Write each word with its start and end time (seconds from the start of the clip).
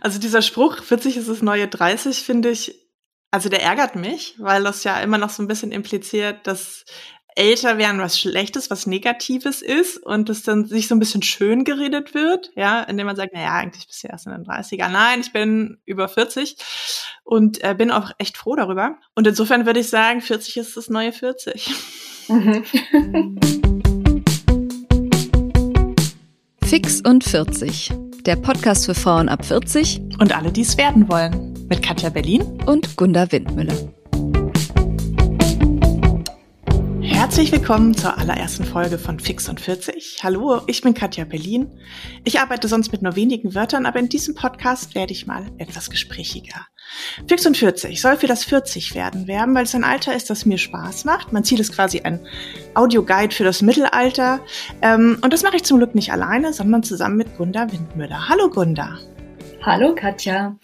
Also 0.00 0.18
dieser 0.18 0.42
Spruch, 0.42 0.82
40 0.82 1.16
ist 1.16 1.28
das 1.28 1.42
neue 1.42 1.68
30, 1.68 2.22
finde 2.22 2.50
ich, 2.50 2.74
also 3.30 3.48
der 3.48 3.62
ärgert 3.62 3.96
mich, 3.96 4.36
weil 4.38 4.62
das 4.62 4.84
ja 4.84 5.00
immer 5.00 5.18
noch 5.18 5.30
so 5.30 5.42
ein 5.42 5.48
bisschen 5.48 5.72
impliziert, 5.72 6.46
dass 6.46 6.84
älter 7.36 7.78
werden 7.78 8.00
was 8.00 8.18
Schlechtes, 8.18 8.70
was 8.70 8.86
Negatives 8.86 9.60
ist 9.60 9.96
und 9.98 10.28
das 10.28 10.42
dann 10.42 10.66
sich 10.66 10.86
so 10.86 10.94
ein 10.94 11.00
bisschen 11.00 11.22
schön 11.22 11.64
geredet 11.64 12.14
wird, 12.14 12.52
ja, 12.54 12.82
indem 12.82 13.06
man 13.06 13.16
sagt, 13.16 13.32
na 13.34 13.42
ja, 13.42 13.54
eigentlich 13.54 13.88
bist 13.88 14.04
du 14.04 14.08
erst 14.08 14.26
in 14.26 14.32
den 14.32 14.44
30er. 14.44 14.88
Nein, 14.88 15.20
ich 15.20 15.32
bin 15.32 15.78
über 15.84 16.08
40 16.08 16.56
und 17.24 17.62
äh, 17.64 17.74
bin 17.74 17.90
auch 17.90 18.12
echt 18.18 18.36
froh 18.36 18.54
darüber. 18.54 18.98
Und 19.16 19.26
insofern 19.26 19.66
würde 19.66 19.80
ich 19.80 19.88
sagen, 19.88 20.20
40 20.20 20.58
ist 20.58 20.76
das 20.76 20.88
neue 20.88 21.12
40. 21.12 21.70
Mhm. 22.28 22.64
Fix 26.64 27.00
und 27.00 27.24
40. 27.24 28.03
Der 28.26 28.36
Podcast 28.36 28.86
für 28.86 28.94
Frauen 28.94 29.28
ab 29.28 29.44
40 29.44 30.00
und 30.18 30.34
alle, 30.34 30.50
die 30.50 30.62
es 30.62 30.78
werden 30.78 31.10
wollen. 31.10 31.66
Mit 31.68 31.82
Katja 31.82 32.08
Berlin 32.08 32.42
und 32.64 32.96
Gunda 32.96 33.30
Windmüller. 33.30 33.74
Herzlich 37.24 37.52
willkommen 37.52 37.94
zur 37.96 38.18
allerersten 38.18 38.64
Folge 38.64 38.98
von 38.98 39.18
Fix 39.18 39.48
und 39.48 39.58
40. 39.58 40.20
Hallo, 40.22 40.60
ich 40.66 40.82
bin 40.82 40.92
Katja 40.92 41.24
Berlin. 41.24 41.70
Ich 42.22 42.38
arbeite 42.38 42.68
sonst 42.68 42.92
mit 42.92 43.00
nur 43.00 43.16
wenigen 43.16 43.54
Wörtern, 43.54 43.86
aber 43.86 43.98
in 43.98 44.10
diesem 44.10 44.34
Podcast 44.34 44.94
werde 44.94 45.14
ich 45.14 45.26
mal 45.26 45.46
etwas 45.56 45.88
gesprächiger. 45.88 46.66
Fix 47.26 47.46
und 47.46 47.56
40 47.56 47.98
soll 47.98 48.18
für 48.18 48.26
das 48.26 48.44
40 48.44 48.94
werden 48.94 49.26
werben, 49.26 49.54
weil 49.54 49.64
es 49.64 49.74
ein 49.74 49.84
Alter 49.84 50.14
ist, 50.14 50.28
das 50.28 50.44
mir 50.44 50.58
Spaß 50.58 51.06
macht. 51.06 51.32
Mein 51.32 51.44
Ziel 51.44 51.60
ist 51.60 51.74
quasi 51.74 52.02
ein 52.02 52.20
Audioguide 52.74 53.34
für 53.34 53.44
das 53.44 53.62
Mittelalter. 53.62 54.40
Ähm, 54.82 55.16
und 55.22 55.32
das 55.32 55.42
mache 55.42 55.56
ich 55.56 55.64
zum 55.64 55.78
Glück 55.78 55.94
nicht 55.94 56.12
alleine, 56.12 56.52
sondern 56.52 56.82
zusammen 56.82 57.16
mit 57.16 57.38
Gunda 57.38 57.72
Windmüller. 57.72 58.28
Hallo 58.28 58.50
Gunda. 58.50 58.98
Hallo 59.62 59.94
Katja. 59.94 60.58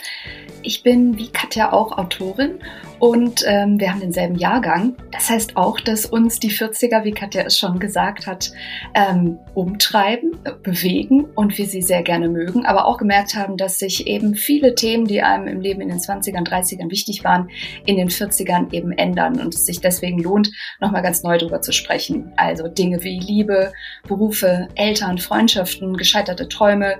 Ich 0.61 0.83
bin 0.83 1.17
wie 1.17 1.29
Katja 1.29 1.73
auch 1.73 1.97
Autorin 1.97 2.59
und 3.01 3.45
ähm, 3.47 3.81
wir 3.81 3.91
haben 3.91 4.01
denselben 4.01 4.37
Jahrgang. 4.37 4.95
Das 5.11 5.31
heißt 5.31 5.57
auch, 5.57 5.81
dass 5.81 6.05
uns 6.05 6.39
die 6.39 6.51
40er, 6.51 7.03
wie 7.03 7.13
Katja 7.13 7.43
es 7.43 7.59
schon 7.59 7.79
gesagt 7.79 8.27
hat, 8.27 8.53
ähm, 8.95 9.39
umtreiben, 9.55 10.33
äh, 10.45 10.53
bewegen 10.63 11.25
und 11.35 11.57
wir 11.57 11.65
sie 11.65 11.81
sehr 11.81 12.03
gerne 12.03 12.29
mögen, 12.29 12.67
aber 12.67 12.85
auch 12.85 12.99
gemerkt 12.99 13.35
haben, 13.35 13.57
dass 13.57 13.79
sich 13.79 14.07
eben 14.07 14.35
viele 14.35 14.75
Themen, 14.75 15.07
die 15.07 15.23
einem 15.23 15.49
im 15.49 15.63
Leben 15.63 15.81
in 15.81 15.89
den 15.89 15.99
20ern, 15.99 16.47
30ern 16.47 16.91
wichtig 16.91 17.25
waren, 17.25 17.49
in 17.87 17.97
den 17.97 18.11
40ern 18.11 18.73
eben 18.73 18.93
ändern 18.93 19.41
und 19.41 19.55
es 19.55 19.65
sich 19.65 19.81
deswegen 19.81 20.23
lohnt, 20.23 20.51
nochmal 20.79 21.03
ganz 21.03 21.23
neu 21.23 21.39
drüber 21.39 21.63
zu 21.63 21.73
sprechen. 21.73 22.31
Also 22.37 22.69
Dinge 22.69 23.03
wie 23.03 23.19
Liebe, 23.19 23.73
Berufe, 24.07 24.69
Eltern, 24.75 25.17
Freundschaften, 25.17 25.97
gescheiterte 25.97 26.49
Träume, 26.49 26.97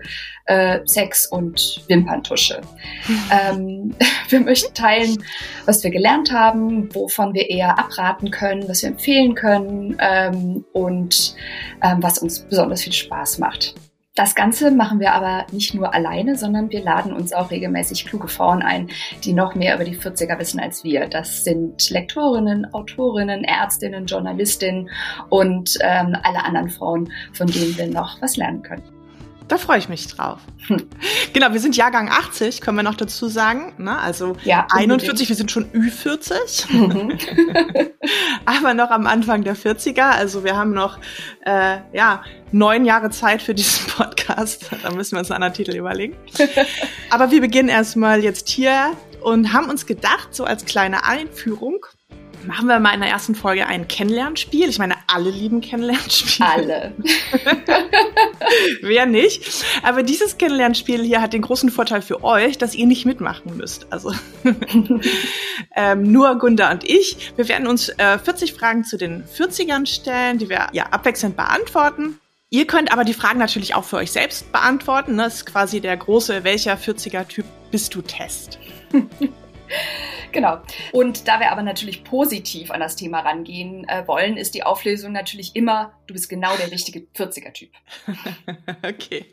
äh, 0.47 0.81
Sex 0.85 1.27
und 1.27 1.83
Wimperntusche. 1.89 2.61
ähm, 3.31 3.95
wir 4.29 4.41
möchten 4.41 4.75
teilen, 4.75 5.23
was 5.67 5.85
wir 5.85 5.90
gelernt 5.91 6.33
haben, 6.33 6.95
wovon 6.95 7.35
wir 7.35 7.49
eher 7.49 7.79
abraten 7.79 8.31
können, 8.31 8.69
was 8.69 8.83
wir 8.83 8.91
empfehlen 8.91 9.35
können 9.35 9.97
ähm, 10.01 10.65
und 10.73 11.35
ähm, 11.83 12.03
was 12.03 12.19
uns 12.19 12.41
besonders 12.41 12.83
viel 12.83 12.93
Spaß 12.93 13.39
macht. 13.39 13.75
Das 14.17 14.35
Ganze 14.35 14.71
machen 14.71 15.01
wir 15.01 15.15
aber 15.15 15.47
nicht 15.53 15.73
nur 15.73 15.95
alleine, 15.95 16.37
sondern 16.37 16.71
wir 16.71 16.83
laden 16.83 17.13
uns 17.13 17.33
auch 17.33 17.51
regelmäßig 17.51 18.05
kluge 18.07 18.29
Frauen 18.29 18.61
ein, 18.61 18.91
die 19.25 19.33
noch 19.33 19.55
mehr 19.55 19.77
über 19.77 19.85
die 19.85 19.97
40er 19.97 20.39
wissen 20.39 20.61
als 20.61 20.83
wir. 20.83 21.07
Das 21.07 21.45
sind 21.45 21.89
Lektorinnen, 21.91 22.75
Autorinnen, 22.75 23.45
Ärztinnen, 23.45 24.07
Journalistinnen 24.07 24.91
und 25.29 25.79
ähm, 25.81 26.17
alle 26.23 26.45
anderen 26.45 26.71
Frauen, 26.71 27.13
von 27.33 27.47
denen 27.47 27.79
wir 27.79 27.87
noch 27.87 28.21
was 28.21 28.37
lernen 28.37 28.63
können. 28.63 29.00
Da 29.51 29.59
freue 29.59 29.79
ich 29.79 29.89
mich 29.89 30.07
drauf. 30.07 30.39
Hm. 30.69 30.89
Genau, 31.33 31.53
wir 31.53 31.61
sind 31.61 31.77
Jahrgang 31.77 32.09
80, 32.09 32.61
können 32.61 32.77
wir 32.77 32.83
noch 32.83 32.97
dazu 32.97 33.29
sagen. 33.29 33.73
Ne? 33.79 33.97
Also 33.97 34.37
ja, 34.45 34.67
41, 34.73 35.29
wir 35.29 35.37
sind 35.37 35.51
schon 35.51 35.71
Ü40. 35.73 36.73
Mhm. 36.73 37.19
Aber 38.47 38.75
noch 38.75 38.91
am 38.91 39.07
Anfang 39.07 39.45
der 39.45 39.57
40er. 39.57 40.11
Also 40.11 40.43
wir 40.43 40.57
haben 40.57 40.73
noch 40.73 40.99
äh, 41.45 41.79
ja, 41.93 42.25
neun 42.51 42.85
Jahre 42.85 43.11
Zeit 43.11 43.43
für 43.43 43.55
diesen 43.55 43.87
Podcast. 43.87 44.71
Da 44.83 44.91
müssen 44.91 45.13
wir 45.13 45.21
uns 45.21 45.31
einen 45.31 45.43
anderen 45.43 45.55
Titel 45.55 45.77
überlegen. 45.77 46.17
Aber 47.11 47.31
wir 47.31 47.41
beginnen 47.41 47.69
erstmal 47.69 48.23
jetzt 48.23 48.49
hier 48.49 48.93
und 49.23 49.53
haben 49.53 49.69
uns 49.69 49.87
gedacht, 49.87 50.29
so 50.33 50.45
als 50.45 50.65
kleine 50.65 51.05
Einführung, 51.05 51.87
machen 52.47 52.67
wir 52.67 52.81
mal 52.81 52.95
in 52.95 53.01
der 53.01 53.11
ersten 53.11 53.35
Folge 53.35 53.67
ein 53.67 53.89
Kennenlernspiel. 53.89 54.69
Ich 54.69 54.79
meine, 54.79 54.95
alle 55.07 55.31
lieben 55.31 55.61
Kennenlernspiele. 55.61 56.49
Alle. 56.49 56.95
Wer 58.83 59.07
nicht? 59.07 59.65
Aber 59.83 60.03
dieses 60.03 60.39
Kennenlernspiel 60.39 61.03
hier 61.03 61.21
hat 61.21 61.33
den 61.33 61.43
großen 61.43 61.71
Vorteil 61.71 62.03
für 62.03 62.25
euch, 62.25 62.59
dass 62.59 62.75
ihr 62.75 62.87
nicht 62.87 63.07
mitmachen 63.07 63.57
müsst. 63.57 63.87
Also 63.91 64.13
ähm, 65.77 66.03
nur 66.11 66.39
Gunda 66.39 66.71
und 66.71 66.85
ich. 66.85 67.33
Wir 67.37 67.49
werden 67.49 67.67
uns 67.67 67.89
äh, 67.91 68.19
40 68.19 68.55
Fragen 68.55 68.85
zu 68.85 68.97
den 68.97 69.25
40ern 69.25 69.87
stellen, 69.87 70.39
die 70.39 70.49
wir 70.49 70.69
ja 70.73 70.85
abwechselnd 70.91 71.37
beantworten. 71.37 72.19
Ihr 72.53 72.67
könnt 72.67 72.93
aber 72.93 73.05
die 73.05 73.15
Fragen 73.15 73.39
natürlich 73.39 73.75
auch 73.75 73.85
für 73.85 73.97
euch 73.97 74.11
selbst 74.11 74.51
beantworten. 74.51 75.17
Das 75.17 75.37
ist 75.37 75.47
quasi 75.47 75.81
der 75.81 75.97
große, 75.97 76.43
welcher 76.43 76.75
40er-Typ 76.75 77.45
bist 77.71 77.95
du 77.95 78.03
Test. 78.03 78.59
Genau. 80.33 80.61
Und 80.93 81.29
da 81.29 81.41
wir 81.41 81.51
aber 81.51 81.63
natürlich 81.63 82.05
positiv 82.05 82.71
an 82.71 82.81
das 82.81 82.97
Thema 82.97 83.21
rangehen 83.21 83.89
äh, 83.89 84.07
wollen, 84.07 84.37
ist 84.37 84.55
die 84.55 84.63
Auflösung 84.63 85.13
natürlich 85.13 85.57
immer, 85.57 85.93
du 86.07 86.15
bist 86.15 86.29
genau 86.29 86.57
der 86.57 86.71
richtige 86.71 87.01
40er-Typ. 87.01 87.71
okay. 88.87 89.27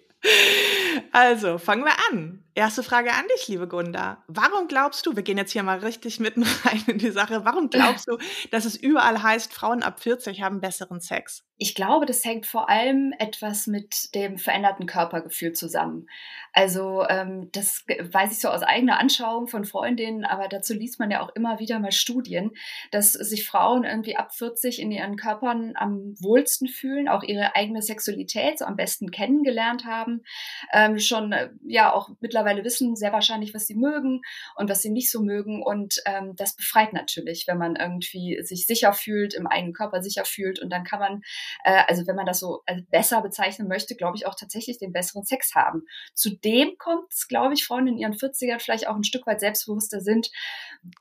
Also, 1.12 1.58
fangen 1.58 1.84
wir 1.85 1.94
an. 2.12 2.44
Erste 2.57 2.81
Frage 2.81 3.13
an 3.13 3.25
dich, 3.35 3.47
liebe 3.47 3.68
Gunda. 3.68 4.23
Warum 4.25 4.68
glaubst 4.68 5.06
du, 5.06 5.16
wir 5.16 5.22
gehen 5.22 5.38
jetzt 5.38 5.51
hier 5.51 5.62
mal 5.62 5.78
richtig 5.78 6.19
mitten 6.19 6.41
rein 6.66 6.84
in 6.88 6.97
die 6.97 7.12
Sache, 7.12 7.45
warum 7.45 7.69
glaubst 7.69 8.07
du, 8.07 8.18
dass 8.50 8.66
es 8.66 8.75
überall 8.75 9.22
heißt, 9.22 9.53
Frauen 9.53 9.84
ab 9.84 10.00
40 10.00 10.41
haben 10.41 10.59
besseren 10.59 11.00
Sex? 11.00 11.44
Ich 11.59 11.73
glaube, 11.73 12.06
das 12.06 12.23
hängt 12.23 12.46
vor 12.46 12.69
allem 12.69 13.13
etwas 13.17 13.66
mit 13.66 14.13
dem 14.13 14.38
veränderten 14.38 14.85
Körpergefühl 14.85 15.53
zusammen. 15.53 16.07
Also 16.53 17.03
ähm, 17.09 17.50
das 17.51 17.84
weiß 17.88 18.31
ich 18.31 18.40
so 18.40 18.50
aus 18.50 18.62
eigener 18.62 19.00
Anschauung 19.00 19.47
von 19.47 19.66
Freundinnen, 19.66 20.23
aber 20.23 20.47
dazu 20.47 20.73
liest 20.73 21.00
man 21.00 21.09
ja 21.09 21.22
auch 21.22 21.29
immer 21.35 21.59
wieder 21.59 21.79
mal 21.79 21.91
Studien, 21.91 22.51
dass 22.91 23.13
sich 23.13 23.47
Frauen 23.47 23.85
irgendwie 23.85 24.16
ab 24.16 24.35
40 24.35 24.79
in 24.79 24.91
ihren 24.91 25.16
Körpern 25.16 25.73
am 25.75 26.13
wohlsten 26.19 26.67
fühlen, 26.67 27.07
auch 27.07 27.23
ihre 27.23 27.56
eigene 27.56 27.81
Sexualität 27.81 28.59
so 28.59 28.66
am 28.66 28.75
besten 28.75 29.09
kennengelernt 29.09 29.85
haben, 29.85 30.23
ähm, 30.72 31.00
schon 31.00 31.31
äh, 31.31 31.50
ja 31.63 31.91
auch 31.91 32.09
mittlerweile 32.19 32.47
wissen 32.63 32.96
sehr 32.96 33.12
wahrscheinlich, 33.12 33.53
was 33.53 33.66
sie 33.66 33.75
mögen 33.75 34.22
und 34.56 34.69
was 34.69 34.81
sie 34.81 34.90
nicht 34.90 35.12
so 35.12 35.22
mögen 35.22 35.63
und 35.63 36.02
ähm, 36.06 36.35
das 36.35 36.56
befreit 36.56 36.94
natürlich, 36.94 37.46
wenn 37.47 37.58
man 37.58 37.75
irgendwie 37.75 38.41
sich 38.44 38.66
sicher 38.66 38.94
fühlt, 38.94 39.34
im 39.34 39.47
eigenen 39.47 39.74
Körper 39.74 40.02
sicher 40.02 40.25
fühlt 40.25 40.59
und 40.59 40.69
dann 40.69 40.84
kann 40.84 41.00
man 41.00 41.22
äh, 41.63 41.84
also 41.88 42.08
wenn 42.08 42.16
man 42.16 42.25
das 42.25 42.40
so 42.40 42.63
als 42.66 42.84
besser 42.90 43.22
bezeichnen 43.22 43.68
möchte, 43.68 43.96
glaube 43.96 44.18
ich 44.18 44.25
auch 44.25 44.35
tatsächlich 44.35 44.78
den 44.78 44.94
besseren 44.94 45.24
Sex 45.24 45.56
haben. 45.56 45.84
Zudem 46.13 46.78
kommt 46.78 47.12
es, 47.12 47.28
glaube 47.28 47.53
ich, 47.53 47.66
Frauen 47.66 47.88
in 47.88 47.97
ihren 47.97 48.13
40ern 48.13 48.59
vielleicht 48.59 48.88
auch 48.88 48.96
ein 48.96 49.03
Stück 49.03 49.28
weit 49.28 49.40
selbstbewusster 49.40 50.02
sind, 50.02 50.29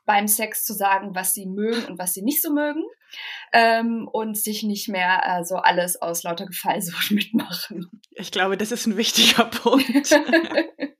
beim 0.05 0.27
Sex 0.27 0.65
zu 0.65 0.73
sagen, 0.73 1.15
was 1.15 1.33
sie 1.33 1.45
mögen 1.45 1.85
und 1.85 1.99
was 1.99 2.13
sie 2.13 2.21
nicht 2.21 2.41
so 2.41 2.53
mögen. 2.53 2.83
Ähm, 3.53 4.09
und 4.11 4.37
sich 4.37 4.63
nicht 4.63 4.89
mehr 4.89 5.21
äh, 5.25 5.45
so 5.45 5.55
alles 5.55 6.01
aus 6.01 6.23
lauter 6.23 6.45
Gefallsucht 6.45 7.11
mitmachen. 7.11 7.89
Ich 8.11 8.31
glaube, 8.31 8.57
das 8.57 8.73
ist 8.73 8.85
ein 8.85 8.97
wichtiger 8.97 9.45
Punkt. 9.45 9.87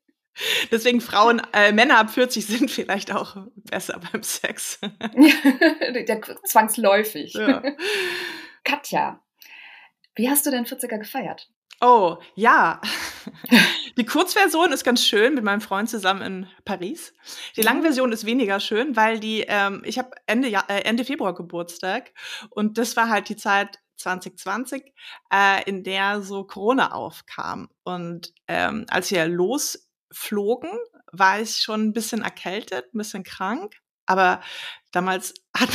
Deswegen 0.72 1.02
Frauen, 1.02 1.42
äh, 1.54 1.72
Männer 1.72 1.98
ab 2.00 2.12
40 2.12 2.46
sind 2.46 2.72
vielleicht 2.72 3.14
auch 3.14 3.38
besser 3.56 4.00
beim 4.12 4.24
Sex. 4.24 4.80
Der, 4.82 6.22
zwangsläufig. 6.46 7.34
Ja. 7.34 7.64
Katja, 8.64 9.22
wie 10.16 10.30
hast 10.30 10.46
du 10.46 10.52
denn 10.52 10.66
40er 10.66 10.98
gefeiert? 10.98 11.50
Oh, 11.80 12.18
ja. 12.36 12.82
Die 13.98 14.06
Kurzversion 14.06 14.72
ist 14.72 14.84
ganz 14.84 15.06
schön 15.06 15.36
mit 15.36 15.44
meinem 15.44 15.62
Freund 15.62 15.90
zusammen 15.90 16.22
in 16.22 16.48
Paris. 16.66 17.14
Die 17.56 17.62
Langversion 17.62 18.12
ist 18.12 18.26
weniger 18.26 18.60
schön, 18.60 18.96
weil 18.96 19.20
die, 19.20 19.46
ähm, 19.48 19.84
ich 19.86 20.00
habe 20.00 20.12
Ende, 20.26 20.50
äh, 20.50 20.82
Ende 20.84 21.06
Februar 21.06 21.36
Geburtstag 21.36 22.14
und 22.50 22.78
das 22.78 22.96
war 22.96 23.10
halt 23.10 23.30
die 23.30 23.36
Zeit 23.36 23.80
2020, 23.98 24.94
äh, 25.32 25.64
in 25.66 25.84
der 25.84 26.22
so 26.22 26.44
Corona 26.46 26.94
aufkam. 26.94 27.70
Und 27.84 28.34
ähm, 28.48 28.86
als 28.90 29.12
wir 29.12 29.28
losflogen, 30.10 30.72
war 31.12 31.40
ich 31.40 31.58
schon 31.58 31.88
ein 31.88 31.94
bisschen 31.94 32.22
erkältet, 32.22 32.94
ein 32.94 32.98
bisschen 32.98 33.24
krank. 33.24 33.76
Aber 34.06 34.42
damals 34.92 35.34
hat 35.56 35.70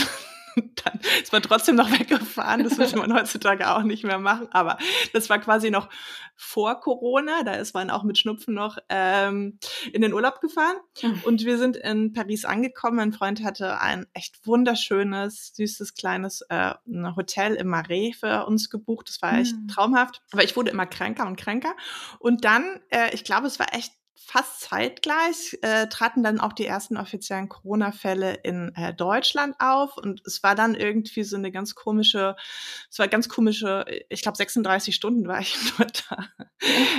dann 0.85 1.01
ist 1.23 1.33
man 1.33 1.43
trotzdem 1.43 1.77
noch 1.77 1.91
weggefahren. 1.99 2.65
Das 2.65 2.79
würde 2.79 2.97
man 2.97 3.15
heutzutage 3.15 3.71
auch 3.71 3.83
nicht 3.83 4.05
mehr 4.05 4.19
machen. 4.19 4.49
Aber 4.51 4.79
das 5.13 5.31
war 5.31 5.39
quasi 5.39 5.71
noch 5.71 5.89
vor 6.37 6.81
Corona. 6.81 7.43
Da 7.43 7.55
ist 7.55 7.75
man 7.75 7.91
auch 7.91 8.03
mit 8.03 8.19
Schnupfen 8.19 8.55
noch 8.55 8.79
ähm, 8.89 9.59
in 9.93 10.03
den 10.03 10.13
Urlaub 10.13 10.41
gefahren. 10.41 10.77
Mhm. 11.03 11.23
Und 11.25 11.45
wir 11.45 11.59
sind 11.59 11.77
in 11.77 12.13
Paris 12.13 12.45
angekommen. 12.45 12.97
Mein 12.97 13.13
Freund 13.13 13.43
hatte 13.43 13.81
ein 13.81 14.07
echt 14.13 14.47
wunderschönes, 14.47 15.53
süßes, 15.55 15.95
kleines 15.95 16.43
äh, 16.49 16.75
Hotel 17.17 17.55
im 17.55 17.69
Marais 17.69 18.17
für 18.19 18.47
uns 18.47 18.71
gebucht. 18.71 19.09
Das 19.09 19.23
war 19.23 19.39
echt 19.39 19.55
mhm. 19.55 19.69
traumhaft. 19.69 20.23
Aber 20.33 20.45
ich 20.45 20.57
wurde 20.57 20.71
immer 20.71 20.87
kränker 20.87 21.27
und 21.27 21.37
kränker. 21.37 21.75
Und 22.19 22.45
dann, 22.45 22.81
äh, 22.91 23.15
ich 23.15 23.25
glaube, 23.25 23.47
es 23.47 23.59
war 23.59 23.75
echt 23.75 23.93
fast 24.25 24.61
zeitgleich 24.61 25.59
äh, 25.63 25.89
traten 25.89 26.23
dann 26.23 26.41
auch 26.41 26.53
die 26.53 26.67
ersten 26.67 26.97
offiziellen 26.97 27.49
Corona-Fälle 27.49 28.35
in 28.43 28.75
äh, 28.75 28.95
Deutschland 28.95 29.57
auf. 29.59 29.97
Und 29.99 30.23
es 30.25 30.43
war 30.43 30.55
dann 30.55 30.75
irgendwie 30.75 31.25
so 31.25 31.37
eine 31.37 31.51
ganz 31.51 31.75
komische, 31.75 32.37
es 32.91 32.99
war 32.99 33.09
ganz 33.09 33.29
komische, 33.29 33.85
ich 34.09 34.23
glaube 34.23 34.37
36 34.37 34.95
Stunden 34.95 35.27
war 35.27 35.41
ich 35.41 35.57
nur 35.79 35.87
da, 36.09 36.29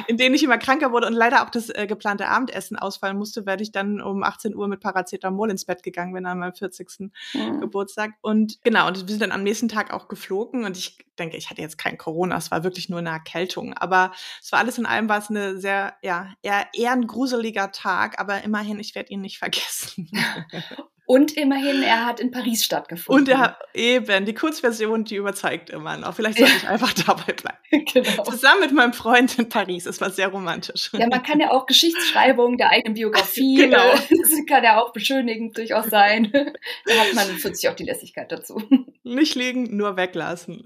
in 0.07 0.17
denen 0.17 0.35
ich 0.35 0.43
immer 0.43 0.57
kranker 0.57 0.91
wurde. 0.91 1.07
Und 1.07 1.13
leider 1.13 1.43
auch 1.43 1.49
das 1.49 1.69
äh, 1.69 1.87
geplante 1.87 2.27
Abendessen 2.27 2.77
ausfallen 2.77 3.17
musste, 3.17 3.45
weil 3.45 3.61
ich 3.61 3.71
dann 3.71 4.01
um 4.01 4.23
18 4.23 4.55
Uhr 4.55 4.67
mit 4.67 4.81
Paracetamol 4.81 5.49
ins 5.49 5.65
Bett 5.65 5.83
gegangen 5.83 6.13
bin 6.13 6.25
an 6.25 6.39
meinem 6.39 6.53
40. 6.53 7.11
Ja. 7.33 7.49
Geburtstag. 7.57 8.11
Und 8.21 8.61
genau, 8.63 8.87
und 8.87 8.99
wir 8.99 9.07
sind 9.07 9.21
dann 9.21 9.31
am 9.31 9.43
nächsten 9.43 9.69
Tag 9.69 9.93
auch 9.93 10.07
geflogen. 10.07 10.65
Und 10.65 10.77
ich 10.77 10.97
denke, 11.17 11.37
ich 11.37 11.49
hatte 11.49 11.61
jetzt 11.61 11.77
kein 11.77 11.97
Corona, 11.97 12.37
es 12.37 12.51
war 12.51 12.63
wirklich 12.63 12.89
nur 12.89 12.99
eine 12.99 13.09
Erkältung, 13.09 13.73
aber 13.73 14.11
es 14.41 14.51
war 14.51 14.59
alles 14.59 14.77
in 14.77 14.85
allem 14.85 15.09
war 15.09 15.19
es 15.19 15.29
eine 15.29 15.57
sehr, 15.57 15.93
ja, 16.01 16.31
eher, 16.41 16.91
ein 16.91 17.07
gruseliger 17.13 17.71
Tag, 17.71 18.19
aber 18.19 18.43
immerhin, 18.43 18.79
ich 18.79 18.95
werde 18.95 19.11
ihn 19.11 19.21
nicht 19.21 19.37
vergessen. 19.37 20.09
Und 21.05 21.35
immerhin, 21.35 21.83
er 21.83 22.05
hat 22.05 22.21
in 22.21 22.31
Paris 22.31 22.63
stattgefunden. 22.63 23.23
Und 23.23 23.29
er 23.29 23.39
hat 23.39 23.57
eben, 23.73 24.25
die 24.25 24.33
Kurzversion, 24.33 25.03
die 25.03 25.17
überzeugt 25.17 25.69
immer 25.69 25.97
noch. 25.97 26.15
Vielleicht 26.15 26.37
sollte 26.37 26.53
ich 26.55 26.67
einfach 26.67 26.93
dabei 27.05 27.33
bleiben. 27.33 27.57
Genau. 27.93 28.23
Zusammen 28.23 28.61
mit 28.61 28.71
meinem 28.71 28.93
Freund 28.93 29.37
in 29.39 29.49
Paris. 29.49 29.87
Es 29.87 29.99
war 29.99 30.11
sehr 30.11 30.27
romantisch. 30.27 30.91
Ja, 30.93 31.07
man 31.07 31.23
kann 31.23 31.39
ja 31.39 31.51
auch 31.51 31.65
Geschichtsschreibung 31.65 32.57
der 32.57 32.69
eigenen 32.69 32.93
Biografie, 32.93 33.55
genau. 33.55 33.91
das 33.91 34.45
kann 34.47 34.63
ja 34.63 34.79
auch 34.79 34.93
beschönigend 34.93 35.57
durchaus 35.57 35.87
sein. 35.87 36.31
Da 36.31 36.93
hat 36.93 37.13
man 37.15 37.27
plötzlich 37.39 37.69
auch 37.69 37.75
die 37.75 37.85
Lässigkeit 37.85 38.31
dazu. 38.31 38.61
Nicht 39.03 39.33
liegen, 39.35 39.75
nur 39.75 39.97
weglassen. 39.97 40.63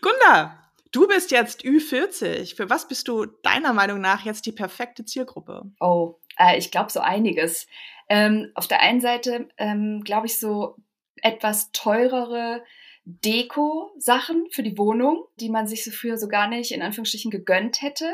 Gunda, 0.00 0.67
Du 0.90 1.06
bist 1.06 1.30
jetzt 1.30 1.62
Ü40. 1.64 2.56
Für 2.56 2.70
was 2.70 2.88
bist 2.88 3.08
du 3.08 3.26
deiner 3.26 3.72
Meinung 3.72 4.00
nach 4.00 4.24
jetzt 4.24 4.46
die 4.46 4.52
perfekte 4.52 5.04
Zielgruppe? 5.04 5.70
Oh, 5.80 6.16
äh, 6.38 6.58
ich 6.58 6.70
glaube 6.70 6.90
so 6.90 7.00
einiges. 7.00 7.66
Ähm, 8.08 8.50
auf 8.54 8.66
der 8.66 8.80
einen 8.80 9.00
Seite 9.00 9.48
ähm, 9.58 10.02
glaube 10.04 10.26
ich 10.26 10.38
so 10.38 10.76
etwas 11.22 11.70
teurere 11.72 12.62
Deko-Sachen 13.04 14.48
für 14.50 14.62
die 14.62 14.76
Wohnung, 14.76 15.24
die 15.40 15.48
man 15.48 15.66
sich 15.66 15.84
so 15.84 15.90
früher 15.90 16.18
so 16.18 16.28
gar 16.28 16.46
nicht 16.46 16.72
in 16.72 16.82
Anführungsstrichen 16.82 17.30
gegönnt 17.30 17.80
hätte. 17.80 18.12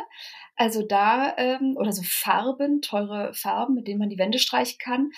Also 0.57 0.83
da, 0.87 1.35
ähm, 1.37 1.77
oder 1.77 1.93
so 1.93 2.03
Farben, 2.05 2.81
teure 2.81 3.35
Farben, 3.35 3.75
mit 3.75 3.89
denen 3.89 3.99
man 3.99 4.09
die 4.09 4.19
Wände 4.19 4.39
streichen 4.39 4.79
kann. 4.79 5.11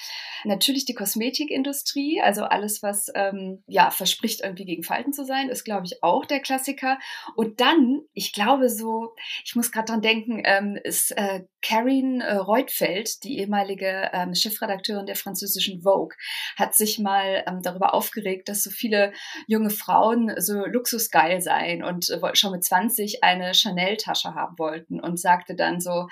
Natürlich 0.45 0.87
die 0.87 0.95
Kosmetikindustrie, 0.95 2.23
also 2.23 2.45
alles, 2.45 2.83
was 2.83 3.09
ähm, 3.15 3.63
ja 3.67 3.91
verspricht, 3.91 4.41
irgendwie 4.43 4.65
gegen 4.65 4.83
Falten 4.83 5.13
zu 5.13 5.25
sein, 5.25 5.51
ist, 5.51 5.65
glaube 5.65 5.85
ich, 5.85 6.03
auch 6.03 6.25
der 6.25 6.41
Klassiker. 6.41 6.99
Und 7.35 7.61
dann, 7.61 8.01
ich 8.15 8.33
glaube 8.33 8.71
so, 8.71 9.15
ich 9.45 9.55
muss 9.55 9.73
gerade 9.73 9.93
dran 9.93 10.01
denken, 10.01 10.41
ähm, 10.45 10.79
ist 10.83 11.11
äh, 11.17 11.43
Karin 11.61 12.23
äh, 12.23 12.37
Reutfeld, 12.37 13.23
die 13.25 13.39
ehemalige 13.39 14.11
ähm, 14.15 14.35
Chefredakteurin 14.35 15.07
der 15.07 15.17
französischen 15.17 15.83
Vogue, 15.83 16.17
hat 16.57 16.75
sich 16.75 16.99
mal 16.99 17.45
ähm, 17.47 17.61
darüber 17.63 17.93
aufgeregt, 17.93 18.49
dass 18.49 18.63
so 18.63 18.71
viele 18.71 19.13
junge 19.49 19.71
Frauen 19.71 20.33
so 20.39 20.65
luxusgeil 20.65 21.43
seien 21.43 21.85
und 21.85 22.09
äh, 22.09 22.35
schon 22.35 22.53
mit 22.53 22.65
20 22.65 23.23
eine 23.23 23.53
Chanel-Tasche 23.53 24.35
haben 24.35 24.59
wollten 24.59 24.99
und 25.01 25.19
sagte 25.27 25.57
dann 25.57 25.81
so, 25.81 26.07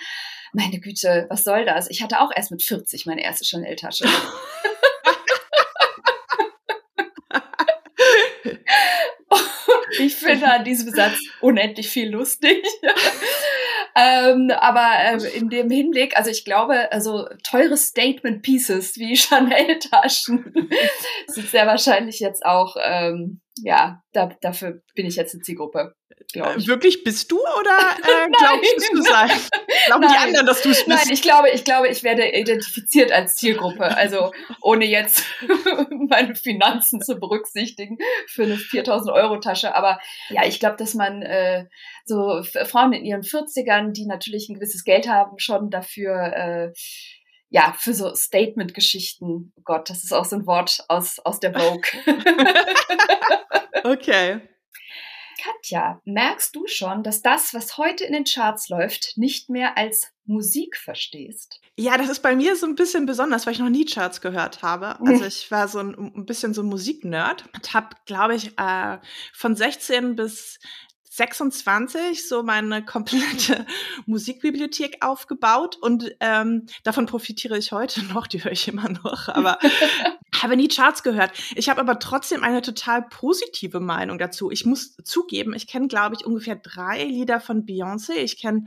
meine 0.53 0.81
Güte, 0.81 1.27
was 1.31 1.45
soll 1.45 1.65
das? 1.65 1.89
Ich 1.89 2.03
hatte 2.03 2.21
auch 2.21 2.33
erst 2.35 2.51
mit 2.51 2.65
40 2.65 3.07
meine 3.07 3.23
erste 3.23 3.45
Chanel-Tasche. 3.45 4.05
ich 10.01 10.17
finde 10.17 10.51
an 10.51 10.65
diesem 10.65 10.93
Satz 10.93 11.17
unendlich 11.41 11.89
viel 11.89 12.11
lustig. 12.11 12.61
Ähm, 13.97 14.51
aber 14.51 14.89
äh, 14.99 15.19
in 15.39 15.51
dem 15.51 15.71
Hinblick, 15.71 16.17
also 16.17 16.29
ich 16.29 16.45
glaube, 16.45 16.91
also 16.91 17.29
teure 17.49 17.77
Statement 17.77 18.43
Pieces 18.43 18.97
wie 18.97 19.17
Chanel-Taschen 19.17 20.69
sind 21.29 21.49
sehr 21.49 21.69
wahrscheinlich 21.69 22.19
jetzt 22.19 22.45
auch, 22.45 22.75
ähm, 22.83 23.41
ja, 23.63 24.03
da, 24.13 24.37
dafür 24.41 24.83
bin 24.97 25.07
ich 25.07 25.15
jetzt 25.15 25.35
eine 25.35 25.43
Zielgruppe. 25.43 25.95
Äh, 26.35 26.67
wirklich 26.67 27.05
bist 27.05 27.31
du 27.31 27.39
oder 27.39 27.79
äh, 28.03 28.29
glaubst 28.31 28.93
du 28.93 29.03
sein? 29.03 29.31
Glauben 29.87 30.03
Nein. 30.03 30.11
die 30.13 30.19
anderen, 30.19 30.47
dass 30.47 30.63
du 30.63 30.71
es 30.71 30.85
bist? 30.85 30.89
Nein, 30.89 31.09
ich 31.11 31.23
glaube, 31.23 31.51
ich 31.51 31.65
glaube, 31.65 31.89
ich 31.89 32.03
werde 32.03 32.29
identifiziert 32.29 33.13
als 33.13 33.37
Zielgruppe. 33.37 33.85
Also 33.97 34.33
ohne 34.61 34.85
jetzt 34.85 35.25
meine 36.09 36.35
Finanzen 36.35 37.01
zu 37.01 37.17
berücksichtigen 37.17 37.99
für 38.29 38.45
eine 38.45 38.57
4000 38.57 39.15
Euro 39.15 39.39
Tasche. 39.39 39.75
Aber 39.75 39.99
ja, 40.31 40.45
ich 40.45 40.61
glaube, 40.61 40.77
dass 40.77 40.95
man 40.95 41.23
äh, 41.23 41.67
so 42.05 42.43
Frauen 42.65 42.93
in 42.93 43.05
ihren 43.05 43.23
40ern, 43.23 43.93
die 43.93 44.07
natürlich 44.07 44.49
ein 44.49 44.55
gewisses 44.55 44.85
Geld 44.85 45.09
haben, 45.09 45.39
schon 45.39 45.71
dafür 45.71 46.33
äh, 46.35 46.73
ja, 47.51 47.73
für 47.79 47.95
so 47.95 48.13
Statement-Geschichten, 48.13 49.53
oh 49.57 49.63
Gott, 49.65 49.89
das 49.89 50.03
ist 50.03 50.13
auch 50.13 50.25
so 50.25 50.35
ein 50.35 50.47
Wort 50.47 50.85
aus, 50.89 51.21
aus 51.21 51.39
der 51.39 51.55
Vogue. 51.55 51.85
okay. 53.85 54.41
Katja, 55.45 56.01
merkst 56.05 56.57
du 56.57 56.67
schon, 56.67 57.03
dass 57.03 57.21
das, 57.21 57.53
was 57.53 57.77
heute 57.77 58.05
in 58.05 58.15
den 58.15 58.25
Charts 58.25 58.71
läuft, 58.71 59.13
nicht 59.17 59.51
mehr 59.51 59.77
als 59.77 60.11
Musik 60.25 60.77
verstehst? 60.77 61.61
Ja, 61.77 61.99
das 61.99 62.09
ist 62.09 62.21
bei 62.21 62.35
mir 62.35 62.57
so 62.57 62.67
ein 62.67 62.77
bisschen 62.77 63.05
besonders, 63.05 63.45
weil 63.45 63.53
ich 63.53 63.59
noch 63.59 63.69
nie 63.69 63.85
Charts 63.85 64.21
gehört 64.21 64.63
habe. 64.63 64.99
Also 65.05 65.27
ich 65.27 65.51
war 65.51 65.69
so 65.69 65.81
ein, 65.81 65.95
ein 66.17 66.25
bisschen 66.25 66.55
so 66.55 66.63
ein 66.63 66.69
Musiknerd 66.69 67.45
und 67.55 67.75
habe, 67.75 67.95
glaube 68.07 68.37
ich, 68.37 68.59
äh, 68.59 68.99
von 69.35 69.55
16 69.55 70.17
bis 70.17 70.59
26 71.17 72.29
so 72.29 72.43
meine 72.43 72.85
komplette 72.85 73.67
Musikbibliothek 74.07 75.05
aufgebaut 75.05 75.77
und 75.81 76.13
ähm, 76.19 76.67
davon 76.83 77.07
profitiere 77.07 77.57
ich 77.57 77.71
heute 77.71 78.05
noch, 78.13 78.27
die 78.27 78.43
höre 78.43 78.51
ich 78.51 78.67
immer 78.67 78.89
noch, 78.89 79.29
aber 79.29 79.59
habe 80.43 80.57
nie 80.57 80.69
Charts 80.69 81.05
gehört. 81.05 81.31
Ich 81.55 81.69
habe 81.69 81.81
aber 81.81 82.01
trotzdem 82.01 82.43
eine 82.43 82.63
total 82.63 83.03
positive 83.03 83.79
Meinung 83.79 84.19
dazu. 84.19 84.51
Ich 84.51 84.67
muss 84.67 84.97
zugeben, 85.05 85.55
ich 85.55 85.69
kenne, 85.69 85.87
glaube 85.87 86.17
ich, 86.19 86.27
ungefähr 86.27 86.57
drei 86.57 87.05
Lieder 87.05 87.41
von 87.41 87.65
Beyoncé. 87.65 88.15
Ich 88.15 88.41
kenne 88.41 88.67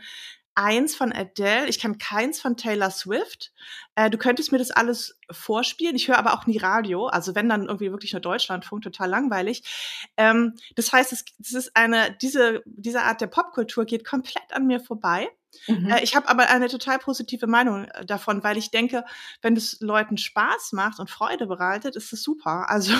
eins 0.57 0.95
von 0.95 1.13
Adele, 1.13 1.68
ich 1.68 1.80
kann 1.80 2.00
keins 2.00 2.42
von 2.42 2.57
Taylor 2.57 2.89
Swift. 2.89 3.54
Äh, 3.95 4.09
du 4.09 4.18
könntest 4.18 4.51
mir 4.51 4.57
das 4.57 4.71
alles 4.71 5.19
vorspielen. 5.30 5.95
Ich 5.95 6.07
höre 6.07 6.18
aber 6.18 6.33
auch 6.33 6.48
nie 6.48 6.57
Radio, 6.57 7.06
also 7.06 7.36
wenn 7.36 7.48
dann 7.48 7.68
irgendwie 7.68 7.92
wirklich 7.92 8.13
nur 8.13 8.21
Deutschlandfunk, 8.21 8.81
total 8.81 9.09
langweilig. 9.09 9.63
Ähm, 10.18 10.56
das 10.75 10.92
heißt, 10.92 11.13
es, 11.13 11.25
es 11.39 11.54
ist 11.54 11.75
eine 11.75 12.18
diese 12.21 12.63
diese 12.65 13.04
Art 13.04 13.21
der 13.21 13.27
Popkultur 13.27 13.86
geht 13.86 14.04
komplett 14.04 14.51
an 14.51 14.65
mir 14.65 14.80
vorbei. 14.80 15.30
Mhm. 15.68 15.92
Äh, 15.92 16.04
ich 16.04 16.15
habe 16.15 16.27
aber 16.27 16.50
eine 16.50 16.69
total 16.69 16.98
positive 16.98 17.45
Meinung 17.45 17.86
äh, 17.86 18.06
davon, 18.06 18.44
weil 18.44 18.57
ich 18.57 18.71
denke, 18.71 19.06
wenn 19.44 19.56
es 19.56 19.80
Leuten 19.80 20.18
Spaß 20.18 20.73
macht 20.73 20.99
und 20.99 21.09
Freude 21.09 21.45
bereitet, 21.45 21.95
ist 21.95 22.11
es 22.14 22.23
super. 22.23 22.69
Also 22.69 22.94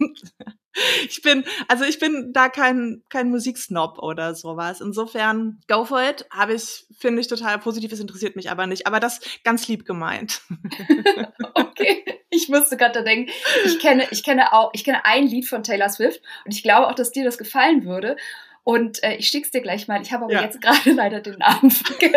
ich 1.08 1.22
bin, 1.22 1.44
also 1.68 1.84
ich 1.84 1.98
bin 1.98 2.32
da 2.32 2.48
kein, 2.48 3.02
kein 3.08 3.30
Musiksnob 3.30 3.98
oder 3.98 4.34
sowas. 4.34 4.80
Insofern, 4.80 5.60
go 5.68 5.84
for 5.84 6.02
it. 6.02 6.26
Habe 6.30 6.54
ich, 6.54 6.86
finde 6.98 7.20
ich 7.20 7.28
total 7.28 7.58
positiv. 7.58 7.92
Es 7.92 8.00
interessiert 8.00 8.36
mich 8.36 8.50
aber 8.50 8.66
nicht. 8.66 8.86
Aber 8.86 9.00
das 9.00 9.20
ganz 9.44 9.68
lieb 9.68 9.84
gemeint. 9.84 10.42
okay. 11.54 12.04
Ich 12.30 12.48
musste 12.48 12.76
gerade 12.76 13.02
denken, 13.02 13.30
ich 13.64 13.78
kenne, 13.80 14.06
ich 14.10 14.22
kenne 14.22 14.52
auch, 14.52 14.70
ich 14.72 14.84
kenne 14.84 15.04
ein 15.04 15.26
Lied 15.26 15.48
von 15.48 15.62
Taylor 15.62 15.88
Swift 15.88 16.22
und 16.44 16.54
ich 16.54 16.62
glaube 16.62 16.88
auch, 16.88 16.94
dass 16.94 17.10
dir 17.10 17.24
das 17.24 17.38
gefallen 17.38 17.84
würde. 17.84 18.16
Und 18.62 19.02
äh, 19.02 19.14
ich 19.16 19.28
schick's 19.28 19.50
dir 19.50 19.62
gleich 19.62 19.88
mal. 19.88 20.00
Ich 20.02 20.12
habe 20.12 20.24
aber 20.24 20.34
ja. 20.34 20.42
jetzt 20.42 20.60
gerade 20.60 20.90
leider 20.94 21.20
den 21.20 21.38
Namen 21.38 21.70
vergessen. 21.70 22.16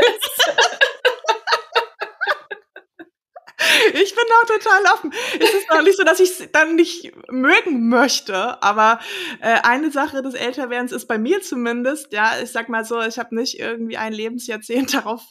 Ich 3.93 4.15
bin 4.15 4.23
da 4.27 4.53
total 4.55 4.93
offen. 4.93 5.13
Es 5.39 5.53
ist 5.53 5.69
noch 5.69 5.81
nicht 5.83 5.97
so, 5.97 6.03
dass 6.03 6.19
ich 6.19 6.29
es 6.31 6.51
dann 6.51 6.75
nicht 6.75 7.11
mögen 7.29 7.89
möchte, 7.89 8.61
aber 8.63 8.99
äh, 9.39 9.59
eine 9.63 9.91
Sache 9.91 10.21
des 10.21 10.33
Älterwerdens 10.33 10.91
ist 10.91 11.05
bei 11.07 11.17
mir 11.17 11.41
zumindest, 11.41 12.11
ja, 12.11 12.31
ich 12.41 12.51
sag 12.51 12.69
mal 12.69 12.85
so, 12.85 13.01
ich 13.01 13.19
habe 13.19 13.35
nicht 13.35 13.59
irgendwie 13.59 13.97
ein 13.97 14.13
Lebensjahrzehnt 14.13 14.93
darauf 14.93 15.21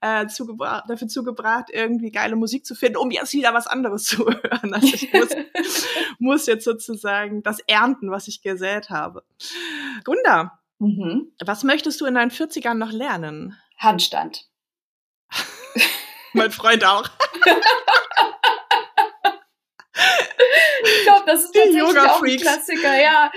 äh, 0.00 0.26
zugebracht, 0.28 0.84
dafür 0.88 1.08
zugebracht, 1.08 1.66
irgendwie 1.72 2.10
geile 2.10 2.36
Musik 2.36 2.64
zu 2.64 2.74
finden, 2.74 2.96
um 2.96 3.10
jetzt 3.10 3.32
wieder 3.34 3.52
was 3.52 3.66
anderes 3.66 4.04
zu 4.04 4.26
hören. 4.26 4.72
Also 4.72 4.86
ich 4.86 5.12
muss, 5.12 5.28
muss 6.18 6.46
jetzt 6.46 6.64
sozusagen 6.64 7.42
das 7.42 7.60
ernten, 7.66 8.10
was 8.10 8.28
ich 8.28 8.40
gesät 8.40 8.90
habe. 8.90 9.24
Gunda, 10.04 10.58
mhm. 10.78 11.32
was 11.44 11.64
möchtest 11.64 12.00
du 12.00 12.06
in 12.06 12.14
deinen 12.14 12.30
40ern 12.30 12.74
noch 12.74 12.92
lernen? 12.92 13.56
Handstand. 13.78 14.48
Mein 16.36 16.50
Freund 16.50 16.84
auch. 16.84 17.08
ich 20.84 21.02
glaube, 21.04 21.24
das 21.26 21.44
ist 21.44 21.52
tatsächlich 21.52 21.82
auch 21.98 22.22
ein 22.22 22.36
Klassiker, 22.36 23.00
ja. 23.00 23.30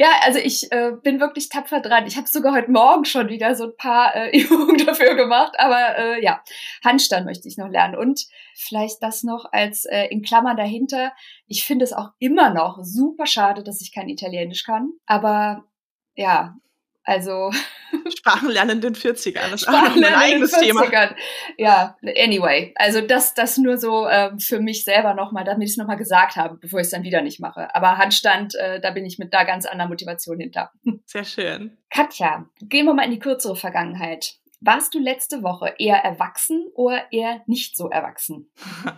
Ja, 0.00 0.10
also 0.22 0.38
ich 0.38 0.70
äh, 0.70 0.92
bin 1.02 1.18
wirklich 1.18 1.48
tapfer 1.48 1.80
dran. 1.80 2.06
Ich 2.06 2.16
habe 2.16 2.28
sogar 2.28 2.54
heute 2.54 2.70
Morgen 2.70 3.04
schon 3.04 3.28
wieder 3.30 3.56
so 3.56 3.64
ein 3.64 3.76
paar 3.76 4.14
äh, 4.14 4.30
Übungen 4.38 4.86
dafür 4.86 5.16
gemacht. 5.16 5.54
Aber 5.58 5.98
äh, 5.98 6.22
ja, 6.22 6.40
Handstand 6.84 7.26
möchte 7.26 7.48
ich 7.48 7.58
noch 7.58 7.68
lernen. 7.68 7.96
Und 7.96 8.28
vielleicht 8.54 9.02
das 9.02 9.24
noch 9.24 9.46
als 9.50 9.86
äh, 9.86 10.04
in 10.04 10.22
Klammern 10.22 10.56
dahinter. 10.56 11.12
Ich 11.48 11.64
finde 11.64 11.84
es 11.84 11.92
auch 11.92 12.10
immer 12.20 12.50
noch 12.50 12.78
super 12.82 13.26
schade, 13.26 13.64
dass 13.64 13.80
ich 13.80 13.92
kein 13.92 14.08
Italienisch 14.08 14.62
kann. 14.62 14.92
Aber 15.04 15.64
ja, 16.14 16.54
Also 17.08 17.50
Sprachenlernen 18.18 18.76
in 18.76 18.80
den 18.82 18.94
40ern, 18.94 19.50
das 19.50 19.62
ist 19.62 19.68
auch 19.68 19.82
noch 19.82 19.96
mein 19.96 20.14
eigenes 20.14 20.50
Thema. 20.52 20.84
Ja, 21.56 21.96
anyway, 22.02 22.74
also 22.74 23.00
das, 23.00 23.32
das 23.32 23.56
nur 23.56 23.78
so 23.78 24.06
ähm, 24.06 24.38
für 24.38 24.60
mich 24.60 24.84
selber 24.84 25.14
nochmal, 25.14 25.44
damit 25.44 25.68
ich 25.68 25.70
es 25.70 25.78
nochmal 25.78 25.96
gesagt 25.96 26.36
habe, 26.36 26.58
bevor 26.58 26.80
ich 26.80 26.84
es 26.84 26.90
dann 26.90 27.04
wieder 27.04 27.22
nicht 27.22 27.40
mache. 27.40 27.74
Aber 27.74 27.96
Handstand, 27.96 28.54
äh, 28.56 28.78
da 28.78 28.90
bin 28.90 29.06
ich 29.06 29.18
mit 29.18 29.32
da 29.32 29.44
ganz 29.44 29.64
anderer 29.64 29.88
Motivation 29.88 30.38
hinter. 30.38 30.70
Sehr 31.06 31.24
schön. 31.24 31.78
Katja, 31.88 32.44
gehen 32.60 32.84
wir 32.84 32.92
mal 32.92 33.06
in 33.06 33.12
die 33.12 33.18
kürzere 33.18 33.56
Vergangenheit. 33.56 34.34
Warst 34.60 34.92
du 34.94 34.98
letzte 34.98 35.42
Woche 35.42 35.74
eher 35.78 35.98
erwachsen 35.98 36.66
oder 36.74 37.12
eher 37.12 37.42
nicht 37.46 37.76
so 37.76 37.88
erwachsen? 37.88 38.50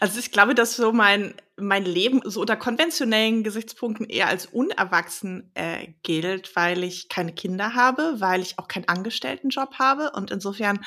Also 0.00 0.18
ich 0.18 0.32
glaube, 0.32 0.54
dass 0.54 0.74
so 0.74 0.90
mein, 0.90 1.34
mein 1.58 1.84
Leben 1.84 2.22
so 2.24 2.40
unter 2.40 2.56
konventionellen 2.56 3.44
Gesichtspunkten 3.44 4.06
eher 4.08 4.26
als 4.28 4.46
unerwachsen 4.46 5.50
äh, 5.52 5.88
gilt, 6.02 6.56
weil 6.56 6.82
ich 6.82 7.10
keine 7.10 7.34
Kinder 7.34 7.74
habe, 7.74 8.14
weil 8.20 8.40
ich 8.40 8.58
auch 8.58 8.68
keinen 8.68 8.88
Angestelltenjob 8.88 9.78
habe 9.78 10.12
und 10.12 10.30
insofern 10.30 10.82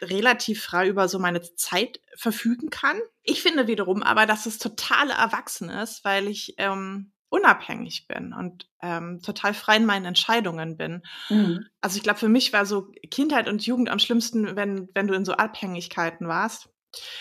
relativ 0.00 0.62
frei 0.62 0.88
über 0.88 1.06
so 1.06 1.18
meine 1.18 1.42
Zeit 1.56 2.00
verfügen 2.16 2.70
kann. 2.70 2.98
Ich 3.22 3.42
finde 3.42 3.66
wiederum 3.66 4.02
aber, 4.02 4.24
dass 4.24 4.46
es 4.46 4.58
total 4.58 5.10
erwachsen 5.10 5.68
ist, 5.68 6.02
weil 6.02 6.28
ich 6.28 6.54
ähm, 6.56 7.12
unabhängig 7.30 8.06
bin 8.08 8.32
und 8.32 8.68
ähm, 8.82 9.20
total 9.22 9.54
frei 9.54 9.76
in 9.76 9.86
meinen 9.86 10.04
Entscheidungen 10.04 10.76
bin. 10.76 11.02
Mhm. 11.28 11.66
Also 11.80 11.96
ich 11.96 12.02
glaube, 12.02 12.18
für 12.18 12.28
mich 12.28 12.52
war 12.52 12.66
so 12.66 12.90
Kindheit 13.10 13.48
und 13.48 13.64
Jugend 13.66 13.90
am 13.90 13.98
schlimmsten, 13.98 14.56
wenn, 14.56 14.88
wenn 14.94 15.06
du 15.06 15.14
in 15.14 15.24
so 15.24 15.32
Abhängigkeiten 15.32 16.28
warst. 16.28 16.70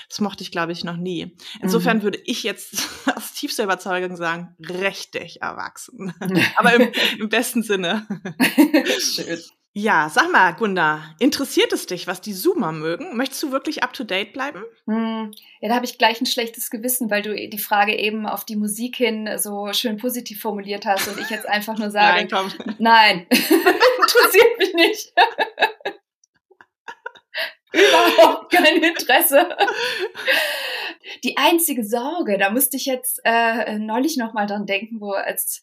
Das 0.08 0.22
mochte 0.22 0.44
ich, 0.44 0.52
glaube 0.52 0.72
ich, 0.72 0.86
noch 0.86 0.96
nie. 0.96 1.36
Insofern 1.62 1.98
mhm. 1.98 2.04
würde 2.04 2.20
ich 2.24 2.44
jetzt 2.44 2.88
aus 3.16 3.34
tiefster 3.34 3.66
Überzeugung 3.66 4.16
sagen, 4.16 4.56
richtig 4.60 5.42
erwachsen. 5.42 6.14
Aber 6.56 6.74
im, 6.74 6.92
im 7.20 7.30
besten 7.30 7.64
Sinne. 7.64 8.08
Schön. 9.00 9.40
Ja, 9.80 10.10
sag 10.10 10.32
mal, 10.32 10.56
Gunda, 10.56 11.04
interessiert 11.20 11.72
es 11.72 11.86
dich, 11.86 12.08
was 12.08 12.20
die 12.20 12.34
Zoomer 12.34 12.72
mögen? 12.72 13.16
Möchtest 13.16 13.44
du 13.44 13.52
wirklich 13.52 13.84
up 13.84 13.94
to 13.94 14.04
date 14.04 14.34
bleiben? 14.34 14.64
Hm, 14.88 15.32
ja, 15.60 15.70
da 15.70 15.76
habe 15.76 15.86
ich 15.86 16.00
gleich 16.00 16.20
ein 16.20 16.26
schlechtes 16.26 16.72
Gewissen, 16.72 17.12
weil 17.12 17.22
du 17.22 17.36
die 17.36 17.60
Frage 17.60 17.96
eben 17.96 18.26
auf 18.26 18.44
die 18.44 18.56
Musik 18.56 18.96
hin 18.96 19.30
so 19.38 19.72
schön 19.74 19.98
positiv 19.98 20.42
formuliert 20.42 20.88
hast 20.88 21.08
und 21.08 21.20
ich 21.20 21.30
jetzt 21.30 21.48
einfach 21.48 21.78
nur 21.78 21.92
sage, 21.92 22.28
nein, 22.28 22.28
komm. 22.28 22.52
nein, 22.80 23.28
interessiert 23.30 24.58
mich 24.58 24.74
nicht. 24.74 25.14
Überhaupt 27.72 28.52
kein 28.52 28.82
Interesse. 28.82 29.48
Die 31.24 31.38
einzige 31.38 31.84
Sorge, 31.84 32.38
da 32.38 32.50
musste 32.50 32.78
ich 32.78 32.86
jetzt 32.86 33.22
äh, 33.24 33.78
neulich 33.78 34.18
noch 34.18 34.34
mal 34.34 34.48
dran 34.48 34.66
denken, 34.66 35.00
wo 35.00 35.12
als 35.12 35.62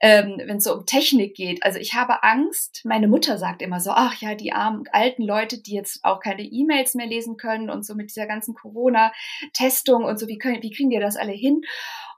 ähm, 0.00 0.40
wenn 0.44 0.58
es 0.58 0.64
so 0.64 0.74
um 0.74 0.86
Technik 0.86 1.34
geht. 1.34 1.62
Also 1.62 1.78
ich 1.78 1.94
habe 1.94 2.22
Angst. 2.22 2.82
Meine 2.84 3.08
Mutter 3.08 3.38
sagt 3.38 3.62
immer 3.62 3.80
so, 3.80 3.90
ach 3.90 4.20
ja, 4.20 4.34
die 4.34 4.52
armen 4.52 4.84
alten 4.92 5.22
Leute, 5.22 5.62
die 5.62 5.74
jetzt 5.74 6.04
auch 6.04 6.20
keine 6.20 6.42
E-Mails 6.42 6.94
mehr 6.94 7.06
lesen 7.06 7.36
können 7.36 7.70
und 7.70 7.84
so 7.84 7.94
mit 7.94 8.10
dieser 8.10 8.26
ganzen 8.26 8.54
Corona-Testung 8.54 10.04
und 10.04 10.18
so, 10.18 10.28
wie 10.28 10.38
können, 10.38 10.62
wie 10.62 10.70
kriegen 10.70 10.90
die 10.90 10.98
das 10.98 11.16
alle 11.16 11.32
hin? 11.32 11.62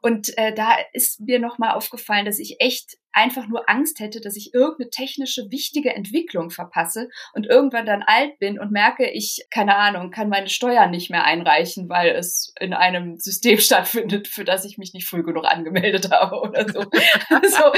Und 0.02 0.36
äh, 0.38 0.54
da 0.54 0.76
ist 0.92 1.20
mir 1.20 1.38
nochmal 1.38 1.72
aufgefallen, 1.72 2.26
dass 2.26 2.38
ich 2.38 2.56
echt 2.60 2.96
einfach 3.16 3.48
nur 3.48 3.68
Angst 3.68 3.98
hätte, 3.98 4.20
dass 4.20 4.36
ich 4.36 4.52
irgendeine 4.52 4.90
technische 4.90 5.50
wichtige 5.50 5.94
Entwicklung 5.94 6.50
verpasse 6.50 7.08
und 7.32 7.46
irgendwann 7.46 7.86
dann 7.86 8.02
alt 8.02 8.38
bin 8.38 8.60
und 8.60 8.72
merke, 8.72 9.10
ich, 9.10 9.46
keine 9.50 9.76
Ahnung, 9.76 10.10
kann 10.10 10.28
meine 10.28 10.50
Steuern 10.50 10.90
nicht 10.90 11.10
mehr 11.10 11.24
einreichen, 11.24 11.88
weil 11.88 12.10
es 12.10 12.52
in 12.60 12.74
einem 12.74 13.18
System 13.18 13.58
stattfindet, 13.58 14.28
für 14.28 14.44
das 14.44 14.66
ich 14.66 14.76
mich 14.76 14.92
nicht 14.92 15.08
früh 15.08 15.22
genug 15.22 15.46
angemeldet 15.46 16.10
habe 16.12 16.40
oder 16.40 16.68
so. 16.68 16.80
also, 17.30 17.72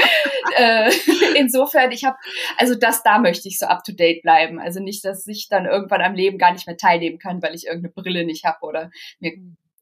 äh, 0.57 0.91
insofern, 1.37 1.91
ich 1.93 2.03
habe, 2.03 2.17
also 2.57 2.75
das, 2.75 3.01
da 3.03 3.17
möchte 3.17 3.47
ich 3.47 3.57
so 3.59 3.65
up 3.67 3.83
to 3.85 3.93
date 3.93 4.21
bleiben. 4.21 4.59
Also 4.59 4.81
nicht, 4.81 5.05
dass 5.05 5.25
ich 5.25 5.47
dann 5.47 5.65
irgendwann 5.65 6.01
am 6.01 6.15
Leben 6.15 6.37
gar 6.37 6.51
nicht 6.51 6.67
mehr 6.67 6.77
teilnehmen 6.77 7.17
kann, 7.17 7.41
weil 7.41 7.55
ich 7.55 7.65
irgendeine 7.67 7.93
Brille 7.93 8.25
nicht 8.25 8.43
habe 8.43 8.65
oder 8.65 8.91
mir 9.19 9.31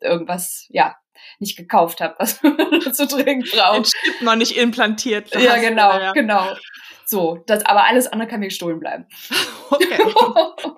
irgendwas, 0.01 0.65
ja, 0.69 0.95
nicht 1.39 1.57
gekauft 1.57 2.01
habe, 2.01 2.15
was 2.19 2.41
man 2.43 2.93
so 2.93 3.05
dringend 3.05 3.51
braucht. 3.51 3.77
Den 3.77 3.83
Chip 3.83 4.21
noch 4.21 4.35
nicht 4.35 4.57
implantiert. 4.57 5.33
Ja, 5.35 5.57
genau, 5.57 5.99
ja. 5.99 6.11
genau. 6.11 6.55
So, 7.05 7.43
das, 7.47 7.65
aber 7.65 7.85
alles 7.85 8.07
andere 8.07 8.27
kann 8.27 8.39
mir 8.39 8.47
gestohlen 8.47 8.79
bleiben. 8.79 9.05
Okay. 9.69 9.97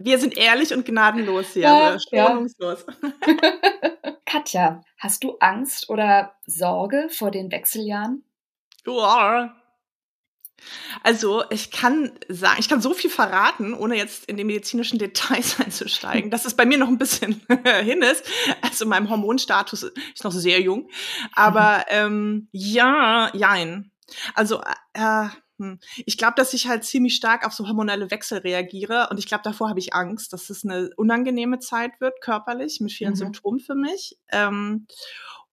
Wir 0.00 0.18
sind 0.18 0.36
ehrlich 0.36 0.74
und 0.74 0.84
gnadenlos 0.84 1.52
hier, 1.52 1.62
ja, 1.62 1.90
also 1.90 2.08
schonungslos. 2.10 2.84
Ja. 3.00 4.12
Katja, 4.26 4.82
hast 4.98 5.22
du 5.22 5.36
Angst 5.38 5.88
oder 5.88 6.34
Sorge 6.46 7.08
vor 7.10 7.30
den 7.30 7.52
Wechseljahren? 7.52 8.24
Ja, 8.84 9.54
also 11.02 11.44
ich 11.50 11.70
kann 11.70 12.12
sagen, 12.28 12.56
ich 12.58 12.68
kann 12.68 12.80
so 12.80 12.94
viel 12.94 13.10
verraten, 13.10 13.74
ohne 13.74 13.96
jetzt 13.96 14.26
in 14.26 14.36
die 14.36 14.44
medizinischen 14.44 14.98
Details 14.98 15.60
einzusteigen, 15.64 16.30
dass 16.30 16.44
es 16.44 16.54
bei 16.54 16.66
mir 16.66 16.78
noch 16.78 16.88
ein 16.88 16.98
bisschen 16.98 17.42
hin 17.82 18.02
ist. 18.02 18.24
Also 18.62 18.86
mein 18.86 19.08
Hormonstatus 19.08 19.82
ist 19.82 20.24
noch 20.24 20.32
sehr 20.32 20.60
jung. 20.60 20.88
Aber 21.32 21.84
ähm, 21.88 22.48
ja, 22.52 23.30
jein. 23.34 23.90
Also 24.34 24.60
äh, 24.92 25.28
hm, 25.58 25.78
ich 26.04 26.18
glaube, 26.18 26.34
dass 26.36 26.52
ich 26.52 26.66
halt 26.66 26.84
ziemlich 26.84 27.14
stark 27.14 27.46
auf 27.46 27.52
so 27.52 27.68
hormonelle 27.68 28.10
Wechsel 28.10 28.38
reagiere 28.38 29.08
und 29.10 29.18
ich 29.18 29.26
glaube, 29.26 29.44
davor 29.44 29.68
habe 29.68 29.78
ich 29.78 29.94
Angst, 29.94 30.32
dass 30.32 30.50
es 30.50 30.64
eine 30.64 30.90
unangenehme 30.96 31.60
Zeit 31.60 32.00
wird, 32.00 32.20
körperlich, 32.20 32.80
mit 32.80 32.92
vielen 32.92 33.12
mhm. 33.12 33.16
Symptomen 33.16 33.60
für 33.60 33.76
mich. 33.76 34.18
Ähm, 34.32 34.86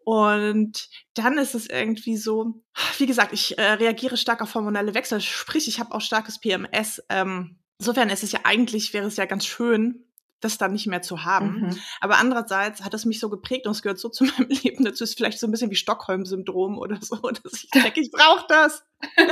und 0.03 0.89
dann 1.13 1.37
ist 1.37 1.55
es 1.55 1.67
irgendwie 1.67 2.17
so, 2.17 2.63
wie 2.97 3.05
gesagt, 3.05 3.33
ich 3.33 3.57
äh, 3.57 3.73
reagiere 3.73 4.17
stark 4.17 4.41
auf 4.41 4.55
hormonelle 4.55 4.93
Wechsel, 4.93 5.21
sprich, 5.21 5.67
ich 5.67 5.79
habe 5.79 5.93
auch 5.93 6.01
starkes 6.01 6.39
PMS. 6.39 7.03
Ähm, 7.09 7.59
insofern 7.79 8.09
ist 8.09 8.23
es 8.23 8.31
ja 8.31 8.41
eigentlich, 8.43 8.93
wäre 8.93 9.07
es 9.07 9.17
ja 9.17 9.25
ganz 9.25 9.45
schön, 9.45 10.05
das 10.41 10.57
dann 10.57 10.73
nicht 10.73 10.87
mehr 10.87 11.01
zu 11.01 11.23
haben. 11.23 11.61
Mhm. 11.61 11.79
Aber 12.01 12.17
andererseits 12.17 12.83
hat 12.83 12.93
es 12.93 13.05
mich 13.05 13.19
so 13.19 13.29
geprägt 13.29 13.65
und 13.65 13.71
es 13.71 13.81
gehört 13.81 13.99
so 13.99 14.09
zu 14.09 14.25
meinem 14.37 14.49
Leben 14.49 14.83
dazu, 14.83 15.03
ist 15.03 15.15
vielleicht 15.15 15.39
so 15.39 15.47
ein 15.47 15.51
bisschen 15.51 15.71
wie 15.71 15.75
Stockholm-Syndrom 15.75 16.77
oder 16.77 16.97
so, 17.01 17.15
dass 17.43 17.63
ich 17.63 17.69
denke, 17.69 18.01
ich 18.01 18.11
brauche 18.11 18.45
das. 18.49 18.83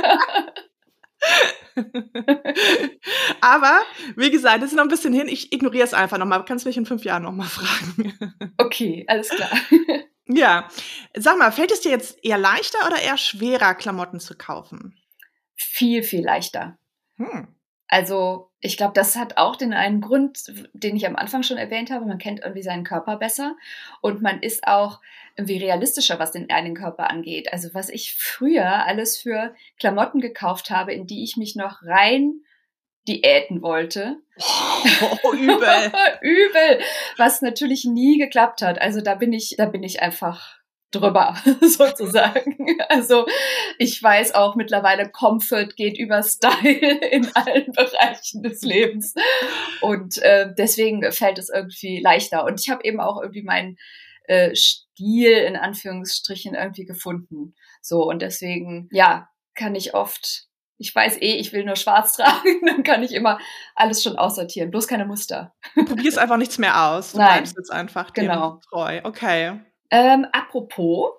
Aber 3.40 3.80
wie 4.16 4.30
gesagt, 4.30 4.62
es 4.62 4.70
ist 4.70 4.76
noch 4.76 4.84
ein 4.84 4.88
bisschen 4.88 5.12
hin. 5.12 5.28
Ich 5.28 5.52
ignoriere 5.52 5.84
es 5.84 5.92
einfach 5.94 6.16
nochmal. 6.18 6.44
Kannst 6.44 6.64
du 6.64 6.68
mich 6.68 6.76
in 6.76 6.86
fünf 6.86 7.04
Jahren 7.04 7.24
nochmal 7.24 7.48
fragen? 7.48 8.18
Okay, 8.56 9.04
alles 9.06 9.28
klar. 9.28 9.50
Ja. 10.32 10.68
Sag 11.14 11.38
mal, 11.38 11.52
fällt 11.52 11.72
es 11.72 11.80
dir 11.80 11.90
jetzt 11.90 12.24
eher 12.24 12.38
leichter 12.38 12.78
oder 12.86 13.00
eher 13.00 13.18
schwerer, 13.18 13.74
Klamotten 13.74 14.20
zu 14.20 14.36
kaufen? 14.36 14.96
Viel, 15.56 16.02
viel 16.02 16.24
leichter. 16.24 16.78
Hm. 17.16 17.48
Also, 17.88 18.50
ich 18.60 18.76
glaube, 18.76 18.92
das 18.94 19.16
hat 19.16 19.36
auch 19.36 19.56
den 19.56 19.72
einen 19.72 20.00
Grund, 20.00 20.44
den 20.72 20.94
ich 20.94 21.06
am 21.06 21.16
Anfang 21.16 21.42
schon 21.42 21.56
erwähnt 21.56 21.90
habe. 21.90 22.06
Man 22.06 22.18
kennt 22.18 22.40
irgendwie 22.40 22.62
seinen 22.62 22.84
Körper 22.84 23.16
besser 23.16 23.56
und 24.00 24.22
man 24.22 24.40
ist 24.42 24.66
auch 24.68 25.00
irgendwie 25.34 25.58
realistischer, 25.58 26.20
was 26.20 26.30
den 26.30 26.48
eigenen 26.50 26.76
Körper 26.76 27.10
angeht. 27.10 27.52
Also, 27.52 27.74
was 27.74 27.88
ich 27.88 28.14
früher 28.14 28.86
alles 28.86 29.18
für 29.18 29.54
Klamotten 29.78 30.20
gekauft 30.20 30.70
habe, 30.70 30.92
in 30.92 31.08
die 31.08 31.24
ich 31.24 31.36
mich 31.36 31.56
noch 31.56 31.82
rein 31.82 32.42
diäten 33.08 33.62
wollte. 33.62 34.16
Oh, 35.22 35.34
übel. 35.34 35.92
übel. 36.22 36.80
Was 37.18 37.42
natürlich 37.42 37.84
nie 37.84 38.18
geklappt 38.18 38.62
hat. 38.62 38.80
Also 38.80 39.02
da 39.02 39.14
bin 39.14 39.34
ich, 39.34 39.56
da 39.58 39.66
bin 39.66 39.82
ich 39.82 40.00
einfach 40.00 40.60
drüber, 40.90 41.36
sozusagen. 41.60 42.56
Also 42.88 43.26
ich 43.78 44.02
weiß 44.02 44.34
auch 44.34 44.56
mittlerweile, 44.56 45.10
Comfort 45.10 45.76
geht 45.76 45.98
über 45.98 46.22
Style 46.22 46.98
in 47.10 47.30
allen 47.34 47.72
Bereichen 47.72 48.42
des 48.42 48.62
Lebens. 48.62 49.14
Und 49.82 50.18
äh, 50.18 50.52
deswegen 50.56 51.10
fällt 51.12 51.38
es 51.38 51.50
irgendwie 51.50 52.00
leichter. 52.00 52.44
Und 52.44 52.60
ich 52.60 52.70
habe 52.70 52.84
eben 52.84 53.00
auch 53.00 53.20
irgendwie 53.20 53.42
meinen 53.42 53.76
äh, 54.24 54.54
Stil 54.54 55.32
in 55.32 55.56
Anführungsstrichen 55.56 56.54
irgendwie 56.54 56.84
gefunden. 56.84 57.54
So, 57.82 58.02
und 58.02 58.22
deswegen, 58.22 58.88
ja, 58.92 59.28
kann 59.54 59.74
ich 59.74 59.94
oft 59.94 60.49
ich 60.80 60.94
weiß 60.94 61.18
eh, 61.20 61.34
ich 61.36 61.52
will 61.52 61.64
nur 61.64 61.76
schwarz 61.76 62.12
tragen, 62.16 62.66
dann 62.66 62.82
kann 62.82 63.02
ich 63.02 63.14
immer 63.14 63.38
alles 63.74 64.02
schon 64.02 64.16
aussortieren, 64.16 64.70
bloß 64.70 64.88
keine 64.88 65.04
Muster. 65.04 65.54
Du 65.74 65.84
probierst 65.84 66.18
einfach 66.18 66.38
nichts 66.38 66.58
mehr 66.58 66.88
aus. 66.88 67.12
Du 67.12 67.18
Nein. 67.18 67.34
bleibst 67.34 67.56
jetzt 67.56 67.70
einfach 67.70 68.12
genau. 68.12 68.60
treu. 68.68 69.00
Okay. 69.04 69.60
Ähm, 69.90 70.26
apropos, 70.32 71.10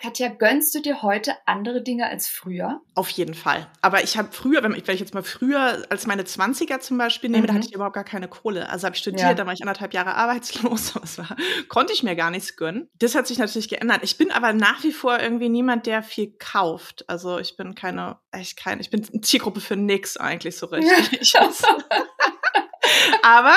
Katja, 0.00 0.28
gönnst 0.28 0.76
du 0.76 0.80
dir 0.80 1.02
heute 1.02 1.34
andere 1.44 1.82
Dinge 1.82 2.06
als 2.06 2.28
früher? 2.28 2.80
Auf 2.94 3.10
jeden 3.10 3.34
Fall. 3.34 3.66
Aber 3.80 4.04
ich 4.04 4.16
habe 4.16 4.28
früher, 4.30 4.62
wenn 4.62 4.72
ich, 4.72 4.86
wenn 4.86 4.94
ich 4.94 5.00
jetzt 5.00 5.12
mal 5.12 5.24
früher 5.24 5.84
als 5.90 6.06
meine 6.06 6.22
20er 6.22 6.78
zum 6.78 6.98
Beispiel 6.98 7.30
nehme, 7.30 7.42
mhm. 7.42 7.46
da 7.48 7.54
hatte 7.54 7.66
ich 7.66 7.74
überhaupt 7.74 7.96
gar 7.96 8.04
keine 8.04 8.28
Kohle. 8.28 8.68
Also 8.68 8.86
habe 8.86 8.94
ich 8.94 9.02
studiert, 9.02 9.22
ja. 9.22 9.34
da 9.34 9.44
war 9.44 9.52
ich 9.54 9.60
anderthalb 9.60 9.92
Jahre 9.92 10.14
arbeitslos. 10.14 10.92
Das 10.92 11.18
war, 11.18 11.36
konnte 11.68 11.92
ich 11.92 12.04
mir 12.04 12.14
gar 12.14 12.30
nichts 12.30 12.56
gönnen. 12.56 12.88
Das 13.00 13.16
hat 13.16 13.26
sich 13.26 13.38
natürlich 13.38 13.68
geändert. 13.68 14.00
Ich 14.02 14.16
bin 14.16 14.30
aber 14.30 14.52
nach 14.52 14.84
wie 14.84 14.92
vor 14.92 15.18
irgendwie 15.18 15.48
niemand, 15.48 15.86
der 15.86 16.04
viel 16.04 16.32
kauft. 16.38 17.08
Also 17.08 17.38
ich 17.38 17.56
bin 17.56 17.74
keine, 17.74 18.18
echt 18.30 18.56
keine, 18.56 18.80
ich 18.80 18.90
bin 18.90 19.22
Zielgruppe 19.22 19.60
für 19.60 19.76
nix 19.76 20.16
eigentlich 20.16 20.56
so 20.56 20.66
richtig. 20.66 21.32
Ja. 21.32 21.50
aber 23.22 23.56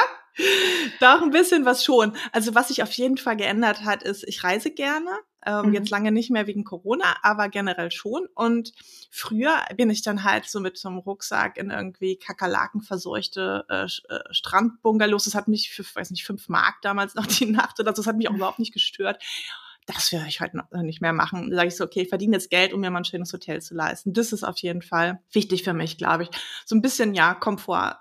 Doch, 1.00 1.22
ein 1.22 1.32
bisschen 1.32 1.66
was 1.66 1.84
schon. 1.84 2.16
Also 2.32 2.56
was 2.56 2.70
sich 2.70 2.84
auf 2.84 2.92
jeden 2.94 3.18
Fall 3.18 3.38
geändert 3.38 3.84
hat, 3.84 4.04
ist, 4.04 4.24
ich 4.28 4.44
reise 4.44 4.72
gerne. 4.72 5.12
Ähm, 5.46 5.68
mhm. 5.68 5.74
Jetzt 5.74 5.90
lange 5.90 6.12
nicht 6.12 6.30
mehr 6.30 6.48
wegen 6.48 6.64
Corona, 6.64 7.18
aber 7.24 7.50
generell 7.50 7.92
schon. 7.92 8.28
Und 8.36 8.74
früher 9.10 9.60
bin 9.76 9.90
ich 9.90 10.02
dann 10.02 10.24
halt 10.24 10.46
so 10.46 10.60
mit 10.60 10.78
so 10.78 10.90
einem 10.90 11.00
Rucksack 11.00 11.58
in 11.58 11.72
irgendwie 11.72 12.18
Kakerlaken 12.18 12.82
verseuchte 12.82 13.66
äh, 13.70 13.86
äh, 13.86 14.20
Strandbungalows. 14.32 15.26
Das 15.26 15.36
hat 15.36 15.48
mich 15.48 15.72
für, 15.72 15.84
weiß 15.84 16.12
nicht, 16.12 16.26
fünf 16.26 16.50
Mark 16.50 16.82
damals 16.82 17.16
noch 17.16 17.26
die 17.28 17.48
Nacht 17.48 17.80
oder 17.80 17.92
so. 17.92 18.02
Das 18.02 18.08
hat 18.08 18.18
mich 18.18 18.30
auch 18.30 18.36
überhaupt 18.36 18.60
nicht 18.60 18.74
gestört. 18.74 19.22
Das 19.88 20.12
würde 20.12 20.28
ich 20.28 20.42
heute 20.42 20.58
noch 20.58 20.84
nicht 20.84 21.02
mehr 21.02 21.14
machen. 21.14 21.50
Da 21.50 21.56
sage 21.56 21.68
ich 21.70 21.76
so, 21.76 21.84
okay, 21.84 22.02
ich 22.02 22.10
verdiene 22.10 22.36
jetzt 22.36 22.52
Geld, 22.52 22.72
um 22.72 22.82
mir 22.82 22.92
mal 22.92 23.00
ein 23.00 23.06
schönes 23.06 23.34
Hotel 23.34 23.62
zu 23.62 23.74
leisten. 23.74 24.14
Das 24.14 24.32
ist 24.32 24.44
auf 24.44 24.60
jeden 24.60 24.84
Fall 24.84 25.22
wichtig 25.32 25.64
für 25.64 25.74
mich, 25.74 25.98
glaube 25.98 26.24
ich. 26.24 26.30
So 26.66 26.76
ein 26.76 26.82
bisschen, 26.82 27.16
ja, 27.16 27.34
Komfort 27.34 27.98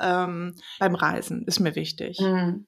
ähm, 0.00 0.54
beim 0.78 0.94
Reisen 0.94 1.44
ist 1.46 1.60
mir 1.60 1.74
wichtig. 1.74 2.20
Mhm. 2.20 2.66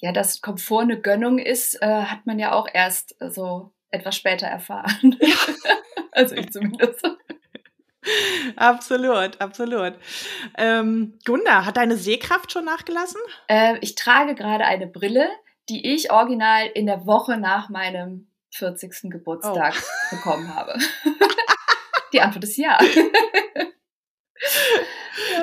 Ja, 0.00 0.12
dass 0.12 0.40
Komfort 0.40 0.82
eine 0.82 1.00
Gönnung 1.00 1.38
ist, 1.38 1.82
äh, 1.82 2.02
hat 2.04 2.24
man 2.24 2.38
ja 2.38 2.52
auch 2.52 2.68
erst 2.72 3.20
äh, 3.20 3.30
so 3.30 3.72
etwas 3.90 4.16
später 4.16 4.46
erfahren. 4.46 5.16
Ja. 5.20 5.34
also 6.12 6.36
ich 6.36 6.50
zumindest. 6.52 7.04
absolut, 8.56 9.40
absolut. 9.40 9.94
Ähm, 10.56 11.18
Gunda, 11.24 11.64
hat 11.64 11.76
deine 11.76 11.96
Sehkraft 11.96 12.52
schon 12.52 12.64
nachgelassen? 12.64 13.20
Äh, 13.48 13.78
ich 13.80 13.96
trage 13.96 14.34
gerade 14.34 14.64
eine 14.64 14.86
Brille, 14.86 15.28
die 15.68 15.94
ich 15.94 16.12
original 16.12 16.66
in 16.66 16.86
der 16.86 17.06
Woche 17.06 17.36
nach 17.36 17.68
meinem 17.68 18.30
40. 18.54 19.10
Geburtstag 19.10 19.74
oh. 19.76 20.10
bekommen 20.16 20.54
habe. 20.54 20.78
die 22.12 22.20
Antwort 22.20 22.44
ist 22.44 22.56
ja. 22.56 22.78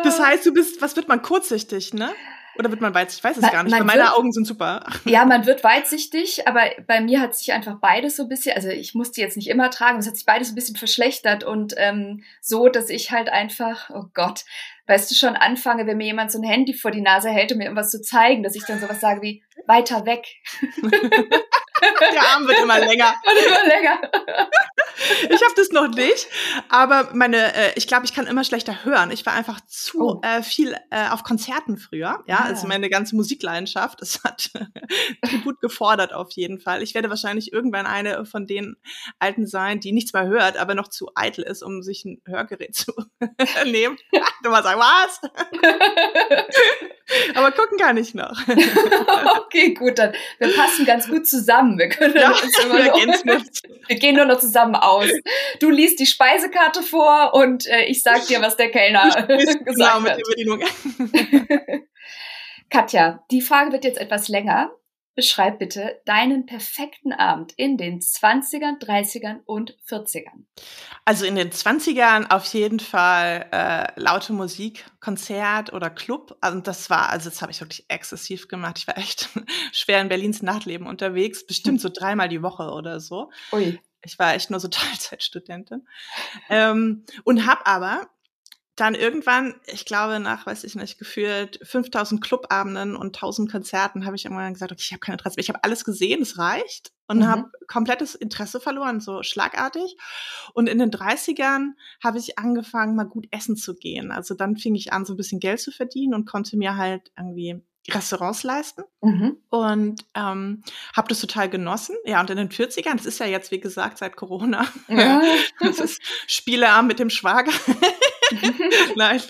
Das 0.04 0.20
heißt, 0.20 0.46
du 0.46 0.54
bist, 0.54 0.82
was 0.82 0.96
wird 0.96 1.08
man 1.08 1.22
kurzsichtig, 1.22 1.94
ne? 1.94 2.14
Oder 2.58 2.72
wird 2.72 2.82
man 2.82 2.94
weitsichtig? 2.94 3.20
Ich 3.20 3.24
weiß 3.24 3.38
es 3.38 3.42
man, 3.42 3.52
gar 3.52 3.64
nicht, 3.64 3.84
meine 3.84 4.04
wird, 4.04 4.14
Augen 4.14 4.32
sind 4.32 4.46
super. 4.46 4.86
Ja, 5.06 5.26
man 5.26 5.46
wird 5.46 5.64
weitsichtig, 5.64 6.48
aber 6.48 6.62
bei 6.88 7.02
mir 7.02 7.20
hat 7.22 7.36
sich 7.36 7.54
einfach 7.54 7.80
beides 7.80 8.16
so 8.16 8.24
ein 8.24 8.30
bisschen, 8.30 8.56
also 8.56 8.70
ich 8.70 8.96
musste 8.96 9.22
jetzt 9.22 9.38
nicht 9.38 9.50
immer 9.50 9.70
tragen, 9.70 10.00
es 10.00 10.08
hat 10.08 10.16
sich 10.16 10.26
beides 10.26 10.52
ein 10.52 10.56
bisschen 10.56 10.76
verschlechtert 10.76 11.44
und 11.44 11.74
ähm, 11.78 12.24
so, 12.42 12.70
dass 12.70 12.90
ich 12.90 13.12
halt 13.12 13.30
einfach, 13.30 13.90
oh 13.90 14.06
Gott, 14.14 14.46
weißt 14.88 15.10
du, 15.10 15.16
schon 15.16 15.36
anfange, 15.36 15.86
wenn 15.88 15.98
mir 15.98 16.06
jemand 16.06 16.32
so 16.32 16.40
ein 16.40 16.48
Handy 16.48 16.74
vor 16.74 16.92
die 16.92 17.02
Nase 17.02 17.30
hält, 17.30 17.52
um 17.52 17.58
mir 17.58 17.66
irgendwas 17.66 17.92
zu 17.92 18.02
zeigen, 18.02 18.44
dass 18.44 18.56
ich 18.56 18.66
dann 18.66 18.80
sowas 18.80 19.02
sage 19.02 19.22
wie, 19.22 19.44
weiter 19.68 20.06
weg. 20.06 20.26
Der 22.14 22.22
Arm 22.22 22.48
wird 22.48 22.60
immer 22.60 22.80
länger. 22.80 23.14
Wird 23.24 23.46
immer 23.46 23.68
länger. 23.68 24.00
Ich 25.30 25.44
habe 25.44 25.54
das 25.56 25.72
noch 25.72 25.90
nicht, 25.90 26.28
aber 26.70 27.10
meine, 27.14 27.54
äh, 27.54 27.74
ich 27.76 27.88
glaube, 27.88 28.06
ich 28.06 28.14
kann 28.14 28.28
immer 28.28 28.44
schlechter 28.44 28.86
hören. 28.86 29.12
Ich 29.12 29.26
war 29.26 29.34
einfach 29.34 29.60
zu 29.68 30.00
oh. 30.00 30.22
äh, 30.24 30.42
viel 30.42 30.76
äh, 30.90 31.10
auf 31.10 31.24
Konzerten 31.24 31.78
früher. 31.78 32.24
Ja, 32.28 32.40
ah. 32.40 32.46
also 32.46 32.66
meine 32.68 32.90
ganze 32.90 33.16
Musikleidenschaft, 33.16 34.02
das 34.02 34.24
hat 34.24 34.52
gut 35.44 35.60
gefordert 35.60 36.14
auf 36.14 36.32
jeden 36.32 36.60
Fall. 36.60 36.82
Ich 36.82 36.96
werde 36.96 37.10
wahrscheinlich 37.10 37.52
irgendwann 37.52 37.86
eine 37.86 38.26
von 38.26 38.48
den 38.48 38.78
Alten 39.20 39.48
sein, 39.48 39.80
die 39.80 39.92
nichts 39.92 40.14
mehr 40.14 40.28
hört, 40.28 40.58
aber 40.58 40.76
noch 40.76 40.88
zu 40.88 41.12
eitel 41.16 41.44
ist, 41.44 41.62
um 41.62 41.82
sich 41.82 42.06
ein 42.06 42.22
Hörgerät 42.26 42.76
zu 42.76 42.94
nehmen. 43.66 43.98
Du 44.44 44.50
mal 44.50 44.64
sagen, 44.64 44.80
was? 44.80 45.20
aber 47.36 47.52
gucken 47.52 47.78
kann 47.78 47.98
ich 47.98 48.14
noch. 48.14 48.40
okay, 49.38 49.74
gut, 49.74 50.00
dann 50.00 50.14
wir 50.40 50.54
passen 50.56 50.86
ganz 50.86 51.08
gut 51.08 51.28
zusammen. 51.28 51.75
Wir 51.78 51.90
können 51.90 52.16
ja, 52.16 52.30
uns 52.30 52.60
immer 52.64 52.76
wir, 52.76 53.08
noch, 53.26 53.44
wir 53.88 53.96
gehen 53.98 54.16
nur 54.16 54.26
noch 54.26 54.40
zusammen 54.40 54.76
aus. 54.76 55.10
Du 55.60 55.70
liest 55.70 56.00
die 56.00 56.06
Speisekarte 56.06 56.82
vor 56.84 57.34
und 57.34 57.68
äh, 57.68 57.86
ich 57.86 58.02
sag 58.02 58.26
dir, 58.28 58.42
was 58.42 58.58
der 58.58 58.70
Kellner 58.72 59.10
gesagt 59.28 59.66
genau, 59.66 60.00
mit 60.02 60.12
hat. 60.12 61.82
Katja, 62.70 63.24
die 63.32 63.42
Frage 63.42 63.72
wird 63.72 63.84
jetzt 63.84 64.00
etwas 64.00 64.28
länger. 64.28 64.72
Beschreib 65.16 65.60
bitte 65.60 66.02
deinen 66.06 66.46
perfekten 66.46 67.14
Abend 67.14 67.54
in 67.56 67.78
den 67.78 68.02
20ern, 68.02 68.80
30ern 68.80 69.40
und 69.46 69.78
40ern. 69.88 70.44
Also 71.06 71.26
in 71.26 71.36
den 71.36 71.52
20ern 71.52 72.30
auf 72.30 72.46
jeden 72.48 72.80
Fall 72.80 73.48
äh, 73.52 74.00
laute 74.00 74.34
Musik, 74.34 74.86
Konzert 75.00 75.72
oder 75.72 75.90
Club. 75.90 76.38
Also 76.42 76.60
das 76.60 76.90
war, 76.90 77.10
also 77.10 77.30
das 77.30 77.42
habe 77.42 77.52
ich 77.52 77.62
wirklich 77.62 77.86
exzessiv 77.88 78.50
gemacht. 78.50 78.80
Ich 78.80 78.88
war 78.88 78.98
echt 78.98 79.30
schwer 79.72 80.02
in 80.02 80.10
Berlins 80.10 80.42
Nachtleben 80.42 80.86
unterwegs, 80.86 81.46
bestimmt 81.46 81.80
so 81.80 81.90
dreimal 81.94 82.28
die 82.28 82.42
Woche 82.42 82.72
oder 82.72 83.00
so. 83.00 83.32
Ui. 83.54 83.80
Ich 84.04 84.20
war 84.20 84.36
echt 84.36 84.50
nur 84.50 84.60
so 84.60 84.68
Teilzeitstudentin. 84.70 85.88
ähm, 86.50 87.06
und 87.24 87.46
habe 87.46 87.66
aber 87.66 88.10
dann 88.76 88.94
irgendwann, 88.94 89.56
ich 89.68 89.86
glaube 89.86 90.20
nach, 90.20 90.46
weiß 90.46 90.66
ich 90.66 90.76
nicht, 90.76 91.00
gefühlt 91.00 91.60
5000 91.64 92.22
Clubabenden 92.22 92.96
und 92.96 93.16
1000 93.16 93.50
Konzerten 93.50 94.06
habe 94.06 94.18
ich 94.18 94.26
irgendwann 94.26 94.54
gesagt, 94.54 94.72
okay, 94.74 94.82
ich 94.84 94.92
habe 94.92 95.00
kein 95.00 95.14
Interesse 95.14 95.36
mehr. 95.38 95.44
Ich 95.44 95.50
habe 95.50 95.64
alles 95.64 95.86
gesehen, 95.86 96.22
es 96.22 96.38
reicht 96.38 96.92
und 97.08 97.20
mhm. 97.20 97.28
habe 97.28 97.52
komplettes 97.68 98.16
Interesse 98.16 98.60
verloren, 98.60 99.00
so 99.00 99.24
schlagartig. 99.24 99.96
Und 100.54 100.68
in 100.68 100.80
den 100.80 100.92
30ern 100.92 101.72
habe 102.04 102.18
ich 102.18 102.38
angefangen, 102.38 102.96
mal 102.96 103.06
gut 103.06 103.28
essen 103.32 103.56
zu 103.56 103.76
gehen. 103.76 104.12
Also 104.12 104.34
dann 104.34 104.58
fing 104.58 104.76
ich 104.76 104.92
an, 104.92 105.06
so 105.06 105.14
ein 105.14 105.18
bisschen 105.18 105.40
Geld 105.40 105.62
zu 105.62 105.72
verdienen 105.72 106.14
und 106.14 106.26
konnte 106.26 106.58
mir 106.58 106.76
halt 106.76 107.12
irgendwie 107.18 107.62
Restaurants 107.90 108.44
leisten 108.44 108.84
mhm. 109.02 109.38
und 109.50 110.04
ähm, 110.16 110.64
habe 110.96 111.08
das 111.08 111.22
total 111.22 111.50
genossen. 111.50 111.96
Ja, 112.06 112.20
und 112.20 112.30
in 112.30 112.38
den 112.38 112.50
40ern, 112.50 112.96
das 112.98 113.06
ist 113.06 113.20
ja 113.20 113.28
jetzt, 113.28 113.52
wie 113.52 113.60
gesagt, 113.60 114.00
seit 114.00 114.16
Corona, 114.16 114.68
ja. 114.88 115.22
das 115.60 115.80
ist 115.80 116.02
Spieleabend 116.28 116.88
mit 116.88 117.00
dem 117.00 117.10
Schwager. 117.10 117.52
Nein, 118.96 119.22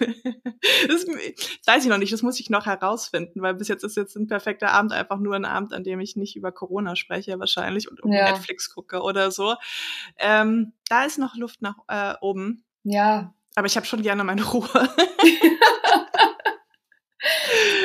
das, 0.87 1.05
weiß 1.65 1.83
ich 1.83 1.89
noch 1.89 1.97
nicht, 1.97 2.13
das 2.13 2.21
muss 2.21 2.39
ich 2.39 2.49
noch 2.49 2.65
herausfinden, 2.65 3.41
weil 3.41 3.53
bis 3.53 3.67
jetzt 3.67 3.83
ist 3.83 3.97
jetzt 3.97 4.15
ein 4.15 4.27
perfekter 4.27 4.71
Abend 4.71 4.93
einfach 4.93 5.19
nur 5.19 5.35
ein 5.35 5.45
Abend, 5.45 5.73
an 5.73 5.83
dem 5.83 5.99
ich 5.99 6.15
nicht 6.15 6.35
über 6.35 6.51
Corona 6.51 6.95
spreche 6.95 7.39
wahrscheinlich 7.39 7.89
und 7.89 7.99
ja. 8.11 8.31
Netflix 8.31 8.73
gucke 8.73 9.01
oder 9.01 9.31
so. 9.31 9.55
Ähm, 10.17 10.73
da 10.89 11.05
ist 11.05 11.17
noch 11.17 11.35
Luft 11.35 11.61
nach 11.61 11.75
äh, 11.87 12.15
oben. 12.21 12.63
Ja. 12.83 13.33
Aber 13.55 13.67
ich 13.67 13.75
habe 13.75 13.85
schon 13.85 14.01
gerne 14.01 14.23
meine 14.23 14.43
Ruhe. 14.43 14.69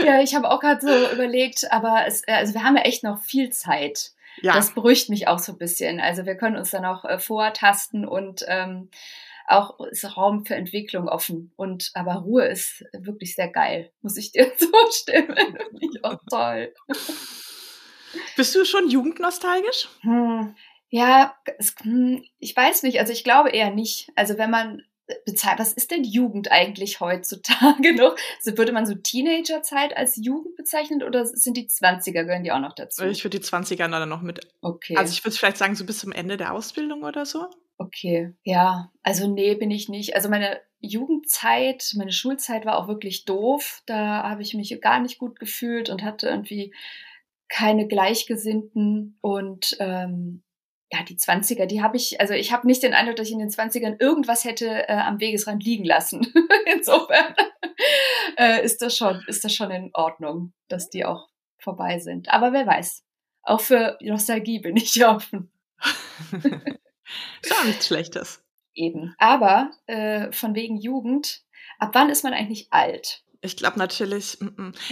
ja, 0.05 0.21
ich 0.21 0.35
habe 0.35 0.51
auch 0.51 0.61
gerade 0.61 0.81
so 0.81 1.13
überlegt, 1.15 1.71
aber 1.71 2.05
es, 2.07 2.23
äh, 2.27 2.33
also 2.33 2.55
wir 2.55 2.63
haben 2.65 2.77
ja 2.77 2.83
echt 2.83 3.05
noch 3.05 3.21
viel 3.21 3.51
Zeit. 3.51 4.13
Ja. 4.43 4.55
Das 4.55 4.73
beruhigt 4.73 5.09
mich 5.11 5.29
auch 5.29 5.39
so 5.39 5.53
ein 5.53 5.59
bisschen. 5.59 6.01
Also 6.01 6.25
wir 6.27 6.35
können 6.37 6.57
uns 6.57 6.71
dann 6.71 6.85
auch 6.85 7.05
äh, 7.05 7.19
vortasten 7.19 8.07
und 8.07 8.45
ähm, 8.49 8.89
auch 9.51 9.81
ist 9.87 10.17
Raum 10.17 10.45
für 10.45 10.55
Entwicklung 10.55 11.09
offen. 11.09 11.53
Und 11.57 11.91
aber 11.95 12.15
Ruhe 12.15 12.47
ist 12.47 12.85
wirklich 12.93 13.35
sehr 13.35 13.49
geil, 13.49 13.93
muss 14.03 14.17
ich 14.17 14.33
dir 14.33 14.53
so 14.59 14.69
stimmen. 14.91 15.37
Finde 15.37 15.87
ich 15.93 16.05
auch 16.05 16.19
toll. 16.29 16.75
Bist 18.37 18.55
du 18.55 18.65
schon 18.65 18.89
jugendnostalgisch? 18.89 19.89
Hm. 20.03 20.55
Ja, 20.89 21.37
es, 21.59 21.75
hm, 21.83 22.25
ich 22.39 22.57
weiß 22.57 22.83
nicht. 22.83 22.99
Also 22.99 23.13
ich 23.13 23.23
glaube 23.23 23.51
eher 23.51 23.71
nicht. 23.71 24.11
Also 24.17 24.39
wenn 24.39 24.51
man 24.51 24.83
bezahlt, 25.25 25.59
was 25.59 25.73
ist 25.73 25.91
denn 25.91 26.05
Jugend 26.05 26.51
eigentlich 26.51 27.01
heutzutage 27.01 27.95
noch? 27.97 28.17
Also 28.39 28.59
würde 28.59 28.73
man 28.73 28.87
so 28.87 28.95
Teenagerzeit 28.95 29.97
als 29.97 30.17
Jugend 30.17 30.57
bezeichnen 30.57 31.03
oder 31.03 31.27
sind 31.27 31.57
die 31.57 31.69
20er, 31.69 32.25
gehören 32.25 32.45
die 32.45 32.53
auch 32.53 32.61
noch 32.61 32.75
dazu? 32.75 33.05
Ich 33.05 33.25
würde 33.25 33.39
die 33.39 33.45
20er 33.45 33.89
dann 33.89 34.09
noch 34.09 34.23
mit. 34.23 34.41
Okay. 34.61 34.97
Also 34.97 35.13
ich 35.13 35.25
würde 35.25 35.37
vielleicht 35.37 35.59
sagen, 35.59 35.75
so 35.75 35.85
bis 35.85 35.99
zum 35.99 36.13
Ende 36.13 36.37
der 36.37 36.53
Ausbildung 36.53 37.03
oder 37.03 37.27
so. 37.27 37.47
Okay, 37.81 38.35
ja, 38.45 38.93
also 39.03 39.27
nee, 39.27 39.55
bin 39.55 39.71
ich 39.71 39.89
nicht. 39.89 40.15
Also 40.15 40.29
meine 40.29 40.61
Jugendzeit, 40.81 41.95
meine 41.97 42.13
Schulzeit 42.13 42.67
war 42.67 42.77
auch 42.77 42.89
wirklich 42.89 43.25
doof. 43.25 43.83
Da 43.87 44.23
habe 44.29 44.43
ich 44.43 44.53
mich 44.53 44.79
gar 44.83 45.01
nicht 45.01 45.19
gut 45.19 45.41
gefühlt 45.41 45.89
und 45.89 46.03
hatte 46.03 46.29
irgendwie 46.29 46.75
keine 47.49 47.89
Gleichgesinnten 47.89 49.17
und 49.23 49.79
ähm, 49.81 50.43
ja, 50.93 51.03
die 51.05 51.17
20er, 51.17 51.65
die 51.65 51.81
habe 51.81 51.97
ich, 51.97 52.21
also 52.21 52.35
ich 52.35 52.53
habe 52.53 52.67
nicht 52.67 52.83
den 52.83 52.93
Eindruck, 52.93 53.17
dass 53.17 53.29
ich 53.29 53.33
in 53.33 53.39
den 53.39 53.49
20ern 53.49 53.99
irgendwas 53.99 54.45
hätte 54.45 54.87
äh, 54.87 54.93
am 54.93 55.19
Wegesrand 55.19 55.65
liegen 55.65 55.85
lassen. 55.87 56.31
Insofern 56.75 57.35
äh, 58.37 58.63
ist 58.63 58.83
das 58.83 58.95
schon, 58.95 59.25
ist 59.27 59.43
das 59.43 59.55
schon 59.55 59.71
in 59.71 59.91
Ordnung, 59.95 60.53
dass 60.69 60.91
die 60.91 61.07
auch 61.07 61.31
vorbei 61.57 61.99
sind. 61.99 62.29
Aber 62.29 62.53
wer 62.53 62.67
weiß. 62.67 63.05
Auch 63.43 63.63
für 63.63 63.97
Nostalgie 64.03 64.59
bin 64.59 64.77
ich 64.77 65.03
offen. 65.07 65.51
Ist 67.43 67.53
auch 67.53 67.65
nichts 67.65 67.87
Schlechtes. 67.87 68.43
Eben. 68.75 69.15
Aber 69.19 69.71
äh, 69.87 70.33
von 70.33 70.55
wegen 70.55 70.77
Jugend, 70.77 71.43
ab 71.79 71.91
wann 71.93 72.11
ist 72.11 72.25
man 72.25 72.33
eigentlich 72.33 72.69
alt? 72.71 73.25
Ich 73.43 73.57
glaube 73.57 73.79
natürlich, 73.79 74.37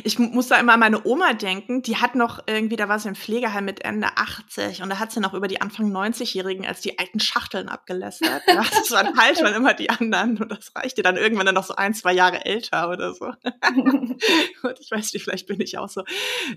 ich 0.05 0.19
muss 0.19 0.49
da 0.49 0.59
immer 0.59 0.73
an 0.73 0.81
meine 0.81 1.07
Oma 1.07 1.35
denken, 1.35 1.83
die 1.83 1.99
hat 1.99 2.15
noch 2.15 2.41
irgendwie, 2.47 2.77
da 2.77 2.89
war 2.89 2.99
sie 2.99 3.09
im 3.09 3.15
Pflegeheim 3.15 3.67
mit 3.67 3.85
Ende 3.85 4.09
80 4.17 4.81
und 4.81 4.89
da 4.89 4.99
hat 4.99 5.13
sie 5.13 5.21
noch 5.21 5.35
über 5.35 5.49
die 5.49 5.61
Anfang 5.61 5.93
90-Jährigen 5.93 6.65
als 6.65 6.81
die 6.81 6.99
alten 6.99 7.21
Schachteln 7.21 7.69
abgelästert. 7.69 8.43
Das 8.47 8.91
waren 8.91 9.19
halt 9.19 9.39
schon 9.39 9.53
immer 9.53 9.75
die 9.75 9.91
anderen 9.91 10.39
und 10.39 10.51
das 10.51 10.75
reichte 10.75 11.03
dann 11.03 11.19
irgendwann 11.19 11.45
dann 11.45 11.57
noch 11.57 11.65
so 11.65 11.77
ein, 11.77 11.93
zwei 11.93 12.15
Jahre 12.15 12.47
älter 12.47 12.89
oder 12.89 13.13
so. 13.13 13.27
und 13.67 14.81
ich 14.81 14.91
weiß 14.91 15.13
nicht, 15.13 15.23
vielleicht 15.23 15.47
bin 15.47 15.61
ich 15.61 15.77
auch 15.77 15.91
so. 15.91 16.05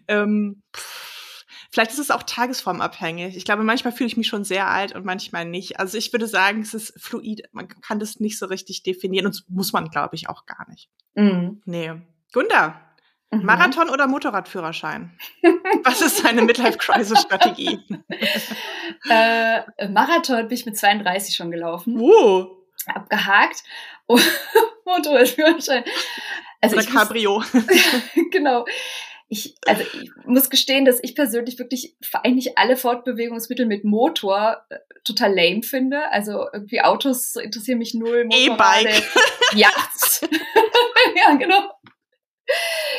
Ähm, 0.08 0.64
pff 0.74 1.11
Vielleicht 1.72 1.92
ist 1.92 2.00
es 2.00 2.12
auch 2.12 2.24
tagesformabhängig. 2.24 3.38
Ich 3.38 3.46
glaube, 3.46 3.64
manchmal 3.64 3.94
fühle 3.94 4.08
ich 4.08 4.18
mich 4.18 4.28
schon 4.28 4.44
sehr 4.44 4.68
alt 4.68 4.94
und 4.94 5.06
manchmal 5.06 5.46
nicht. 5.46 5.80
Also 5.80 5.98
ich 5.98 6.12
würde 6.12 6.28
sagen, 6.28 6.62
es 6.62 6.74
ist 6.74 6.94
fluid. 7.02 7.44
Man 7.54 7.68
kann 7.68 8.00
das 8.00 8.20
nicht 8.20 8.38
so 8.38 8.46
richtig 8.48 8.84
definieren 8.84 9.26
und 9.26 9.36
das 9.36 9.46
muss 9.48 9.72
man, 9.72 9.90
glaube 9.90 10.16
ich, 10.16 10.30
auch 10.30 10.46
gar 10.46 10.70
nicht. 10.70 10.90
Mhm. 11.16 11.62
Nee. 11.66 11.94
Gunda, 12.34 12.82
Mhm. 13.32 13.46
Marathon 13.46 13.90
oder 13.90 14.08
Motorradführerschein? 14.08 15.18
Was 15.84 16.02
ist 16.02 16.24
deine 16.26 16.42
Midlife-Crisis-Strategie? 16.42 17.80
äh, 19.10 19.88
Marathon 19.88 20.48
bin 20.50 20.58
ich 20.58 20.66
mit 20.66 20.78
32 20.78 21.36
schon 21.36 21.50
gelaufen. 21.50 21.98
Uh. 21.98 22.48
Abgehakt. 22.88 23.64
Motorradführerschein. 24.86 25.86
Also 26.60 26.76
oder 26.76 26.86
Cabrio. 26.86 27.44
Muss, 27.54 27.66
genau. 28.32 28.66
Ich, 29.34 29.56
also 29.66 29.82
ich 29.82 30.12
muss 30.26 30.50
gestehen, 30.50 30.84
dass 30.84 31.00
ich 31.02 31.16
persönlich 31.16 31.58
wirklich 31.58 31.96
eigentlich 32.12 32.58
alle 32.58 32.76
Fortbewegungsmittel 32.76 33.66
mit 33.66 33.86
Motor 33.86 34.66
äh, 34.68 34.78
total 35.06 35.34
lame 35.34 35.64
finde. 35.64 36.12
Also 36.12 36.48
irgendwie 36.52 36.82
Autos 36.82 37.38
interessieren 37.38 37.78
mich 37.78 37.94
null. 37.94 38.28
E-Bike. 38.30 39.10
Yachts. 39.56 40.28
ja, 41.16 41.34
genau. 41.36 41.72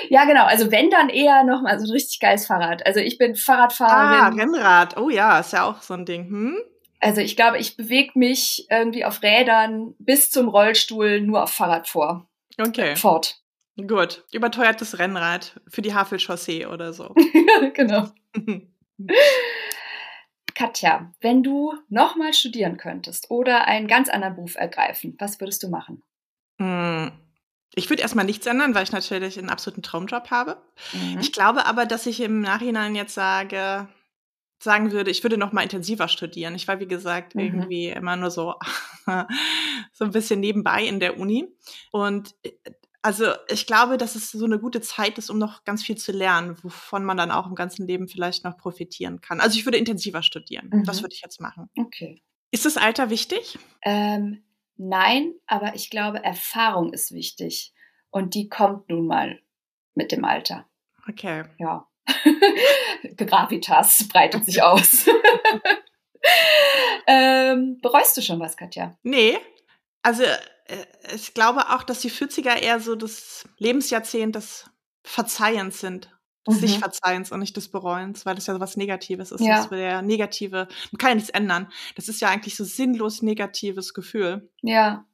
Ja, 0.09 0.25
genau. 0.25 0.47
Also 0.47 0.73
wenn 0.73 0.89
dann 0.89 1.11
eher 1.11 1.45
noch 1.45 1.61
mal 1.61 1.79
so 1.79 1.85
ein 1.85 1.93
richtig 1.93 2.19
geiles 2.19 2.47
Fahrrad. 2.47 2.87
Also 2.87 3.01
ich 3.01 3.19
bin 3.19 3.37
Fahrradfahrerin. 3.37 4.41
Ah, 4.41 4.43
Rennrad. 4.43 4.97
Oh 4.97 5.11
ja, 5.11 5.39
ist 5.39 5.53
ja 5.53 5.69
auch 5.69 5.83
so 5.83 5.93
ein 5.93 6.07
Ding. 6.07 6.31
Hm? 6.31 6.59
Also 6.99 7.21
ich 7.21 7.37
glaube, 7.37 7.59
ich 7.59 7.77
bewege 7.77 8.13
mich 8.15 8.67
irgendwie 8.71 9.05
auf 9.05 9.23
Rädern 9.23 9.95
bis 9.99 10.31
zum 10.31 10.49
Rollstuhl 10.49 11.21
nur 11.21 11.43
auf 11.43 11.53
Fahrrad 11.53 11.89
vor. 11.89 12.27
Okay. 12.59 12.97
Fort. 12.97 13.42
Gut. 13.77 14.25
Überteuertes 14.33 14.99
Rennrad 14.99 15.61
für 15.69 15.83
die 15.83 15.95
Havelchaussee 15.95 16.67
oder 16.67 16.93
so. 16.93 17.15
genau. 17.75 18.11
Katja, 20.55 21.13
wenn 21.21 21.43
du 21.43 21.75
nochmal 21.89 22.35
studieren 22.35 22.77
könntest 22.77 23.31
oder 23.31 23.67
einen 23.67 23.89
ganz 23.89 24.09
anderen 24.09 24.37
Beruf 24.37 24.57
ergreifen, 24.57 25.17
was 25.19 25.41
würdest 25.41 25.63
du 25.63 25.69
machen? 25.69 26.03
Hm. 26.59 27.13
Ich 27.75 27.89
würde 27.89 28.03
erstmal 28.03 28.27
nichts 28.27 28.47
ändern, 28.47 28.75
weil 28.75 28.83
ich 28.83 28.93
natürlich 28.93 29.39
einen 29.39 29.49
absoluten 29.49 29.83
Traumjob 29.83 30.31
habe. 30.31 30.63
Mhm. 30.93 31.19
Ich 31.21 31.33
glaube 31.33 31.65
aber, 31.65 31.87
dass 31.87 32.05
ich 32.05 32.21
im 32.21 32.43
Nachhinein 32.43 32.95
jetzt 32.95 33.15
sage, 33.15 33.89
sagen 34.59 34.93
würde, 34.93 35.11
ich 35.11 35.23
würde 35.23 35.39
noch 35.39 35.53
mal 35.53 35.63
intensiver 35.63 36.09
studieren. 36.09 36.55
Ich 36.55 36.69
war, 36.69 36.81
wie 36.81 36.87
gesagt, 36.87 37.35
mhm. 37.35 37.41
irgendwie 37.41 37.89
immer 37.89 38.17
nur 38.17 38.31
so, 38.31 38.55
so 39.93 40.05
ein 40.05 40.11
bisschen 40.11 40.41
nebenbei 40.41 40.85
in 40.85 41.01
der 41.01 41.19
Uni. 41.19 41.49
Und 41.93 42.35
äh, 42.43 42.51
also 43.03 43.33
ich 43.49 43.67
glaube, 43.67 43.99
dass 43.99 44.15
es 44.15 44.31
so 44.31 44.45
eine 44.45 44.61
gute 44.61 44.81
Zeit 44.81 45.19
ist, 45.19 45.29
um 45.29 45.39
noch 45.39 45.65
ganz 45.65 45.83
viel 45.83 45.97
zu 45.97 46.13
lernen, 46.13 46.57
wovon 46.63 47.05
man 47.05 47.17
dann 47.17 47.33
auch 47.33 47.47
im 47.47 47.57
ganzen 47.57 47.87
Leben 47.87 48.07
vielleicht 48.07 48.45
noch 48.45 48.57
profitieren 48.57 49.21
kann. 49.21 49.41
Also 49.41 49.59
ich 49.59 49.67
würde 49.67 49.79
intensiver 49.79 50.23
studieren. 50.23 50.71
Mhm. 50.73 50.85
Das 50.85 51.03
würde 51.03 51.15
ich 51.15 51.21
jetzt 51.21 51.41
machen. 51.41 51.69
Okay. 51.77 52.23
Ist 52.53 52.65
das 52.65 52.77
Alter 52.77 53.11
wichtig? 53.11 53.59
Ähm, 53.83 54.45
nein, 54.77 55.35
aber 55.47 55.75
ich 55.75 55.91
glaube, 55.91 56.23
Erfahrung 56.23 56.93
ist 56.93 57.13
wichtig. 57.13 57.75
Und 58.11 58.35
die 58.35 58.49
kommt 58.49 58.89
nun 58.89 59.07
mal 59.07 59.41
mit 59.95 60.13
dem 60.13 60.25
Alter. 60.25 60.69
Okay. 61.09 61.45
Ja. 61.59 61.89
Gravitas 63.17 64.07
breitet 64.07 64.45
sich 64.45 64.63
aus. 64.63 65.07
ähm, 67.07 67.79
bereust 67.81 68.17
du 68.17 68.23
schon 68.23 68.39
was, 68.39 68.57
Katja? 68.57 68.97
Nee. 69.03 69.39
Also 70.03 70.25
ich 71.15 71.35
glaube 71.35 71.71
auch, 71.71 71.83
dass 71.83 72.01
die 72.01 72.11
40er 72.11 72.57
eher 72.57 72.81
so 72.81 72.95
das 72.95 73.45
Lebensjahrzehnt 73.59 74.37
des 74.37 74.67
Verzeihens 75.03 75.81
sind. 75.81 76.11
Des 76.47 76.57
mhm. 76.57 76.61
sich 76.61 76.79
Verzeihens 76.81 77.31
und 77.31 77.39
nicht 77.39 77.57
des 77.57 77.71
Bereuens, 77.71 78.27
weil 78.27 78.35
das 78.35 78.49
ja 78.49 78.55
so 78.55 78.59
was 78.59 78.77
Negatives 78.77 79.31
ist. 79.31 79.41
Ja. 79.41 79.59
Das 79.59 79.69
der 79.69 80.03
negative, 80.03 80.67
man 80.91 80.99
kann 80.99 81.11
ja 81.11 81.15
nichts 81.15 81.31
ändern. 81.31 81.71
Das 81.95 82.09
ist 82.09 82.21
ja 82.21 82.31
eigentlich 82.31 82.57
so 82.57 82.65
sinnlos 82.65 83.23
negatives 83.23 83.95
Gefühl. 83.95 84.51
Ja. 84.61 85.07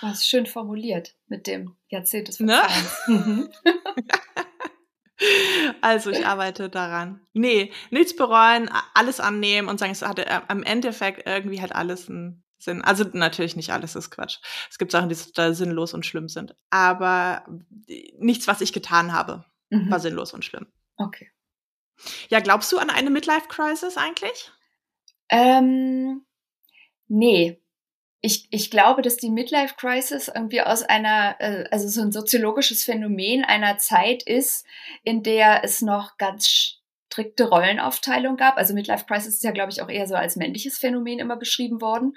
Das 0.00 0.18
ist 0.20 0.28
schön 0.28 0.46
formuliert 0.46 1.16
mit 1.26 1.48
dem 1.48 1.76
Jahrzehnt 1.88 2.28
des 2.28 2.38
ne? 2.38 2.54
Verzeihens. 2.54 3.08
Ne? 3.08 3.14
Mhm. 3.14 3.48
Also 5.80 6.10
ich 6.10 6.26
arbeite 6.26 6.68
daran. 6.68 7.20
Nee, 7.32 7.72
nichts 7.90 8.14
bereuen, 8.14 8.70
alles 8.94 9.20
annehmen 9.20 9.68
und 9.68 9.78
sagen, 9.78 9.92
es 9.92 10.02
hatte 10.02 10.26
äh, 10.26 10.40
am 10.48 10.62
Endeffekt 10.62 11.26
irgendwie 11.26 11.60
halt 11.60 11.74
alles 11.74 12.08
einen 12.10 12.44
Sinn. 12.66 12.82
Also 12.82 13.04
natürlich 13.14 13.56
nicht 13.56 13.70
alles 13.70 13.96
ist 13.96 14.10
Quatsch. 14.10 14.38
Es 14.70 14.76
gibt 14.76 14.92
Sachen, 14.92 15.08
die 15.08 15.14
total 15.14 15.54
sinnlos 15.54 15.94
und 15.94 16.04
schlimm 16.04 16.28
sind. 16.28 16.54
Aber 16.68 17.46
nichts, 18.18 18.46
was 18.46 18.60
ich 18.60 18.74
getan 18.74 19.14
habe, 19.14 19.46
mhm. 19.70 19.90
war 19.90 20.00
sinnlos 20.00 20.34
und 20.34 20.44
schlimm. 20.44 20.66
Okay. 20.98 21.30
Ja, 22.28 22.40
glaubst 22.40 22.70
du 22.72 22.78
an 22.78 22.90
eine 22.90 23.08
Midlife-Crisis 23.08 23.96
eigentlich? 23.96 24.50
Ähm, 25.30 26.26
nee, 27.08 27.58
ich, 28.20 28.48
ich 28.50 28.70
glaube, 28.70 29.02
dass 29.02 29.16
die 29.16 29.30
Midlife 29.30 29.74
Crisis 29.76 30.28
irgendwie 30.28 30.60
aus 30.60 30.82
einer, 30.82 31.36
äh, 31.38 31.64
also 31.70 31.88
so 31.88 32.02
ein 32.02 32.12
soziologisches 32.12 32.84
Phänomen 32.84 33.44
einer 33.44 33.78
Zeit 33.78 34.22
ist, 34.22 34.66
in 35.04 35.22
der 35.22 35.62
es 35.64 35.80
noch 35.80 36.16
ganz 36.18 36.80
strikte 37.08 37.48
Rollenaufteilung 37.48 38.36
gab. 38.36 38.56
Also 38.56 38.74
Midlife 38.74 39.06
Crisis 39.06 39.34
ist 39.34 39.44
ja, 39.44 39.52
glaube 39.52 39.70
ich, 39.70 39.80
auch 39.80 39.88
eher 39.88 40.06
so 40.06 40.14
als 40.14 40.36
männliches 40.36 40.78
Phänomen 40.78 41.18
immer 41.18 41.36
beschrieben 41.36 41.80
worden. 41.80 42.14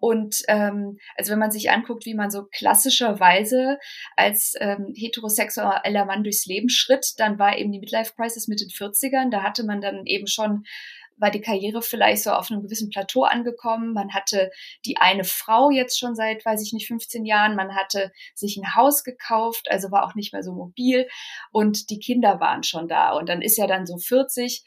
Und 0.00 0.42
ähm, 0.48 0.98
also 1.16 1.32
wenn 1.32 1.38
man 1.38 1.50
sich 1.50 1.70
anguckt, 1.70 2.06
wie 2.06 2.14
man 2.14 2.30
so 2.30 2.44
klassischerweise 2.44 3.78
als 4.16 4.54
ähm, 4.60 4.92
heterosexueller 4.96 6.04
Mann 6.04 6.22
durchs 6.22 6.46
Leben 6.46 6.68
schritt, 6.68 7.14
dann 7.18 7.38
war 7.38 7.58
eben 7.58 7.72
die 7.72 7.80
Midlife 7.80 8.14
Crisis 8.14 8.48
mit 8.48 8.60
den 8.60 8.68
40ern. 8.68 9.30
Da 9.30 9.42
hatte 9.42 9.64
man 9.64 9.80
dann 9.80 10.06
eben 10.06 10.26
schon 10.26 10.64
war 11.18 11.30
die 11.30 11.40
Karriere 11.40 11.82
vielleicht 11.82 12.22
so 12.22 12.30
auf 12.30 12.50
einem 12.50 12.62
gewissen 12.62 12.90
Plateau 12.90 13.24
angekommen. 13.24 13.92
Man 13.92 14.12
hatte 14.12 14.50
die 14.84 14.96
eine 14.96 15.24
Frau 15.24 15.70
jetzt 15.70 15.98
schon 15.98 16.14
seit, 16.14 16.44
weiß 16.44 16.62
ich 16.62 16.72
nicht, 16.72 16.86
15 16.86 17.24
Jahren. 17.24 17.56
Man 17.56 17.74
hatte 17.74 18.12
sich 18.34 18.56
ein 18.56 18.74
Haus 18.74 19.04
gekauft, 19.04 19.68
also 19.70 19.90
war 19.90 20.06
auch 20.06 20.14
nicht 20.14 20.32
mehr 20.32 20.42
so 20.42 20.52
mobil 20.52 21.08
und 21.50 21.90
die 21.90 21.98
Kinder 21.98 22.40
waren 22.40 22.62
schon 22.62 22.88
da. 22.88 23.12
Und 23.12 23.28
dann 23.28 23.42
ist 23.42 23.56
ja 23.56 23.66
dann 23.66 23.86
so 23.86 23.98
40 23.98 24.64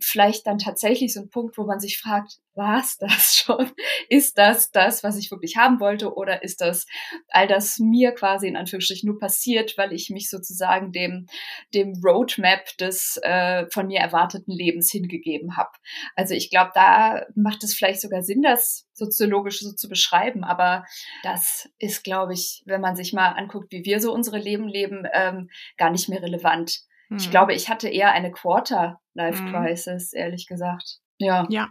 vielleicht 0.00 0.46
dann 0.46 0.58
tatsächlich 0.58 1.12
so 1.14 1.20
ein 1.20 1.30
Punkt, 1.30 1.58
wo 1.58 1.64
man 1.64 1.80
sich 1.80 1.98
fragt, 1.98 2.38
war's 2.54 2.96
das 3.00 3.34
schon? 3.34 3.72
Ist 4.08 4.38
das 4.38 4.70
das, 4.70 5.02
was 5.02 5.16
ich 5.16 5.30
wirklich 5.30 5.56
haben 5.56 5.80
wollte? 5.80 6.14
Oder 6.14 6.42
ist 6.42 6.60
das 6.60 6.86
all 7.28 7.46
das 7.46 7.78
mir 7.78 8.12
quasi 8.12 8.48
in 8.48 8.56
Anführungsstrichen 8.56 9.08
nur 9.08 9.18
passiert, 9.18 9.76
weil 9.76 9.92
ich 9.92 10.10
mich 10.10 10.30
sozusagen 10.30 10.92
dem, 10.92 11.26
dem 11.72 11.94
Roadmap 12.04 12.76
des 12.78 13.18
äh, 13.22 13.66
von 13.70 13.86
mir 13.86 14.00
erwarteten 14.00 14.52
Lebens 14.52 14.90
hingegeben 14.90 15.56
habe? 15.56 15.70
Also 16.16 16.34
ich 16.34 16.50
glaube, 16.50 16.70
da 16.74 17.26
macht 17.34 17.64
es 17.64 17.74
vielleicht 17.74 18.00
sogar 18.00 18.22
Sinn, 18.22 18.42
das 18.42 18.86
soziologisch 18.94 19.60
so 19.60 19.72
zu 19.72 19.88
beschreiben. 19.88 20.44
Aber 20.44 20.84
das 21.22 21.68
ist, 21.78 22.04
glaube 22.04 22.32
ich, 22.32 22.62
wenn 22.66 22.80
man 22.80 22.96
sich 22.96 23.12
mal 23.12 23.30
anguckt, 23.30 23.72
wie 23.72 23.84
wir 23.84 24.00
so 24.00 24.12
unsere 24.12 24.38
Leben 24.38 24.68
leben, 24.68 25.06
ähm, 25.12 25.50
gar 25.76 25.90
nicht 25.90 26.08
mehr 26.08 26.22
relevant. 26.22 26.80
Hm. 27.08 27.18
Ich 27.18 27.30
glaube, 27.30 27.54
ich 27.54 27.68
hatte 27.68 27.88
eher 27.88 28.12
eine 28.12 28.30
Quarter-Life-Crisis, 28.30 30.12
hm. 30.12 30.20
ehrlich 30.20 30.46
gesagt. 30.46 30.98
Ja. 31.18 31.46
Ja. 31.50 31.70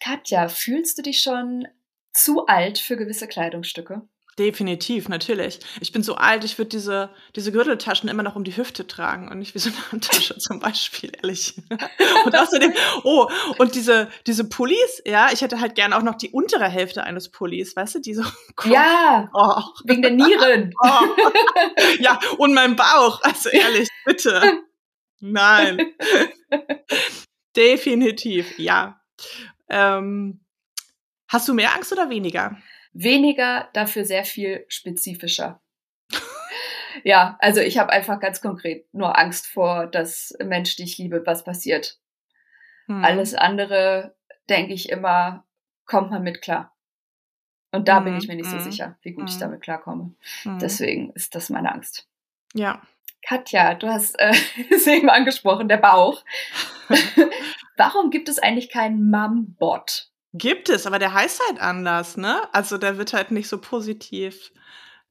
Katja, 0.00 0.48
fühlst 0.48 0.98
du 0.98 1.02
dich 1.02 1.20
schon 1.20 1.68
zu 2.12 2.46
alt 2.46 2.78
für 2.78 2.96
gewisse 2.96 3.28
Kleidungsstücke? 3.28 4.02
Definitiv, 4.38 5.10
natürlich. 5.10 5.60
Ich 5.80 5.92
bin 5.92 6.02
so 6.02 6.14
alt, 6.14 6.44
ich 6.44 6.56
würde 6.56 6.70
diese, 6.70 7.10
diese 7.36 7.52
Gürteltaschen 7.52 8.08
immer 8.08 8.22
noch 8.22 8.36
um 8.36 8.44
die 8.44 8.56
Hüfte 8.56 8.86
tragen 8.86 9.28
und 9.28 9.38
nicht 9.38 9.54
wie 9.54 9.58
so 9.58 9.68
eine 9.68 9.92
Handtasche 9.92 10.38
zum 10.38 10.60
Beispiel, 10.60 11.12
ehrlich. 11.14 11.60
Und 12.24 12.34
außerdem, 12.34 12.72
oh, 13.04 13.28
und 13.58 13.74
diese, 13.74 14.08
diese 14.26 14.48
Pullis, 14.48 15.02
ja, 15.06 15.28
ich 15.32 15.42
hätte 15.42 15.60
halt 15.60 15.74
gerne 15.74 15.96
auch 15.96 16.02
noch 16.02 16.14
die 16.14 16.30
untere 16.30 16.68
Hälfte 16.68 17.04
eines 17.04 17.30
Pullis, 17.30 17.74
weißt 17.76 17.96
du, 17.96 17.98
die 18.00 18.14
so. 18.14 18.22
Ja, 18.64 19.30
oh. 19.34 19.62
wegen 19.84 20.02
der 20.02 20.12
Nieren. 20.12 20.72
Oh. 20.82 21.30
Ja, 21.98 22.18
und 22.38 22.54
mein 22.54 22.76
Bauch, 22.76 23.20
also 23.22 23.50
ehrlich, 23.50 23.88
bitte. 24.04 24.60
Nein. 25.20 25.94
Definitiv, 27.54 28.58
ja. 28.58 29.00
Ähm, 29.70 30.40
hast 31.28 31.48
du 31.48 31.54
mehr 31.54 31.74
Angst 31.74 31.92
oder 31.92 32.10
weniger? 32.10 32.56
Weniger, 32.92 33.68
dafür 33.72 34.04
sehr 34.04 34.24
viel 34.24 34.64
spezifischer. 34.68 35.62
ja, 37.04 37.36
also 37.40 37.60
ich 37.60 37.78
habe 37.78 37.92
einfach 37.92 38.20
ganz 38.20 38.40
konkret 38.40 38.92
nur 38.92 39.16
Angst 39.16 39.46
vor, 39.46 39.86
dass 39.86 40.36
Mensch, 40.42 40.76
die 40.76 40.84
ich 40.84 40.98
liebe, 40.98 41.22
was 41.24 41.44
passiert. 41.44 41.98
Hm. 42.86 43.04
Alles 43.04 43.34
andere, 43.34 44.16
denke 44.48 44.74
ich 44.74 44.90
immer, 44.90 45.46
kommt 45.86 46.10
man 46.10 46.22
mit 46.22 46.42
klar. 46.42 46.76
Und 47.72 47.86
da 47.88 47.98
hm. 47.98 48.04
bin 48.04 48.16
ich 48.16 48.26
mir 48.26 48.34
nicht 48.34 48.50
so 48.50 48.56
hm. 48.56 48.64
sicher, 48.64 48.98
wie 49.02 49.12
gut 49.12 49.28
ich 49.28 49.34
hm. 49.34 49.40
damit 49.40 49.60
klarkomme. 49.62 50.14
Hm. 50.42 50.58
Deswegen 50.58 51.10
ist 51.12 51.34
das 51.36 51.50
meine 51.50 51.72
Angst. 51.72 52.08
Ja. 52.54 52.82
Katja, 53.22 53.74
du 53.74 53.88
hast 53.88 54.18
äh, 54.18 54.32
es 54.70 54.86
eben 54.86 55.08
angesprochen, 55.10 55.68
der 55.68 55.76
Bauch. 55.76 56.24
Warum 57.80 58.10
gibt 58.10 58.28
es 58.28 58.38
eigentlich 58.38 58.68
keinen 58.68 59.08
Mum-Bot? 59.08 60.10
Gibt 60.34 60.68
es, 60.68 60.86
aber 60.86 60.98
der 60.98 61.14
heißt 61.14 61.40
halt 61.48 61.62
anders, 61.62 62.18
ne? 62.18 62.42
Also 62.52 62.76
der 62.76 62.98
wird 62.98 63.14
halt 63.14 63.30
nicht 63.30 63.48
so 63.48 63.58
positiv 63.58 64.52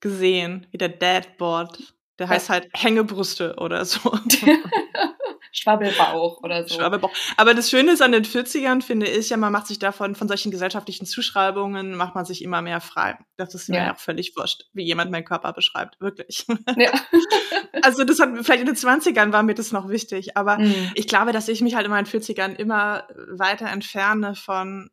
gesehen 0.02 0.68
wie 0.70 0.78
der 0.78 0.90
Dadboard. 0.90 1.96
Der 2.20 2.30
heißt 2.30 2.50
halt 2.50 2.70
Hängebrüste 2.76 3.56
oder 3.58 3.86
so. 3.86 4.00
Schwabbelbauch 5.52 6.42
oder 6.44 6.68
so. 6.68 6.76
Schwabbelbauch. 6.76 7.12
Aber 7.38 7.54
das 7.54 7.70
Schöne 7.70 7.92
ist 7.92 8.02
an 8.02 8.12
den 8.12 8.26
40ern, 8.26 8.82
finde 8.82 9.08
ich 9.08 9.30
ja, 9.30 9.38
man 9.38 9.52
macht 9.52 9.68
sich 9.68 9.80
davon, 9.80 10.16
von 10.16 10.28
solchen 10.28 10.52
gesellschaftlichen 10.52 11.06
Zuschreibungen, 11.06 11.96
macht 11.96 12.16
man 12.16 12.26
sich 12.26 12.44
immer 12.44 12.62
mehr 12.62 12.82
frei. 12.82 13.18
Das 13.38 13.56
ist 13.56 13.70
mir 13.70 13.78
ja. 13.78 13.94
auch 13.94 14.00
völlig 14.00 14.36
wurscht, 14.36 14.66
wie 14.74 14.84
jemand 14.84 15.12
meinen 15.12 15.26
Körper 15.26 15.54
beschreibt. 15.54 16.00
Wirklich. 16.00 16.46
Ja. 16.78 16.92
also 17.82 18.04
das 18.04 18.20
hat, 18.20 18.30
vielleicht 18.42 18.62
in 18.62 18.68
den 18.68 18.76
20ern 18.76 19.32
war 19.32 19.44
mir 19.44 19.56
das 19.56 19.72
noch 19.72 19.90
wichtig, 19.90 20.38
aber 20.38 20.60
mhm. 20.60 20.92
ich 20.96 21.08
glaube, 21.08 21.32
dass 21.32 21.48
ich 21.48 21.62
mich 21.62 21.76
halt 21.76 21.86
in 21.86 21.92
meinen 21.92 22.08
40ern 22.08 22.56
immer 22.56 23.08
weiter 23.28 23.68
entferne 23.68 24.36
von 24.36 24.90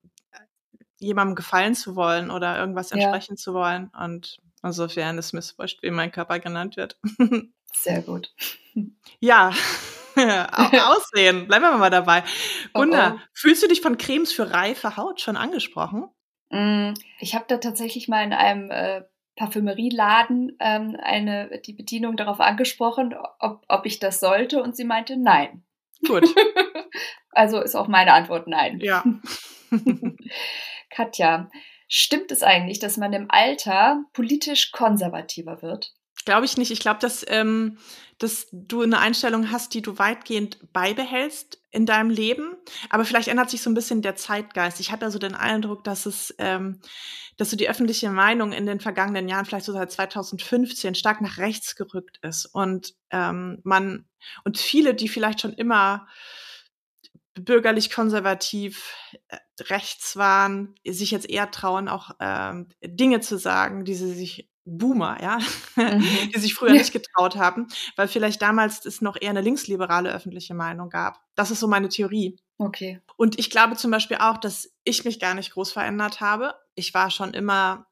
jemandem 0.99 1.35
gefallen 1.35 1.75
zu 1.75 1.97
wollen 1.97 2.31
oder 2.31 2.59
irgendwas 2.59 2.91
entsprechen 2.91 3.35
ja. 3.35 3.37
zu 3.37 3.55
wollen. 3.55 3.91
Und 3.99 4.39
insofern 4.63 5.19
ist 5.19 5.33
mir 5.33 5.43
wurscht, 5.57 5.83
wie 5.83 5.91
mein 5.91 6.13
Körper 6.13 6.39
genannt 6.39 6.77
wird. 6.77 6.99
Sehr 7.75 8.03
gut. 8.03 8.33
Ja, 9.21 9.53
Aussehen, 10.87 11.47
bleiben 11.47 11.65
wir 11.65 11.79
mal 11.79 11.91
dabei. 11.91 12.25
Gunnar, 12.73 13.15
oh 13.15 13.19
oh. 13.19 13.21
fühlst 13.33 13.63
du 13.63 13.69
dich 13.69 13.81
von 13.81 13.99
Cremes 13.99 14.33
für 14.33 14.51
reife 14.53 14.97
Haut 14.97 15.21
schon 15.21 15.37
angesprochen? 15.37 16.09
Mm, 16.51 16.95
ich 17.19 17.35
habe 17.35 17.45
da 17.49 17.59
tatsächlich 17.59 18.09
mal 18.09 18.25
in 18.25 18.33
einem 18.33 18.71
äh, 18.71 19.03
Parfümerieladen 19.37 20.57
ähm, 20.61 20.97
eine, 21.01 21.61
die 21.67 21.75
Bedienung 21.75 22.17
darauf 22.17 22.41
angesprochen, 22.41 23.15
ob, 23.39 23.65
ob 23.69 23.87
ich 23.87 23.99
das 23.99 24.21
sollte 24.21 24.63
und 24.63 24.75
sie 24.75 24.85
meinte 24.85 25.17
nein. 25.17 25.63
Gut. 26.07 26.25
also 27.33 27.61
ist 27.61 27.75
auch 27.75 27.89
meine 27.89 28.13
Antwort 28.13 28.47
nein. 28.49 28.81
Ja. 28.81 29.05
Katja, 30.91 31.51
stimmt 31.89 32.33
es 32.33 32.43
eigentlich, 32.43 32.79
dass 32.79 32.97
man 32.97 33.13
im 33.13 33.27
Alter 33.29 34.03
politisch 34.15 34.73
konservativer 34.73 35.61
wird? 35.61 35.93
Glaube 36.25 36.47
ich 36.47 36.57
nicht. 36.57 36.71
Ich 36.71 36.81
glaube, 36.81 36.99
dass, 37.01 37.25
ähm, 37.29 37.79
dass 38.19 38.49
du 38.51 38.83
eine 38.83 38.99
Einstellung 38.99 39.51
hast, 39.51 39.75
die 39.75 39.83
du 39.83 39.99
weitgehend 39.99 40.73
beibehältst 40.73 41.61
in 41.71 41.87
deinem 41.87 42.11
Leben. 42.11 42.57
Aber 42.89 43.05
vielleicht 43.05 43.29
ändert 43.29 43.51
sich 43.51 43.63
so 43.63 43.71
ein 43.71 43.75
bisschen 43.75 44.03
der 44.03 44.17
Zeitgeist. 44.17 44.81
Ich 44.81 44.91
habe 44.91 45.05
ja 45.05 45.11
so 45.11 45.19
den 45.19 45.35
Eindruck, 45.35 45.85
dass 45.85 46.07
es, 46.07 46.35
ähm, 46.39 46.81
dass 47.37 47.51
so 47.51 47.57
die 47.57 47.69
öffentliche 47.69 48.11
Meinung 48.11 48.53
in 48.53 48.67
den 48.67 48.81
vergangenen 48.81 49.29
Jahren, 49.29 49.45
vielleicht 49.45 49.67
so 49.67 49.73
seit 49.73 49.93
2015, 49.93 50.95
stark 50.95 51.21
nach 51.21 51.39
rechts 51.39 51.77
gerückt 51.77 52.19
ist. 52.23 52.47
Und 52.47 52.95
ähm, 53.11 53.61
man, 53.63 54.07
und 54.45 54.59
viele, 54.59 54.95
die 54.95 55.09
vielleicht 55.09 55.43
schon 55.43 55.53
immer 55.53 56.07
bürgerlich 57.39 57.91
konservativ 57.91 58.95
äh, 59.29 59.37
rechts 59.65 60.17
waren, 60.17 60.75
sich 60.87 61.11
jetzt 61.11 61.29
eher 61.29 61.51
trauen, 61.51 61.89
auch 61.89 62.13
ähm, 62.19 62.69
Dinge 62.83 63.21
zu 63.21 63.39
sagen, 63.39 63.85
die 63.85 63.95
sie 63.95 64.15
sich 64.15 64.49
Boomer, 64.67 65.17
ja, 65.23 65.39
mhm. 65.77 66.01
die 66.35 66.41
sich 66.41 66.55
früher 66.55 66.73
nicht 66.73 66.93
getraut 66.93 67.37
haben, 67.37 67.69
weil 67.95 68.09
vielleicht 68.09 68.43
damals 68.43 68.85
es 68.85 69.01
noch 69.01 69.17
eher 69.19 69.31
eine 69.31 69.41
linksliberale 69.41 70.13
öffentliche 70.13 70.55
Meinung 70.55 70.91
gab. 70.91 71.21
Das 71.37 71.51
ist 71.51 71.61
so 71.61 71.69
meine 71.69 71.89
Theorie. 71.89 72.37
Okay. 72.59 73.01
Und 73.17 73.39
ich 73.39 73.49
glaube 73.51 73.77
zum 73.77 73.91
Beispiel 73.91 74.19
auch, 74.19 74.39
dass 74.39 74.73
ich 74.85 75.05
mich 75.05 75.21
gar 75.21 75.35
nicht 75.35 75.53
groß 75.53 75.73
verändert 75.73 76.21
habe. 76.21 76.55
Ich 76.75 76.93
war 76.95 77.11
schon 77.11 77.33
immer, 77.33 77.87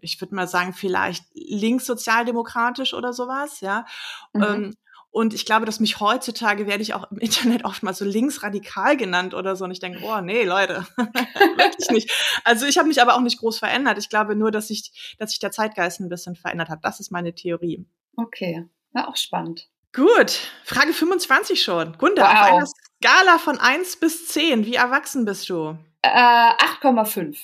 ich 0.00 0.20
würde 0.20 0.34
mal 0.34 0.48
sagen, 0.48 0.72
vielleicht 0.72 1.24
linkssozialdemokratisch 1.34 2.92
oder 2.92 3.12
sowas, 3.12 3.60
ja. 3.60 3.86
Mhm. 4.32 4.42
Ähm, 4.42 4.74
und 5.16 5.32
ich 5.32 5.46
glaube, 5.46 5.64
dass 5.64 5.80
mich 5.80 5.98
heutzutage 5.98 6.66
werde 6.66 6.82
ich 6.82 6.92
auch 6.92 7.10
im 7.10 7.16
Internet 7.16 7.64
oft 7.64 7.82
mal 7.82 7.94
so 7.94 8.04
linksradikal 8.04 8.98
genannt 8.98 9.32
oder 9.32 9.56
so. 9.56 9.64
Und 9.64 9.70
ich 9.70 9.80
denke, 9.80 10.00
oh 10.02 10.20
nee, 10.20 10.44
Leute, 10.44 10.86
wirklich 10.98 11.88
nicht. 11.88 12.40
Also 12.44 12.66
ich 12.66 12.76
habe 12.76 12.86
mich 12.86 13.00
aber 13.00 13.14
auch 13.14 13.22
nicht 13.22 13.38
groß 13.38 13.58
verändert. 13.58 13.96
Ich 13.96 14.10
glaube 14.10 14.36
nur, 14.36 14.50
dass 14.50 14.68
sich, 14.68 15.16
dass 15.18 15.30
sich 15.30 15.38
der 15.38 15.52
Zeitgeist 15.52 16.00
ein 16.00 16.10
bisschen 16.10 16.36
verändert 16.36 16.68
hat. 16.68 16.80
Das 16.82 17.00
ist 17.00 17.10
meine 17.10 17.34
Theorie. 17.34 17.86
Okay, 18.18 18.68
war 18.92 19.08
auch 19.08 19.16
spannend. 19.16 19.70
Gut, 19.94 20.38
Frage 20.64 20.92
25 20.92 21.62
schon. 21.62 21.96
Gunda, 21.96 22.22
wow. 22.22 22.30
auf 22.30 22.52
einer 22.52 22.66
Skala 22.66 23.38
von 23.38 23.58
1 23.58 23.96
bis 23.96 24.28
10, 24.28 24.66
wie 24.66 24.74
erwachsen 24.74 25.24
bist 25.24 25.48
du? 25.48 25.78
Äh, 26.02 26.10
8,5. 26.10 27.38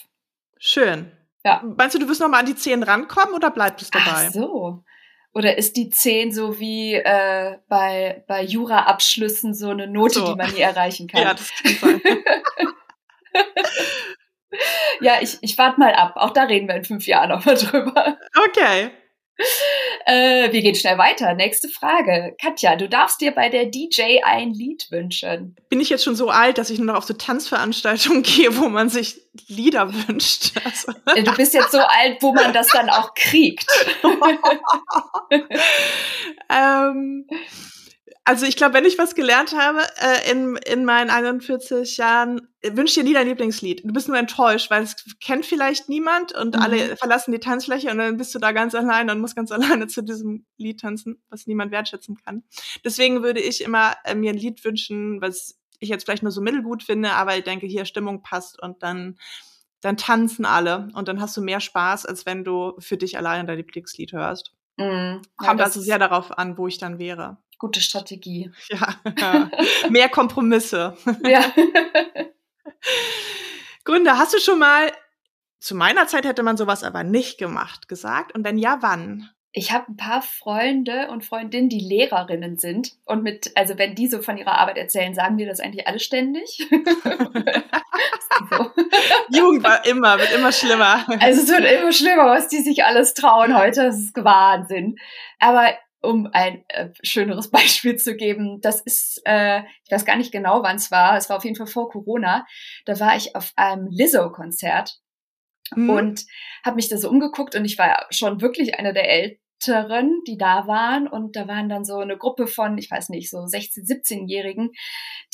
Schön. 0.59 1.11
Ja. 1.43 1.63
Meinst 1.79 1.95
du, 1.95 1.99
du 1.99 2.07
wirst 2.07 2.21
noch 2.21 2.29
mal 2.29 2.41
an 2.41 2.47
die 2.47 2.55
10 2.55 2.83
rankommen 2.83 3.35
oder 3.35 3.51
bleibt 3.51 3.81
es 3.81 3.89
dabei? 3.89 4.27
Ach 4.29 4.31
so. 4.31 4.85
Oder 5.35 5.57
ist 5.57 5.77
die 5.77 5.89
10 5.89 6.33
so 6.33 6.59
wie 6.61 6.95
äh, 6.95 7.57
bei, 7.69 8.23
bei 8.27 8.43
Jura-Abschlüssen 8.43 9.55
so 9.55 9.71
eine 9.71 9.87
Note, 9.87 10.21
so. 10.21 10.27
die 10.27 10.35
man 10.37 10.53
nie 10.53 10.61
erreichen 10.61 11.09
kann? 11.09 11.23
Ja, 11.23 11.35
das 11.35 11.51
kann 11.51 12.01
sein. 12.01 12.01
ja, 15.01 15.15
ich, 15.23 15.39
ich 15.41 15.57
warte 15.57 15.81
mal 15.81 15.95
ab. 15.95 16.15
Auch 16.17 16.31
da 16.31 16.43
reden 16.43 16.69
wir 16.69 16.75
in 16.75 16.85
fünf 16.85 17.07
Jahren 17.07 17.31
nochmal 17.31 17.55
drüber. 17.57 18.19
Okay. 18.49 18.91
Äh, 20.05 20.51
wir 20.53 20.63
gehen 20.63 20.75
schnell 20.75 20.99
weiter. 20.99 21.35
Nächste 21.35 21.69
Frage. 21.69 22.35
Katja, 22.41 22.75
du 22.75 22.89
darfst 22.89 23.21
dir 23.21 23.31
bei 23.31 23.49
der 23.49 23.67
DJ 23.67 24.19
ein 24.25 24.53
Lied 24.53 24.91
wünschen. 24.91 25.55
Bin 25.69 25.81
ich 25.81 25.91
jetzt 25.91 26.03
schon 26.03 26.17
so 26.17 26.29
alt, 26.29 26.59
dass 26.59 26.71
ich 26.71 26.79
nur 26.79 26.89
noch 26.89 26.97
auf 26.97 27.05
so 27.05 27.15
Tanzveranstaltungen 27.15 28.23
gehe, 28.25 28.57
wo 28.57 28.69
man 28.69 28.89
sich 28.89 29.21
Lieder 29.47 29.93
wünscht? 30.09 30.53
Also. 30.65 30.93
Du 31.23 31.37
bist 31.37 31.55
jetzt 31.55 31.71
so 31.71 31.79
alt, 31.79 32.21
wo 32.21 32.33
man 32.33 32.53
das 32.53 32.67
dann 32.69 32.91
auch 32.91 33.15
kriegt. 33.15 33.67
ähm, 36.51 37.27
also 38.25 38.47
ich 38.47 38.57
glaube, 38.57 38.75
wenn 38.75 38.85
ich 38.85 38.99
was 38.99 39.15
gelernt 39.15 39.53
habe 39.57 39.81
äh, 40.01 40.31
in, 40.31 40.57
in 40.57 40.85
meinen 40.85 41.11
41 41.11 41.97
Jahren, 41.97 42.49
wünsch 42.63 42.95
dir 42.95 43.03
nie 43.03 43.15
dein 43.15 43.27
Lieblingslied. 43.27 43.83
Du 43.85 43.93
bist 43.93 44.09
nur 44.09 44.17
enttäuscht, 44.17 44.71
weil 44.71 44.85
es 44.85 44.95
kennt 45.21 45.45
vielleicht 45.45 45.89
niemand 45.89 46.33
und 46.33 46.55
mhm. 46.55 46.63
alle 46.63 46.97
verlassen 46.97 47.33
die 47.33 47.41
Tanzfläche 47.41 47.91
und 47.91 47.99
dann 47.99 48.17
bist 48.17 48.33
du 48.35 48.39
da 48.39 48.53
ganz 48.53 48.75
allein 48.75 49.11
und 49.11 49.21
musst 49.21 49.35
ganz 49.35 49.51
alleine 49.53 49.89
zu 49.89 50.03
diesem 50.03 50.47
Lied 50.57 50.81
tanzen, 50.81 51.21
was 51.31 51.47
niemand 51.47 51.73
wertschätzen 51.73 52.17
kann. 52.25 52.45
Deswegen 52.85 53.23
würde 53.23 53.41
ich 53.41 53.63
immer 53.63 53.95
äh, 54.05 54.15
mir 54.15 54.31
ein 54.31 54.39
Lied 54.39 54.65
wünschen, 54.65 55.21
was 55.21 55.59
ich 55.81 55.89
jetzt 55.89 56.05
vielleicht 56.05 56.23
nur 56.23 56.33
so 56.33 56.41
mittelgut 56.41 56.85
finde, 56.85 57.11
aber 57.13 57.37
ich 57.37 57.43
denke, 57.43 57.67
hier 57.67 57.85
Stimmung 57.85 58.23
passt 58.23 58.63
und 58.63 58.83
dann 58.83 59.19
dann 59.81 59.97
tanzen 59.97 60.45
alle 60.45 60.89
und 60.95 61.09
dann 61.09 61.21
hast 61.21 61.37
du 61.37 61.43
mehr 61.43 61.59
Spaß, 61.59 62.07
als 62.07 62.25
wenn 62.25 62.45
du 62.45 62.75
für 62.79 62.97
dich 62.97 63.19
alleine 63.19 63.47
dein 63.47 63.57
Lieblingslied 63.57 64.13
hörst. 64.13 64.55
Mhm. 64.77 65.23
Kommt 65.37 65.59
ja, 65.59 65.67
also 65.67 65.81
sehr 65.81 65.99
darauf 65.99 66.39
an, 66.39 66.57
wo 66.57 66.69
ich 66.69 66.79
dann 66.79 67.01
wäre. 67.01 67.39
Gute 67.63 67.81
Strategie. 67.81 68.51
Ja, 68.71 69.49
mehr 69.89 70.09
Kompromisse. 70.09 70.97
Ja. 71.25 71.45
Gunda, 73.85 74.19
hast 74.19 74.35
du 74.35 74.41
schon 74.41 74.59
mal, 74.59 74.91
zu 75.61 75.77
meiner 75.77 76.09
Zeit 76.09 76.25
hätte 76.25 76.43
man 76.43 76.57
sowas 76.57 76.83
aber 76.83 77.05
nicht 77.05 77.39
gemacht, 77.39 77.89
gesagt? 77.89 78.35
Und 78.35 78.45
wenn 78.45 78.59
ja, 78.59 78.79
wann? 78.81 79.31
Ich 79.53 79.71
habe 79.71 79.93
ein 79.93 79.97
paar 79.97 80.23
Freunde 80.23 81.09
und 81.13 81.25
Freundinnen, 81.25 81.69
die 81.69 81.79
Lehrerinnen 81.79 82.59
sind. 82.59 82.97
Und 83.05 83.23
mit, 83.23 83.53
also 83.55 83.79
wenn 83.79 83.95
die 83.95 84.09
so 84.09 84.23
von 84.23 84.37
ihrer 84.37 84.59
Arbeit 84.59 84.79
erzählen, 84.79 85.15
sagen 85.15 85.37
die 85.37 85.47
das 85.47 85.61
eigentlich 85.61 85.87
alle 85.87 86.01
ständig. 86.01 86.69
so. 88.51 88.73
Jugend 89.39 89.63
war 89.63 89.87
immer, 89.87 90.19
wird 90.19 90.35
immer 90.35 90.51
schlimmer. 90.51 91.07
Also 91.21 91.43
es 91.43 91.49
wird 91.49 91.65
immer 91.65 91.93
schlimmer, 91.93 92.27
was 92.27 92.49
die 92.49 92.61
sich 92.61 92.85
alles 92.85 93.15
trauen 93.15 93.57
heute. 93.57 93.85
Das 93.85 94.01
ist 94.01 94.17
Wahnsinn. 94.17 94.97
Aber 95.39 95.73
um 96.03 96.29
ein 96.33 96.65
äh, 96.69 96.91
schöneres 97.03 97.51
Beispiel 97.53 97.97
zu 97.97 98.17
geben, 98.17 98.61
das 98.61 98.81
ist, 98.81 99.23
äh, 99.25 99.61
ich 99.85 99.91
weiß 99.91 100.05
gar 100.05 100.17
nicht 100.17 100.33
genau, 100.33 100.63
wann 100.63 100.77
es 100.77 100.91
war, 100.91 101.17
es 101.17 101.29
war 101.29 101.37
auf 101.37 101.45
jeden 101.45 101.57
Fall 101.57 101.67
vor 101.67 101.89
Corona, 101.89 102.47
da 102.85 102.99
war 103.01 103.17
ich 103.17 103.35
auf 103.37 103.53
einem 103.57 103.89
Lizzo-Konzert 103.89 104.99
mhm. 105.77 105.91
und 105.91 106.25
habe 106.65 106.77
mich 106.77 106.89
da 106.89 106.97
so 106.97 107.09
umgeguckt 107.09 107.55
und 107.55 107.65
ich 107.65 107.79
war 107.79 108.07
schon 108.11 108.41
wirklich 108.41 108.79
eine 108.79 108.93
der 108.93 109.09
Älteren, 109.09 110.23
die 110.27 110.37
da 110.37 110.67
waren. 110.67 111.07
Und 111.07 111.37
da 111.37 111.49
waren 111.49 111.69
dann 111.69 111.85
so 111.85 111.99
eine 111.99 112.17
Gruppe 112.17 112.47
von, 112.47 112.79
ich 112.79 112.91
weiß 112.91 113.09
nicht, 113.09 113.31
so 113.31 113.47
16, 113.47 113.85
17-Jährigen, 113.85 114.71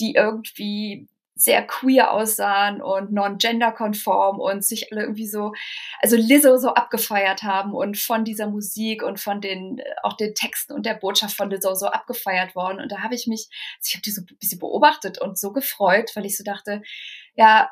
die 0.00 0.14
irgendwie 0.14 1.08
sehr 1.38 1.64
queer 1.66 2.12
aussahen 2.12 2.82
und 2.82 3.12
non-gender-konform 3.12 4.40
und 4.40 4.64
sich 4.64 4.92
alle 4.92 5.02
irgendwie 5.02 5.28
so, 5.28 5.52
also 6.00 6.16
Lizzo 6.16 6.58
so 6.58 6.74
abgefeiert 6.74 7.44
haben 7.44 7.72
und 7.72 7.96
von 7.96 8.24
dieser 8.24 8.48
Musik 8.48 9.02
und 9.04 9.20
von 9.20 9.40
den, 9.40 9.80
auch 10.02 10.14
den 10.14 10.34
Texten 10.34 10.72
und 10.72 10.84
der 10.84 10.94
Botschaft 10.94 11.36
von 11.36 11.48
Lizzo 11.48 11.74
so 11.74 11.86
abgefeiert 11.86 12.56
worden. 12.56 12.80
Und 12.80 12.90
da 12.90 13.02
habe 13.02 13.14
ich 13.14 13.28
mich, 13.28 13.48
ich 13.84 13.94
habe 13.94 14.02
die 14.02 14.10
so 14.10 14.22
ein 14.22 14.36
bisschen 14.40 14.58
beobachtet 14.58 15.20
und 15.20 15.38
so 15.38 15.52
gefreut, 15.52 16.10
weil 16.14 16.26
ich 16.26 16.36
so 16.36 16.42
dachte, 16.42 16.82
ja, 17.34 17.70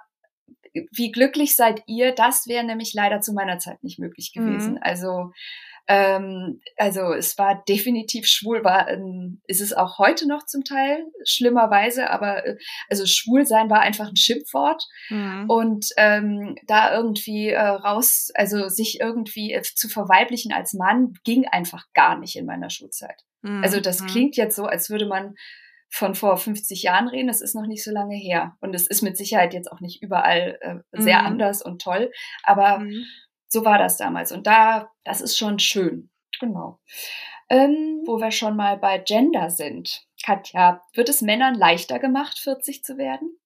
wie 0.92 1.11
glücklich 1.11 1.57
seid 1.57 1.83
ihr? 1.87 2.14
Das 2.14 2.46
wäre 2.46 2.64
nämlich 2.64 2.94
leider 2.94 3.20
zu 3.20 3.33
meiner 3.33 3.59
Zeit 3.59 3.83
nicht 3.83 3.98
möglich 3.98 4.33
gewesen. 4.33 4.74
Mhm. 4.74 4.81
Also 4.83 5.33
ähm, 5.88 6.61
also 6.77 7.12
es 7.12 7.38
war 7.38 7.62
definitiv 7.68 8.27
schwul, 8.27 8.64
war 8.64 8.88
ähm, 8.88 9.40
ist 9.46 9.61
es 9.61 9.72
auch 9.72 9.99
heute 9.99 10.27
noch 10.27 10.44
zum 10.44 10.64
Teil 10.64 11.05
schlimmerweise, 11.25 12.11
aber 12.11 12.44
äh, 12.44 12.57
also 12.90 13.07
schwul 13.07 13.46
sein 13.46 13.70
war 13.70 13.81
einfach 13.81 14.09
ein 14.09 14.16
Schimpfwort 14.16 14.83
mhm. 15.11 15.44
und 15.49 15.87
ähm, 15.96 16.57
da 16.66 16.94
irgendwie 16.94 17.51
äh, 17.51 17.61
raus, 17.61 18.31
also 18.35 18.68
sich 18.68 19.01
irgendwie 19.01 19.53
äh, 19.53 19.62
zu 19.62 19.88
verweiblichen 19.88 20.53
als 20.53 20.75
Mann 20.75 21.14
ging 21.25 21.46
einfach 21.46 21.85
gar 21.94 22.18
nicht 22.18 22.37
in 22.37 22.46
meiner 22.46 22.70
Schulzeit. 22.70 23.22
Mhm. 23.42 23.62
Also 23.62 23.81
das 23.81 24.01
mhm. 24.01 24.07
klingt 24.07 24.37
jetzt 24.37 24.57
so, 24.57 24.64
als 24.64 24.90
würde 24.90 25.07
man 25.07 25.35
von 25.88 26.14
vor 26.14 26.37
50 26.37 26.83
Jahren 26.83 27.09
reden, 27.09 27.29
das 27.29 27.40
ist 27.40 27.55
noch 27.55 27.66
nicht 27.66 27.85
so 27.85 27.90
lange 27.90 28.16
her. 28.16 28.57
Und 28.61 28.75
es 28.75 28.87
ist 28.87 29.03
mit 29.03 29.16
Sicherheit 29.16 29.55
jetzt 29.55 29.70
auch 29.70 29.81
nicht 29.81 30.03
überall 30.03 30.59
äh, 30.61 30.77
sehr 31.01 31.20
mhm. 31.20 31.27
anders 31.27 31.62
und 31.62 31.81
toll. 31.81 32.11
Aber 32.42 32.81
mhm. 32.81 33.05
So 33.49 33.65
war 33.65 33.79
das 33.79 33.97
damals. 33.97 34.33
Und 34.33 34.47
da, 34.47 34.91
das 35.05 35.21
ist 35.21 35.39
schon 35.39 35.59
schön. 35.59 36.11
Genau. 36.41 36.81
Ähm, 37.49 38.03
wo 38.05 38.19
wir 38.19 38.31
schon 38.33 38.57
mal 38.57 38.77
bei 38.77 38.99
Gender 38.99 39.51
sind. 39.51 40.03
Katja, 40.25 40.83
wird 40.95 41.09
es 41.09 41.23
Männern 41.23 41.55
leichter 41.55 41.99
gemacht, 41.99 42.39
40 42.39 42.83
zu 42.83 42.99
werden? 42.99 43.39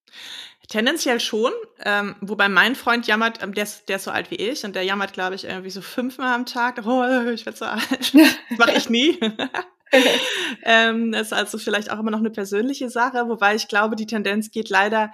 Tendenziell 0.69 1.19
schon, 1.19 1.53
ähm, 1.85 2.15
wobei 2.21 2.49
mein 2.49 2.77
Freund 2.77 3.07
jammert, 3.07 3.43
ähm, 3.43 3.55
der, 3.55 3.65
ist, 3.65 3.89
der 3.89 3.97
ist 3.97 4.05
so 4.05 4.13
alt 4.13 4.31
wie 4.31 4.37
ich 4.37 4.65
und 4.65 4.77
der 4.77 4.85
jammert, 4.85 5.13
glaube 5.13 5.35
ich, 5.35 5.45
irgendwie 5.45 5.71
so 5.71 5.83
fünfmal 5.83 6.33
am 6.33 6.47
Tag. 6.47 6.81
Oh, 6.87 7.29
ich 7.29 7.45
werde 7.45 7.59
so 7.59 7.65
alt. 7.65 8.15
Das 8.15 8.59
mache 8.59 8.77
ich 8.77 8.89
nie. 8.89 9.19
ähm, 10.63 11.13
das 11.13 11.29
ist 11.29 11.33
also 11.33 11.59
vielleicht 11.59 11.91
auch 11.91 11.99
immer 11.99 12.11
noch 12.11 12.19
eine 12.21 12.31
persönliche 12.31 12.91
Sache, 12.91 13.29
wobei 13.29 13.55
ich 13.55 13.69
glaube, 13.69 13.97
die 13.97 14.07
Tendenz 14.07 14.51
geht 14.51 14.69
leider 14.69 15.13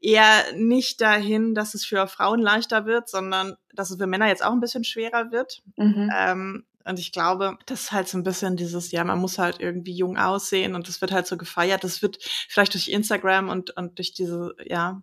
eher 0.00 0.26
nicht 0.56 1.00
dahin, 1.00 1.54
dass 1.54 1.74
es 1.74 1.84
für 1.84 2.06
Frauen 2.06 2.40
leichter 2.40 2.86
wird, 2.86 3.08
sondern 3.08 3.54
dass 3.74 3.90
es 3.90 3.98
für 3.98 4.06
Männer 4.06 4.28
jetzt 4.28 4.44
auch 4.44 4.52
ein 4.52 4.60
bisschen 4.60 4.84
schwerer 4.84 5.30
wird. 5.30 5.62
Mhm. 5.76 6.10
Ähm, 6.16 6.64
und 6.86 6.98
ich 6.98 7.12
glaube, 7.12 7.56
das 7.64 7.84
ist 7.84 7.92
halt 7.92 8.08
so 8.08 8.18
ein 8.18 8.24
bisschen 8.24 8.56
dieses, 8.56 8.92
ja, 8.92 9.04
man 9.04 9.18
muss 9.18 9.38
halt 9.38 9.58
irgendwie 9.58 9.96
jung 9.96 10.18
aussehen 10.18 10.74
und 10.74 10.86
das 10.86 11.00
wird 11.00 11.12
halt 11.12 11.26
so 11.26 11.38
gefeiert. 11.38 11.82
Das 11.82 12.02
wird 12.02 12.18
vielleicht 12.22 12.74
durch 12.74 12.88
Instagram 12.88 13.48
und, 13.48 13.70
und 13.76 13.98
durch 13.98 14.12
diese, 14.12 14.54
ja, 14.66 15.02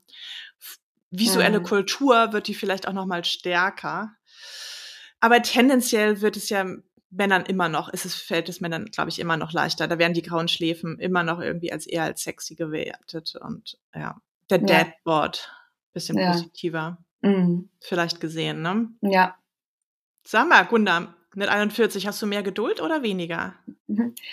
visuelle 1.09 1.59
mhm. 1.59 1.63
Kultur 1.63 2.33
wird 2.33 2.47
die 2.47 2.53
vielleicht 2.53 2.87
auch 2.87 2.93
noch 2.93 3.07
mal 3.07 3.25
stärker. 3.25 4.11
Aber 5.19 5.41
tendenziell 5.41 6.21
wird 6.21 6.37
es 6.37 6.49
ja 6.49 6.65
Männern 7.11 7.43
immer 7.45 7.69
noch, 7.69 7.89
ist 7.89 8.05
es, 8.05 8.15
fällt 8.15 8.49
es 8.49 8.61
Männern, 8.61 8.85
glaube 8.85 9.09
ich, 9.09 9.19
immer 9.19 9.37
noch 9.37 9.51
leichter. 9.51 9.87
Da 9.87 9.99
werden 9.99 10.13
die 10.13 10.21
grauen 10.21 10.47
Schläfen 10.47 10.97
immer 10.97 11.23
noch 11.23 11.39
irgendwie 11.39 11.71
als 11.71 11.85
eher 11.85 12.03
als 12.03 12.23
sexy 12.23 12.55
gewertet 12.55 13.35
und 13.35 13.77
ja, 13.93 14.19
der 14.49 14.59
ja. 14.59 14.65
Deadboard 14.65 15.51
bisschen 15.93 16.17
ja. 16.17 16.31
positiver 16.31 16.97
mhm. 17.21 17.69
vielleicht 17.79 18.19
gesehen, 18.19 18.61
ne? 18.61 18.89
Ja. 19.01 19.37
Sag 20.23 20.47
mal, 20.47 20.63
Gunda, 20.65 21.13
mit 21.35 21.49
41 21.49 22.07
hast 22.07 22.21
du 22.21 22.27
mehr 22.27 22.43
Geduld 22.43 22.81
oder 22.81 23.03
weniger? 23.03 23.55
Mhm. 23.87 24.15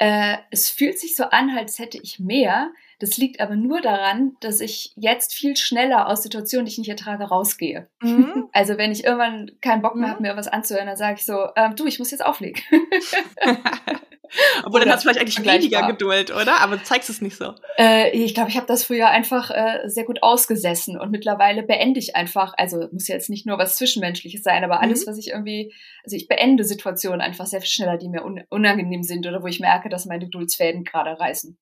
Äh, 0.00 0.38
es 0.52 0.68
fühlt 0.68 0.96
sich 0.96 1.16
so 1.16 1.24
an, 1.24 1.50
als 1.50 1.80
hätte 1.80 1.98
ich 2.00 2.20
mehr. 2.20 2.70
Das 3.00 3.16
liegt 3.16 3.40
aber 3.40 3.54
nur 3.54 3.80
daran, 3.80 4.36
dass 4.40 4.60
ich 4.60 4.92
jetzt 4.96 5.32
viel 5.32 5.56
schneller 5.56 6.08
aus 6.08 6.22
Situationen, 6.22 6.66
die 6.66 6.72
ich 6.72 6.78
nicht 6.78 6.88
ertrage, 6.88 7.24
rausgehe. 7.24 7.88
Mhm. 8.02 8.48
Also 8.52 8.76
wenn 8.76 8.90
ich 8.90 9.04
irgendwann 9.04 9.50
keinen 9.60 9.82
Bock 9.82 9.94
mehr 9.94 10.08
mhm. 10.08 10.12
habe, 10.12 10.22
mir 10.22 10.36
was 10.36 10.48
anzuhören, 10.48 10.86
dann 10.86 10.96
sage 10.96 11.16
ich 11.18 11.24
so, 11.24 11.48
ähm, 11.54 11.76
du, 11.76 11.86
ich 11.86 11.98
muss 11.98 12.10
jetzt 12.10 12.24
auflegen. 12.24 12.60
Obwohl, 14.64 14.80
dann 14.80 14.90
hast 14.90 15.04
du 15.04 15.08
vielleicht 15.08 15.20
eigentlich 15.20 15.44
weniger 15.44 15.86
Geduld, 15.86 16.30
oder? 16.30 16.60
Aber 16.60 16.76
du 16.76 16.82
zeigst 16.82 17.08
es 17.08 17.20
nicht 17.20 17.36
so. 17.36 17.54
Äh, 17.78 18.10
ich 18.10 18.34
glaube, 18.34 18.50
ich 18.50 18.56
habe 18.56 18.66
das 18.66 18.84
früher 18.84 19.08
einfach 19.08 19.50
äh, 19.50 19.88
sehr 19.88 20.04
gut 20.04 20.22
ausgesessen 20.22 20.98
und 20.98 21.10
mittlerweile 21.10 21.62
beende 21.62 22.00
ich 22.00 22.16
einfach, 22.16 22.54
also 22.56 22.88
muss 22.90 23.08
ja 23.08 23.14
jetzt 23.14 23.30
nicht 23.30 23.46
nur 23.46 23.58
was 23.58 23.76
Zwischenmenschliches 23.76 24.42
sein, 24.42 24.64
aber 24.64 24.80
alles, 24.80 25.06
mhm. 25.06 25.10
was 25.10 25.18
ich 25.18 25.28
irgendwie, 25.28 25.72
also 26.04 26.16
ich 26.16 26.28
beende 26.28 26.64
Situationen 26.64 27.20
einfach 27.20 27.46
sehr 27.46 27.60
viel 27.60 27.70
schneller, 27.70 27.96
die 27.96 28.08
mir 28.08 28.24
un 28.24 28.42
unangenehm 28.50 29.02
sind 29.02 29.26
oder 29.26 29.42
wo 29.42 29.46
ich 29.46 29.60
merke, 29.60 29.88
dass 29.88 30.06
meine 30.06 30.24
Geduldsfäden 30.24 30.84
gerade 30.84 31.18
reißen. 31.18 31.56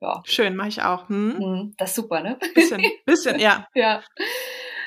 Ja. 0.00 0.22
Schön, 0.24 0.56
mache 0.56 0.68
ich 0.68 0.82
auch. 0.82 1.08
Hm? 1.08 1.38
Mhm, 1.38 1.74
das 1.76 1.90
ist 1.90 1.96
super, 1.96 2.22
ne? 2.22 2.38
Bisschen, 2.54 2.82
bisschen, 3.04 3.40
ja. 3.40 3.66
ja. 3.74 4.02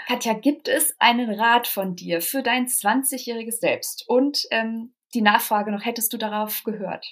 Katja, 0.08 0.34
gibt 0.34 0.68
es 0.68 0.96
einen 1.00 1.40
Rat 1.40 1.68
von 1.68 1.96
dir 1.96 2.22
für 2.22 2.44
dein 2.44 2.68
20-jähriges 2.68 3.60
Selbst? 3.60 4.06
Und 4.08 4.44
ähm, 4.52 4.94
die 5.14 5.22
Nachfrage 5.22 5.72
noch, 5.72 5.86
hättest 5.86 6.14
du 6.14 6.18
darauf 6.18 6.64
gehört? 6.64 7.06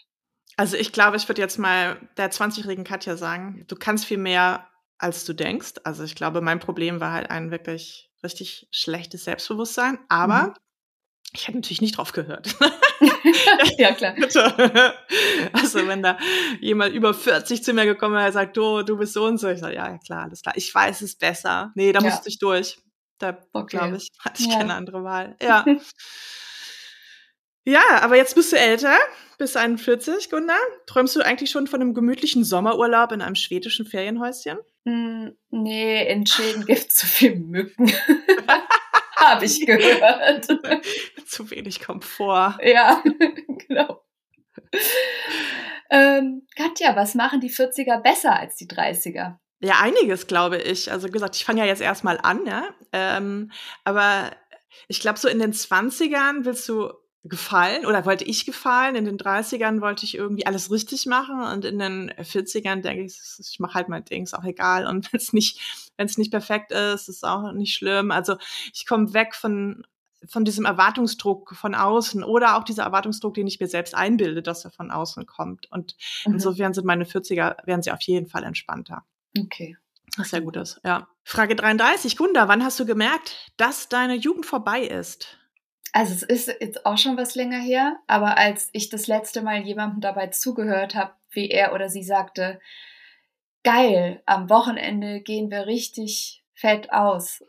Also 0.57 0.75
ich 0.75 0.91
glaube, 0.91 1.17
ich 1.17 1.27
würde 1.27 1.41
jetzt 1.41 1.57
mal 1.57 1.97
der 2.17 2.31
20-jährigen 2.31 2.83
Katja 2.83 3.15
sagen, 3.15 3.65
du 3.67 3.75
kannst 3.75 4.05
viel 4.05 4.17
mehr, 4.17 4.67
als 4.97 5.23
du 5.25 5.33
denkst. 5.33 5.75
Also 5.83 6.03
ich 6.03 6.15
glaube, 6.15 6.41
mein 6.41 6.59
Problem 6.59 6.99
war 6.99 7.13
halt 7.13 7.29
ein 7.29 7.51
wirklich 7.51 8.11
richtig 8.23 8.67
schlechtes 8.71 9.23
Selbstbewusstsein, 9.23 9.99
aber 10.09 10.47
mhm. 10.47 10.53
Ich 11.33 11.47
hätte 11.47 11.57
natürlich 11.57 11.81
nicht 11.81 11.97
drauf 11.97 12.11
gehört. 12.11 12.55
ja, 13.77 13.93
klar. 13.93 14.15
also 15.53 15.87
wenn 15.87 16.03
da 16.03 16.17
jemand 16.59 16.93
über 16.93 17.13
40 17.13 17.63
zu 17.63 17.73
mir 17.73 17.85
gekommen 17.85 18.15
wäre 18.15 18.27
und 18.27 18.33
sagt, 18.33 18.57
du, 18.57 18.83
du 18.83 18.97
bist 18.97 19.13
so 19.13 19.25
und 19.25 19.37
so, 19.37 19.47
ich 19.47 19.59
sage, 19.59 19.75
ja, 19.75 19.97
klar, 19.99 20.23
alles 20.23 20.41
klar. 20.41 20.55
Ich 20.57 20.73
weiß 20.73 21.01
es 21.01 21.17
besser. 21.17 21.71
Nee, 21.75 21.91
da 21.91 21.99
ja. 21.99 22.09
musste 22.09 22.29
ich 22.29 22.39
durch. 22.39 22.77
Da, 23.19 23.37
okay. 23.53 23.77
glaube 23.77 23.97
ich, 23.97 24.09
hatte 24.19 24.41
ich 24.41 24.47
ja. 24.47 24.57
keine 24.57 24.73
andere 24.73 25.03
Wahl. 25.03 25.35
Ja. 25.41 25.65
Ja, 27.65 27.83
aber 28.01 28.15
jetzt 28.15 28.33
bist 28.33 28.51
du 28.51 28.57
älter, 28.57 28.97
bist 29.37 29.55
41, 29.55 30.31
Gunnar. 30.31 30.57
Träumst 30.87 31.15
du 31.15 31.21
eigentlich 31.21 31.51
schon 31.51 31.67
von 31.67 31.81
einem 31.81 31.93
gemütlichen 31.93 32.43
Sommerurlaub 32.43 33.11
in 33.11 33.21
einem 33.21 33.35
schwedischen 33.35 33.85
Ferienhäuschen? 33.85 34.57
Mm, 34.85 35.27
nee, 35.51 36.11
in 36.11 36.25
Schweden 36.25 36.65
gibt 36.65 36.79
es 36.79 36.87
zu 36.87 37.05
viel 37.05 37.35
Mücken. 37.35 37.91
Habe 39.19 39.45
ich 39.45 39.65
gehört. 39.65 40.45
zu 41.27 41.51
wenig 41.51 41.81
Komfort. 41.81 42.57
Ja, 42.63 43.03
genau. 43.67 44.03
Ähm, 45.89 46.47
Katja, 46.55 46.95
was 46.95 47.15
machen 47.15 47.41
die 47.41 47.49
40er 47.49 48.01
besser 48.01 48.37
als 48.37 48.55
die 48.55 48.67
30er? 48.67 49.37
Ja, 49.61 49.79
einiges, 49.81 50.27
glaube 50.27 50.57
ich. 50.57 50.91
Also 50.91 51.09
gesagt, 51.09 51.35
ich 51.35 51.43
fange 51.43 51.61
ja 51.61 51.65
jetzt 51.65 51.81
erstmal 51.81 52.17
an, 52.21 52.45
ja. 52.45 52.69
Ähm, 52.93 53.51
aber 53.83 54.31
ich 54.87 54.99
glaube, 54.99 55.19
so 55.19 55.27
in 55.27 55.39
den 55.39 55.53
20ern 55.53 56.45
willst 56.45 56.69
du 56.69 56.93
gefallen 57.23 57.85
oder 57.85 58.05
wollte 58.05 58.23
ich 58.23 58.45
gefallen. 58.45 58.95
In 58.95 59.05
den 59.05 59.17
30ern 59.17 59.81
wollte 59.81 60.05
ich 60.05 60.15
irgendwie 60.15 60.45
alles 60.45 60.71
richtig 60.71 61.05
machen 61.05 61.41
und 61.41 61.65
in 61.65 61.79
den 61.79 62.11
40ern 62.11 62.81
denke 62.81 63.03
ich, 63.03 63.19
ich 63.39 63.59
mache 63.59 63.73
halt 63.73 63.89
mein 63.89 64.05
Ding, 64.05 64.23
ist 64.23 64.37
auch 64.37 64.45
egal. 64.45 64.87
Und 64.87 65.11
wenn 65.13 65.19
es 65.19 65.33
nicht, 65.33 65.91
wenn 65.97 66.05
es 66.05 66.17
nicht 66.17 66.31
perfekt 66.31 66.71
ist, 66.71 67.09
ist 67.09 67.25
auch 67.25 67.51
nicht 67.51 67.73
schlimm. 67.73 68.11
Also 68.11 68.37
ich 68.73 68.85
komme 68.85 69.13
weg 69.13 69.35
von 69.35 69.85
von 70.27 70.43
diesem 70.43 70.65
Erwartungsdruck 70.65 71.55
von 71.55 71.75
außen 71.75 72.25
oder 72.25 72.57
auch 72.57 72.65
dieser 72.65 72.83
Erwartungsdruck, 72.83 73.35
den 73.35 73.47
ich 73.47 73.59
mir 73.61 73.67
selbst 73.67 73.95
einbilde, 73.95 74.41
dass 74.41 74.65
er 74.65 74.71
von 74.71 74.91
außen 74.91 75.25
kommt. 75.25 75.71
Und 75.71 75.95
mhm. 76.25 76.33
insofern 76.33 76.73
sind 76.73 76.85
meine 76.85 77.05
40er, 77.05 77.65
werden 77.65 77.81
sie 77.81 77.91
auf 77.91 78.01
jeden 78.01 78.27
Fall 78.27 78.43
entspannter. 78.43 79.05
Okay. 79.37 79.77
Was 80.17 80.31
sehr 80.31 80.41
gut 80.41 80.57
ist, 80.57 80.81
ja. 80.83 81.07
Frage 81.23 81.55
33, 81.55 82.17
Gunda, 82.17 82.47
wann 82.47 82.63
hast 82.63 82.79
du 82.79 82.85
gemerkt, 82.85 83.53
dass 83.57 83.87
deine 83.87 84.15
Jugend 84.15 84.45
vorbei 84.45 84.81
ist? 84.81 85.38
Also 85.91 86.13
es 86.13 86.23
ist 86.23 86.55
jetzt 86.59 86.85
auch 86.85 86.97
schon 86.97 87.17
was 87.17 87.35
länger 87.35 87.59
her, 87.59 87.97
aber 88.07 88.37
als 88.37 88.69
ich 88.73 88.89
das 88.89 89.07
letzte 89.07 89.41
Mal 89.41 89.61
jemandem 89.61 90.01
dabei 90.01 90.27
zugehört 90.27 90.95
habe, 90.95 91.13
wie 91.31 91.49
er 91.49 91.73
oder 91.73 91.89
sie 91.89 92.03
sagte, 92.03 92.59
geil, 93.63 94.21
am 94.25 94.49
Wochenende 94.49 95.21
gehen 95.21 95.49
wir 95.49 95.65
richtig 95.65 96.43
fett 96.59 96.91
aus. 96.91 97.43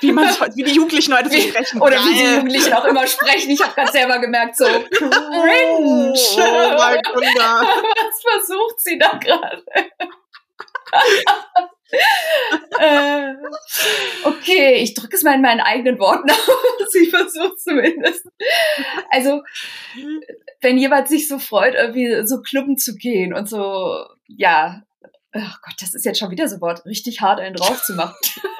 Wie, 0.00 0.10
man 0.10 0.26
wie 0.54 0.64
die 0.64 0.72
Jugendlichen 0.72 1.14
heute 1.14 1.28
so 1.28 1.38
sprechen. 1.38 1.80
Oder 1.82 1.96
geil. 1.96 2.04
wie 2.06 2.14
die 2.14 2.34
Jugendlichen 2.34 2.72
auch 2.72 2.84
immer 2.84 3.06
sprechen. 3.06 3.50
Ich 3.50 3.62
habe 3.62 3.74
gerade 3.74 3.92
selber 3.92 4.18
gemerkt, 4.18 4.56
so 4.56 4.64
cringe. 4.90 6.14
Oh 6.14 6.76
mein 6.78 7.00
Gott. 7.02 7.24
Was 7.36 8.22
versucht 8.22 8.80
sie 8.80 8.98
da 8.98 9.18
gerade? 9.18 9.62
äh, 12.80 13.34
okay, 14.24 14.74
ich 14.76 14.94
drücke 14.94 15.16
es 15.16 15.22
mal 15.22 15.34
in 15.34 15.42
meinen 15.42 15.60
eigenen 15.60 15.98
Worten 15.98 16.30
aus. 16.30 16.38
Ich 16.96 17.10
versuche 17.10 17.56
zumindest. 17.56 18.24
Also, 19.10 19.42
wenn 20.60 20.78
jemand 20.78 21.08
sich 21.08 21.26
so 21.26 21.40
freut, 21.40 21.74
irgendwie 21.74 22.24
so 22.24 22.40
klubben 22.40 22.76
zu 22.76 22.94
gehen 22.94 23.34
und 23.34 23.48
so, 23.48 24.04
ja, 24.28 24.82
oh 25.34 25.40
Gott, 25.40 25.74
das 25.80 25.94
ist 25.94 26.04
jetzt 26.04 26.20
schon 26.20 26.30
wieder 26.30 26.46
so 26.46 26.60
Wort, 26.60 26.86
richtig 26.86 27.20
hart 27.20 27.40
einen 27.40 27.56
drauf 27.56 27.82
zu 27.82 27.94
machen. 27.94 28.14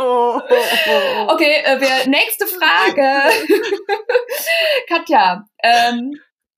Okay, 0.00 1.56
äh, 1.64 1.80
wir, 1.80 2.08
nächste 2.08 2.46
Frage. 2.46 3.34
Katja, 4.88 5.44
ähm, 5.60 6.12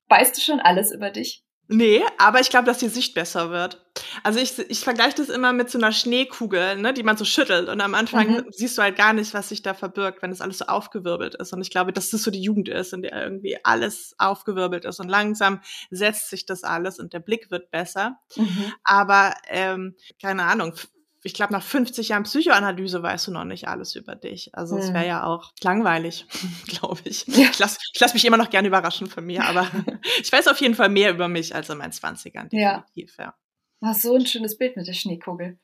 weißt 0.08 0.36
du 0.36 0.42
schon 0.42 0.60
alles 0.60 0.92
über 0.92 1.10
dich? 1.10 1.42
Nee, 1.72 2.02
aber 2.18 2.40
ich 2.40 2.50
glaube, 2.50 2.66
dass 2.66 2.78
die 2.78 2.88
Sicht 2.88 3.14
besser 3.14 3.50
wird. 3.50 3.80
Also 4.24 4.40
ich, 4.40 4.58
ich 4.58 4.80
vergleiche 4.80 5.18
das 5.18 5.28
immer 5.28 5.52
mit 5.52 5.70
so 5.70 5.78
einer 5.78 5.92
Schneekugel, 5.92 6.74
ne, 6.76 6.92
die 6.92 7.04
man 7.04 7.16
so 7.16 7.24
schüttelt. 7.24 7.68
Und 7.68 7.80
am 7.80 7.94
Anfang 7.94 8.28
mhm. 8.28 8.44
siehst 8.50 8.76
du 8.76 8.82
halt 8.82 8.96
gar 8.96 9.12
nicht, 9.12 9.32
was 9.34 9.50
sich 9.50 9.62
da 9.62 9.72
verbirgt, 9.72 10.20
wenn 10.20 10.30
das 10.30 10.40
alles 10.40 10.58
so 10.58 10.64
aufgewirbelt 10.64 11.36
ist. 11.36 11.52
Und 11.52 11.60
ich 11.60 11.70
glaube, 11.70 11.92
dass 11.92 12.10
das 12.10 12.24
so 12.24 12.32
die 12.32 12.42
Jugend 12.42 12.68
ist, 12.68 12.92
in 12.92 13.02
der 13.02 13.12
irgendwie 13.22 13.56
alles 13.62 14.16
aufgewirbelt 14.18 14.84
ist. 14.84 14.98
Und 14.98 15.08
langsam 15.08 15.60
setzt 15.92 16.28
sich 16.30 16.44
das 16.44 16.64
alles 16.64 16.98
und 16.98 17.12
der 17.12 17.20
Blick 17.20 17.52
wird 17.52 17.70
besser. 17.70 18.18
Mhm. 18.34 18.72
Aber 18.82 19.34
ähm, 19.46 19.94
keine 20.20 20.42
Ahnung, 20.42 20.74
ich 21.22 21.34
glaube, 21.34 21.52
nach 21.52 21.62
50 21.62 22.08
Jahren 22.08 22.22
Psychoanalyse 22.22 23.02
weißt 23.02 23.26
du 23.26 23.32
noch 23.32 23.44
nicht 23.44 23.68
alles 23.68 23.94
über 23.94 24.16
dich. 24.16 24.54
Also 24.54 24.78
es 24.78 24.88
wäre 24.88 25.02
hm. 25.02 25.08
ja 25.08 25.24
auch 25.24 25.52
langweilig, 25.62 26.26
glaube 26.66 27.00
ich. 27.04 27.28
Ich 27.28 27.58
lasse 27.58 27.78
lass 27.98 28.14
mich 28.14 28.24
immer 28.24 28.38
noch 28.38 28.50
gerne 28.50 28.68
überraschen 28.68 29.06
von 29.06 29.26
mir, 29.26 29.44
aber 29.44 29.70
ich 30.20 30.32
weiß 30.32 30.48
auf 30.48 30.60
jeden 30.60 30.74
Fall 30.74 30.88
mehr 30.88 31.10
über 31.10 31.28
mich 31.28 31.54
als 31.54 31.68
in 31.68 31.78
meinen 31.78 31.92
20ern. 31.92 32.48
Definitiv, 32.48 33.16
ja. 33.18 33.24
ja. 33.24 33.34
Ach, 33.82 33.94
so 33.94 34.14
ein 34.14 34.26
schönes 34.26 34.56
Bild 34.56 34.76
mit 34.76 34.86
der 34.86 34.94
Schneekugel. 34.94 35.58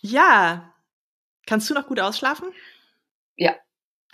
Ja. 0.00 0.72
Kannst 1.46 1.68
du 1.68 1.74
noch 1.74 1.86
gut 1.86 2.00
ausschlafen? 2.00 2.48
Ja. 3.36 3.56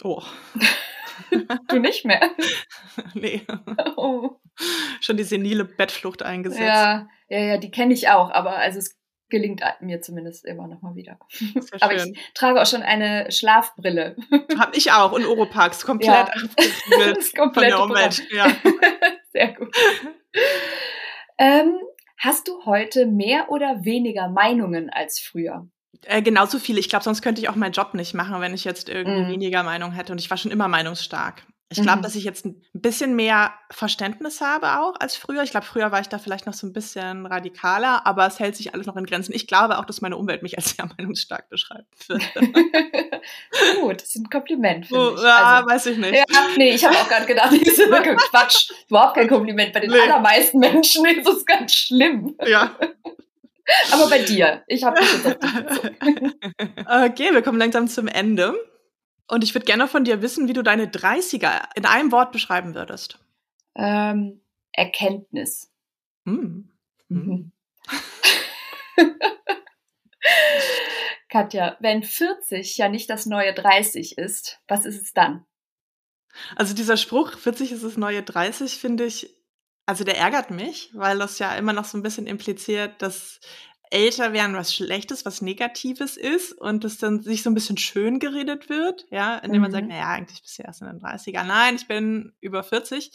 Oh. 0.03 0.23
du 1.69 1.79
nicht 1.79 2.05
mehr? 2.05 2.31
nee. 3.15 3.43
Oh. 3.97 4.41
Schon 5.01 5.17
die 5.17 5.25
senile 5.25 5.65
Bettflucht 5.65 6.23
eingesetzt. 6.23 6.61
Ja, 6.61 7.09
ja, 7.29 7.39
ja, 7.39 7.59
die 7.59 7.71
kenne 7.71 7.95
ich 7.95 8.09
auch, 8.09 8.31
aber 8.31 8.57
also 8.57 8.79
es 8.79 9.00
gelingt 9.31 9.63
mir 9.81 10.01
zumindest 10.01 10.45
immer 10.45 10.67
noch 10.67 10.83
mal 10.83 10.95
wieder. 10.95 11.19
Aber 11.81 11.95
ich 11.95 12.13
trage 12.35 12.61
auch 12.61 12.67
schon 12.67 12.83
eine 12.83 13.31
Schlafbrille. 13.31 14.17
Hab 14.59 14.77
ich 14.77 14.93
auch 14.93 15.13
und 15.13 15.25
Oropax 15.25 15.85
komplett 15.85 16.11
ja. 16.99 17.51
von 17.53 17.63
der 17.63 17.83
Umwelt. 17.83 18.23
Ja. 18.31 18.53
Sehr 19.33 19.55
gut. 19.55 19.75
Ähm, 21.39 21.79
hast 22.19 22.49
du 22.49 22.65
heute 22.67 23.07
mehr 23.07 23.51
oder 23.51 23.85
weniger 23.85 24.29
Meinungen 24.29 24.91
als 24.91 25.19
früher? 25.19 25.69
Äh, 26.07 26.23
genauso 26.23 26.59
viele. 26.59 26.81
Ich 26.81 26.89
glaube, 26.89 27.05
sonst 27.05 27.23
könnte 27.23 27.41
ich 27.41 27.49
auch 27.49 27.57
meinen 27.57 27.73
Job 27.73 27.95
nicht 27.95 28.15
machen, 28.15 28.41
wenn 28.41 28.55
ich 28.55 28.65
jetzt 28.65 28.89
irgendwie 28.89 29.23
mm. 29.23 29.29
weniger 29.29 29.63
Meinung 29.63 29.93
hätte. 29.93 30.13
Und 30.13 30.19
ich 30.19 30.31
war 30.31 30.37
schon 30.37 30.51
immer 30.51 30.69
meinungsstark. 30.69 31.45
Ich 31.73 31.81
glaube, 31.81 31.99
mhm. 31.99 32.03
dass 32.03 32.17
ich 32.17 32.25
jetzt 32.25 32.45
ein 32.47 32.61
bisschen 32.73 33.15
mehr 33.15 33.53
Verständnis 33.71 34.41
habe 34.41 34.81
auch 34.81 34.97
als 34.99 35.15
früher. 35.15 35.45
Ich 35.45 35.53
glaube, 35.53 35.65
früher 35.65 35.93
war 35.93 36.01
ich 36.01 36.09
da 36.09 36.19
vielleicht 36.19 36.45
noch 36.45 36.53
so 36.53 36.67
ein 36.67 36.73
bisschen 36.73 37.27
radikaler, 37.27 38.05
aber 38.09 38.27
es 38.27 38.41
hält 38.41 38.57
sich 38.57 38.75
alles 38.75 38.89
noch 38.89 38.97
in 38.97 39.07
Grenzen. 39.07 39.33
Ich 39.33 39.47
glaube 39.47 39.79
auch, 39.79 39.85
dass 39.85 40.01
meine 40.01 40.17
Umwelt 40.17 40.43
mich 40.43 40.59
als 40.59 40.75
sehr 40.77 40.87
meinungsstark 40.87 41.49
beschreibt. 41.49 42.09
Gut, 43.81 44.03
das 44.03 44.09
ist 44.09 44.17
ein 44.17 44.29
Kompliment. 44.29 44.89
Oh, 44.91 45.15
ja, 45.23 45.59
also, 45.59 45.69
weiß 45.69 45.87
ich 45.87 45.99
nicht. 45.99 46.13
Ja, 46.13 46.25
nee, 46.57 46.71
ich 46.71 46.85
habe 46.85 46.97
auch 46.97 47.09
gerade 47.09 47.27
gedacht, 47.27 47.53
das 47.65 47.79
ist 47.79 47.89
Quatsch. 48.31 48.73
Überhaupt 48.89 49.15
kein 49.15 49.29
Kompliment. 49.29 49.73
Bei 49.73 49.79
den 49.79 49.91
nee. 49.91 50.01
allermeisten 50.01 50.59
Menschen 50.59 51.05
ist 51.05 51.29
es 51.29 51.47
ganz 51.47 51.73
schlimm. 51.73 52.35
Ja. 52.45 52.75
Aber 53.93 54.09
bei 54.09 54.19
dir, 54.19 54.65
ich 54.67 54.83
habe 54.83 54.99
das 54.99 55.25
jetzt 55.25 55.45
Okay, 56.85 57.33
wir 57.33 57.43
kommen 57.43 57.59
langsam 57.61 57.87
zum 57.87 58.09
Ende. 58.09 58.57
Und 59.31 59.45
ich 59.45 59.55
würde 59.55 59.65
gerne 59.65 59.87
von 59.87 60.03
dir 60.03 60.23
wissen, 60.23 60.49
wie 60.49 60.55
du 60.55 60.63
deine 60.63 60.87
30er 60.87 61.69
in 61.77 61.87
einem 61.87 62.11
Wort 62.11 62.33
beschreiben 62.33 62.75
würdest. 62.75 63.21
Ähm, 63.77 64.41
Erkenntnis. 64.73 65.73
Hm. 66.27 66.69
Mhm. 67.09 67.53
Katja, 71.29 71.77
wenn 71.79 72.03
40 72.03 72.77
ja 72.77 72.89
nicht 72.89 73.09
das 73.09 73.27
neue 73.27 73.55
30 73.55 74.19
ist, 74.19 74.59
was 74.67 74.85
ist 74.85 75.01
es 75.01 75.13
dann? 75.13 75.47
Also 76.57 76.75
dieser 76.75 76.97
Spruch, 76.97 77.39
40 77.39 77.71
ist 77.71 77.85
das 77.85 77.97
neue 77.97 78.25
30, 78.25 78.79
finde 78.79 79.05
ich, 79.05 79.37
also 79.87 80.03
der 80.03 80.19
ärgert 80.19 80.51
mich, 80.51 80.91
weil 80.93 81.21
das 81.21 81.39
ja 81.39 81.55
immer 81.55 81.73
noch 81.73 81.85
so 81.85 81.97
ein 81.97 82.03
bisschen 82.03 82.27
impliziert, 82.27 83.01
dass 83.01 83.39
älter 83.91 84.33
werden 84.33 84.55
was 84.55 84.75
Schlechtes, 84.75 85.25
was 85.25 85.43
Negatives 85.43 86.17
ist 86.17 86.53
und 86.53 86.85
das 86.85 86.99
dann 86.99 87.23
sich 87.23 87.43
so 87.43 87.51
ein 87.51 87.55
bisschen 87.55 87.77
schön 87.77 88.21
geredet 88.21 88.69
wird, 88.69 89.05
ja, 89.11 89.37
indem 89.39 89.59
mhm. 89.59 89.63
man 89.63 89.73
sagt, 89.73 89.85
mhm. 89.85 89.91
naja, 89.91 90.09
eigentlich 90.09 90.41
bist 90.41 90.59
du 90.59 90.63
erst 90.63 90.81
in 90.81 90.87
den 90.87 91.01
30er. 91.01 91.45
Nein, 91.45 91.75
ich 91.75 91.89
bin 91.89 92.33
über 92.41 92.63
40 92.63 93.11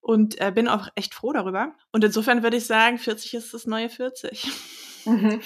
und 0.00 0.40
äh, 0.40 0.52
bin 0.54 0.68
auch 0.68 0.88
echt 0.94 1.14
froh 1.14 1.32
darüber. 1.32 1.74
Und 1.92 2.04
insofern 2.04 2.42
würde 2.42 2.58
ich 2.58 2.66
sagen, 2.66 2.98
40 2.98 3.34
ist 3.34 3.54
das 3.54 3.66
neue 3.66 3.88
40. 3.88 4.50
Mhm. 5.06 5.40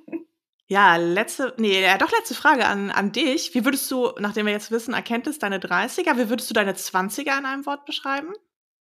ja, 0.68 0.96
letzte, 0.96 1.54
nee, 1.58 1.82
ja, 1.82 1.98
doch 1.98 2.12
letzte 2.12 2.34
Frage 2.34 2.66
an, 2.66 2.90
an 2.92 3.10
dich. 3.10 3.54
Wie 3.54 3.64
würdest 3.64 3.90
du, 3.90 4.12
nachdem 4.20 4.46
wir 4.46 4.52
jetzt 4.52 4.70
wissen, 4.70 4.94
Erkenntnis 4.94 5.40
deine 5.40 5.58
30er, 5.58 6.16
wie 6.16 6.30
würdest 6.30 6.48
du 6.48 6.54
deine 6.54 6.74
20er 6.74 7.38
in 7.38 7.44
einem 7.44 7.66
Wort 7.66 7.84
beschreiben? 7.84 8.32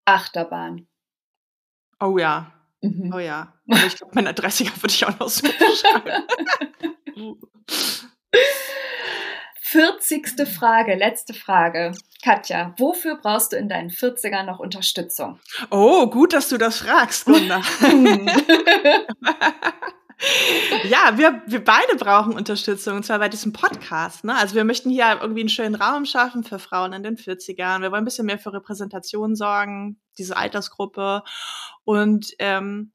Achterbahn. 0.05 0.87
Oh 1.99 2.17
ja, 2.19 2.54
Mhm. 2.85 3.13
Oh 3.13 3.19
ja. 3.19 3.53
Aber 3.69 3.85
ich 3.85 3.95
glaube, 3.95 4.13
meine 4.15 4.31
30er 4.31 4.75
würde 4.81 4.93
ich 4.93 5.05
auch 5.05 5.19
noch 5.19 5.29
so 5.29 5.43
beschreiben. 5.43 6.23
40. 9.61 10.47
Frage, 10.47 10.95
letzte 10.95 11.33
Frage. 11.33 11.93
Katja, 12.23 12.73
wofür 12.77 13.17
brauchst 13.17 13.51
du 13.51 13.57
in 13.57 13.69
deinen 13.69 13.89
40ern 13.89 14.43
noch 14.43 14.59
Unterstützung? 14.59 15.39
Oh, 15.69 16.07
gut, 16.07 16.33
dass 16.33 16.49
du 16.49 16.57
das 16.57 16.79
fragst, 16.79 17.25
Gunda. 17.25 17.61
ja, 20.85 21.17
wir, 21.17 21.41
wir 21.45 21.63
beide 21.63 21.95
brauchen 21.97 22.33
Unterstützung, 22.33 22.97
und 22.97 23.05
zwar 23.05 23.19
bei 23.19 23.29
diesem 23.29 23.53
Podcast. 23.53 24.23
Ne? 24.23 24.35
Also 24.35 24.55
wir 24.55 24.63
möchten 24.63 24.89
hier 24.89 25.19
irgendwie 25.21 25.41
einen 25.41 25.49
schönen 25.49 25.75
Raum 25.75 26.05
schaffen 26.05 26.43
für 26.43 26.59
Frauen 26.59 26.93
in 26.93 27.03
den 27.03 27.17
40ern. 27.17 27.81
Wir 27.81 27.91
wollen 27.91 28.03
ein 28.03 28.05
bisschen 28.05 28.25
mehr 28.25 28.39
für 28.39 28.53
Repräsentation 28.53 29.35
sorgen, 29.35 29.99
diese 30.17 30.37
Altersgruppe. 30.37 31.23
Und 31.83 32.33
ähm, 32.39 32.91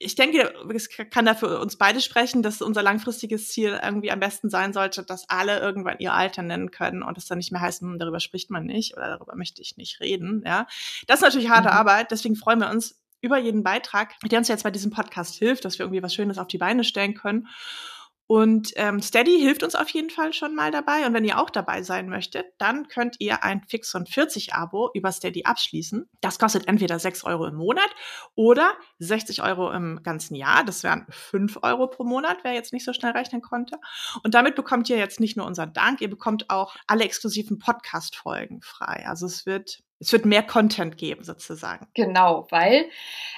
ich 0.00 0.14
denke, 0.14 0.52
es 0.72 0.88
kann 0.88 1.24
da 1.24 1.34
für 1.34 1.58
uns 1.58 1.76
beide 1.76 2.00
sprechen, 2.00 2.42
dass 2.42 2.62
unser 2.62 2.82
langfristiges 2.82 3.48
Ziel 3.48 3.80
irgendwie 3.82 4.12
am 4.12 4.20
besten 4.20 4.48
sein 4.48 4.72
sollte, 4.72 5.02
dass 5.02 5.28
alle 5.28 5.58
irgendwann 5.58 5.98
ihr 5.98 6.14
Alter 6.14 6.42
nennen 6.42 6.70
können 6.70 7.02
und 7.02 7.18
es 7.18 7.26
dann 7.26 7.38
nicht 7.38 7.50
mehr 7.50 7.60
heißt, 7.60 7.80
hm, 7.80 7.98
darüber 7.98 8.20
spricht 8.20 8.50
man 8.50 8.64
nicht 8.64 8.96
oder 8.96 9.08
darüber 9.08 9.34
möchte 9.34 9.60
ich 9.60 9.76
nicht 9.76 10.00
reden. 10.00 10.44
Ja, 10.46 10.66
das 11.08 11.18
ist 11.18 11.24
natürlich 11.24 11.50
harte 11.50 11.70
mhm. 11.70 11.74
Arbeit. 11.74 12.12
Deswegen 12.12 12.36
freuen 12.36 12.60
wir 12.60 12.70
uns 12.70 13.00
über 13.20 13.38
jeden 13.38 13.62
Beitrag, 13.62 14.14
der 14.24 14.38
uns 14.38 14.48
jetzt 14.48 14.64
bei 14.64 14.70
diesem 14.70 14.90
Podcast 14.90 15.36
hilft, 15.36 15.64
dass 15.64 15.78
wir 15.78 15.86
irgendwie 15.86 16.02
was 16.02 16.14
Schönes 16.14 16.38
auf 16.38 16.48
die 16.48 16.58
Beine 16.58 16.84
stellen 16.84 17.14
können. 17.14 17.48
Und 18.30 18.72
ähm, 18.76 19.00
Steady 19.00 19.40
hilft 19.40 19.62
uns 19.62 19.74
auf 19.74 19.88
jeden 19.88 20.10
Fall 20.10 20.34
schon 20.34 20.54
mal 20.54 20.70
dabei. 20.70 21.06
Und 21.06 21.14
wenn 21.14 21.24
ihr 21.24 21.40
auch 21.40 21.48
dabei 21.48 21.82
sein 21.82 22.10
möchtet, 22.10 22.44
dann 22.58 22.86
könnt 22.86 23.16
ihr 23.20 23.42
ein 23.42 23.62
Fix 23.66 23.90
von 23.90 24.04
40 24.04 24.52
Abo 24.52 24.90
über 24.92 25.10
Steady 25.12 25.44
abschließen. 25.44 26.10
Das 26.20 26.38
kostet 26.38 26.68
entweder 26.68 26.98
6 26.98 27.24
Euro 27.24 27.46
im 27.46 27.54
Monat 27.54 27.88
oder 28.34 28.74
60 28.98 29.42
Euro 29.42 29.72
im 29.72 30.02
ganzen 30.02 30.34
Jahr. 30.34 30.62
Das 30.62 30.82
wären 30.82 31.06
5 31.08 31.60
Euro 31.62 31.86
pro 31.86 32.04
Monat, 32.04 32.40
wer 32.42 32.52
jetzt 32.52 32.74
nicht 32.74 32.84
so 32.84 32.92
schnell 32.92 33.12
rechnen 33.12 33.40
konnte. 33.40 33.78
Und 34.22 34.34
damit 34.34 34.56
bekommt 34.56 34.90
ihr 34.90 34.98
jetzt 34.98 35.20
nicht 35.20 35.38
nur 35.38 35.46
unseren 35.46 35.72
Dank, 35.72 36.02
ihr 36.02 36.10
bekommt 36.10 36.50
auch 36.50 36.76
alle 36.86 37.04
exklusiven 37.04 37.58
Podcast-Folgen 37.58 38.60
frei. 38.60 39.06
Also 39.06 39.24
es 39.24 39.46
wird 39.46 39.82
es 40.00 40.12
wird 40.12 40.24
mehr 40.24 40.42
Content 40.42 40.96
geben, 40.96 41.24
sozusagen. 41.24 41.88
Genau, 41.94 42.46
weil 42.50 42.88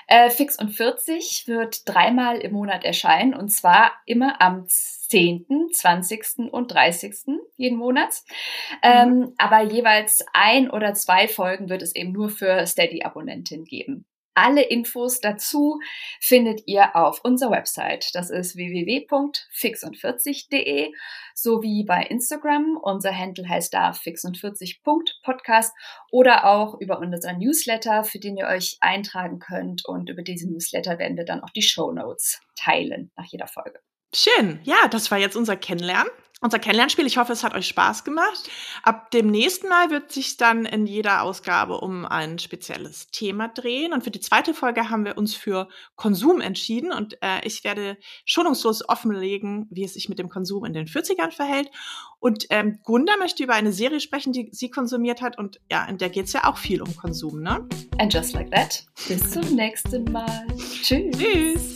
äh, 0.06 0.28
Fix 0.30 0.58
und 0.58 0.70
40 0.70 1.44
wird 1.46 1.88
dreimal 1.88 2.38
im 2.38 2.52
Monat 2.52 2.84
erscheinen 2.84 3.34
und 3.34 3.48
zwar 3.48 3.92
immer 4.04 4.40
am 4.42 4.66
10., 4.66 5.46
20. 5.72 6.50
und 6.50 6.68
30. 6.68 7.14
jeden 7.56 7.78
Monat. 7.78 8.22
Mhm. 8.70 8.76
Ähm, 8.82 9.34
aber 9.38 9.62
jeweils 9.62 10.24
ein 10.32 10.70
oder 10.70 10.94
zwei 10.94 11.28
Folgen 11.28 11.68
wird 11.68 11.82
es 11.82 11.94
eben 11.94 12.12
nur 12.12 12.28
für 12.28 12.66
Steady-Abonnentinnen 12.66 13.64
geben. 13.64 14.04
Alle 14.42 14.62
Infos 14.62 15.20
dazu 15.20 15.80
findet 16.18 16.62
ihr 16.66 16.96
auf 16.96 17.22
unserer 17.22 17.50
Website. 17.50 18.08
Das 18.14 18.30
ist 18.30 18.56
www.fixund40.de 18.56 20.94
sowie 21.34 21.84
bei 21.84 22.04
Instagram. 22.04 22.78
Unser 22.82 23.14
Handle 23.14 23.46
heißt 23.46 23.74
da 23.74 23.90
fixund40.podcast 23.90 25.74
oder 26.10 26.46
auch 26.46 26.80
über 26.80 27.00
unseren 27.00 27.36
Newsletter, 27.36 28.02
für 28.02 28.18
den 28.18 28.38
ihr 28.38 28.46
euch 28.46 28.78
eintragen 28.80 29.40
könnt. 29.40 29.84
Und 29.84 30.08
über 30.08 30.22
diesen 30.22 30.52
Newsletter 30.52 30.98
werden 30.98 31.18
wir 31.18 31.26
dann 31.26 31.42
auch 31.42 31.50
die 31.50 31.60
Show 31.60 31.92
Notes 31.92 32.40
teilen 32.56 33.12
nach 33.18 33.26
jeder 33.26 33.46
Folge. 33.46 33.78
Schön. 34.14 34.60
Ja, 34.62 34.88
das 34.88 35.10
war 35.10 35.18
jetzt 35.18 35.36
unser 35.36 35.58
Kennenlernen 35.58 36.10
unser 36.40 36.58
Kennenlernspiel. 36.58 37.06
Ich 37.06 37.18
hoffe, 37.18 37.32
es 37.32 37.44
hat 37.44 37.54
euch 37.54 37.68
Spaß 37.68 38.04
gemacht. 38.04 38.50
Ab 38.82 39.10
dem 39.10 39.28
nächsten 39.28 39.68
Mal 39.68 39.90
wird 39.90 40.10
sich 40.10 40.36
dann 40.36 40.64
in 40.64 40.86
jeder 40.86 41.22
Ausgabe 41.22 41.80
um 41.80 42.04
ein 42.06 42.38
spezielles 42.38 43.10
Thema 43.10 43.48
drehen. 43.48 43.92
Und 43.92 44.04
für 44.04 44.10
die 44.10 44.20
zweite 44.20 44.54
Folge 44.54 44.90
haben 44.90 45.04
wir 45.04 45.18
uns 45.18 45.34
für 45.34 45.68
Konsum 45.96 46.40
entschieden. 46.40 46.92
Und 46.92 47.18
äh, 47.22 47.44
ich 47.44 47.62
werde 47.64 47.98
schonungslos 48.24 48.88
offenlegen, 48.88 49.66
wie 49.70 49.84
es 49.84 49.94
sich 49.94 50.08
mit 50.08 50.18
dem 50.18 50.28
Konsum 50.28 50.64
in 50.64 50.72
den 50.72 50.86
40ern 50.86 51.30
verhält. 51.30 51.70
Und 52.18 52.46
ähm, 52.50 52.80
Gunda 52.84 53.16
möchte 53.18 53.42
über 53.42 53.54
eine 53.54 53.72
Serie 53.72 54.00
sprechen, 54.00 54.32
die 54.32 54.48
sie 54.52 54.70
konsumiert 54.70 55.22
hat. 55.22 55.38
Und 55.38 55.60
ja, 55.70 55.84
in 55.84 55.98
der 55.98 56.10
geht 56.10 56.26
es 56.26 56.32
ja 56.32 56.44
auch 56.44 56.56
viel 56.56 56.82
um 56.82 56.96
Konsum, 56.96 57.42
ne? 57.42 57.66
And 57.98 58.12
just 58.12 58.32
like 58.32 58.50
that. 58.50 58.84
Bis 59.08 59.30
zum 59.30 59.54
nächsten 59.54 60.04
Mal. 60.04 60.46
Tschüss. 60.82 61.16
Tschüss. 61.16 61.74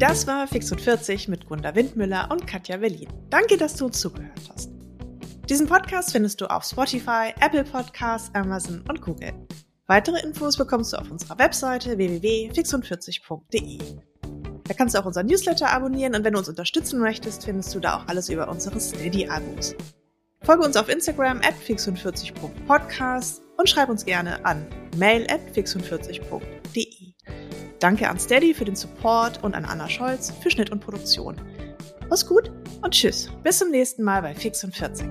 Das 0.00 0.26
war 0.26 0.48
Fix 0.48 0.72
und 0.72 0.80
40 0.80 1.28
mit 1.28 1.46
Gunda 1.46 1.74
Windmüller 1.74 2.30
und 2.32 2.46
Katja 2.46 2.78
Berlin. 2.78 3.06
Danke, 3.28 3.58
dass 3.58 3.76
du 3.76 3.84
uns 3.84 4.00
zugehört 4.00 4.40
hast. 4.50 4.70
Diesen 5.46 5.66
Podcast 5.66 6.12
findest 6.12 6.40
du 6.40 6.46
auf 6.46 6.64
Spotify, 6.64 7.34
Apple 7.38 7.64
Podcasts, 7.64 8.34
Amazon 8.34 8.82
und 8.88 9.02
Google. 9.02 9.34
Weitere 9.88 10.18
Infos 10.22 10.56
bekommst 10.56 10.94
du 10.94 10.96
auf 10.96 11.10
unserer 11.10 11.38
Webseite 11.38 11.98
www.fixund40.de. 11.98 13.78
Da 14.64 14.72
kannst 14.72 14.94
du 14.94 15.00
auch 15.00 15.04
unseren 15.04 15.26
Newsletter 15.26 15.70
abonnieren 15.70 16.14
und 16.14 16.24
wenn 16.24 16.32
du 16.32 16.38
uns 16.38 16.48
unterstützen 16.48 16.98
möchtest, 16.98 17.44
findest 17.44 17.74
du 17.74 17.80
da 17.80 17.98
auch 17.98 18.08
alles 18.08 18.30
über 18.30 18.48
unsere 18.48 18.80
Steady-Abos. 18.80 19.74
Folge 20.40 20.64
uns 20.64 20.78
auf 20.78 20.88
Instagram 20.88 21.42
at 21.42 21.52
fix40.podcast 21.68 23.42
und 23.58 23.68
schreib 23.68 23.90
uns 23.90 24.06
gerne 24.06 24.42
an 24.46 24.64
mail 24.96 25.26
at 25.28 25.42
fix40.de. 25.54 27.12
Danke 27.80 28.10
an 28.10 28.18
Steady 28.18 28.52
für 28.52 28.66
den 28.66 28.76
Support 28.76 29.42
und 29.42 29.54
an 29.54 29.64
Anna 29.64 29.88
Scholz 29.88 30.32
für 30.42 30.50
Schnitt 30.50 30.70
und 30.70 30.80
Produktion. 30.80 31.40
Mach's 32.10 32.26
gut 32.26 32.52
und 32.82 32.92
tschüss. 32.92 33.30
Bis 33.42 33.58
zum 33.58 33.70
nächsten 33.70 34.02
Mal 34.02 34.20
bei 34.20 34.34
Fix 34.34 34.62
und 34.62 34.76
40. 34.76 35.08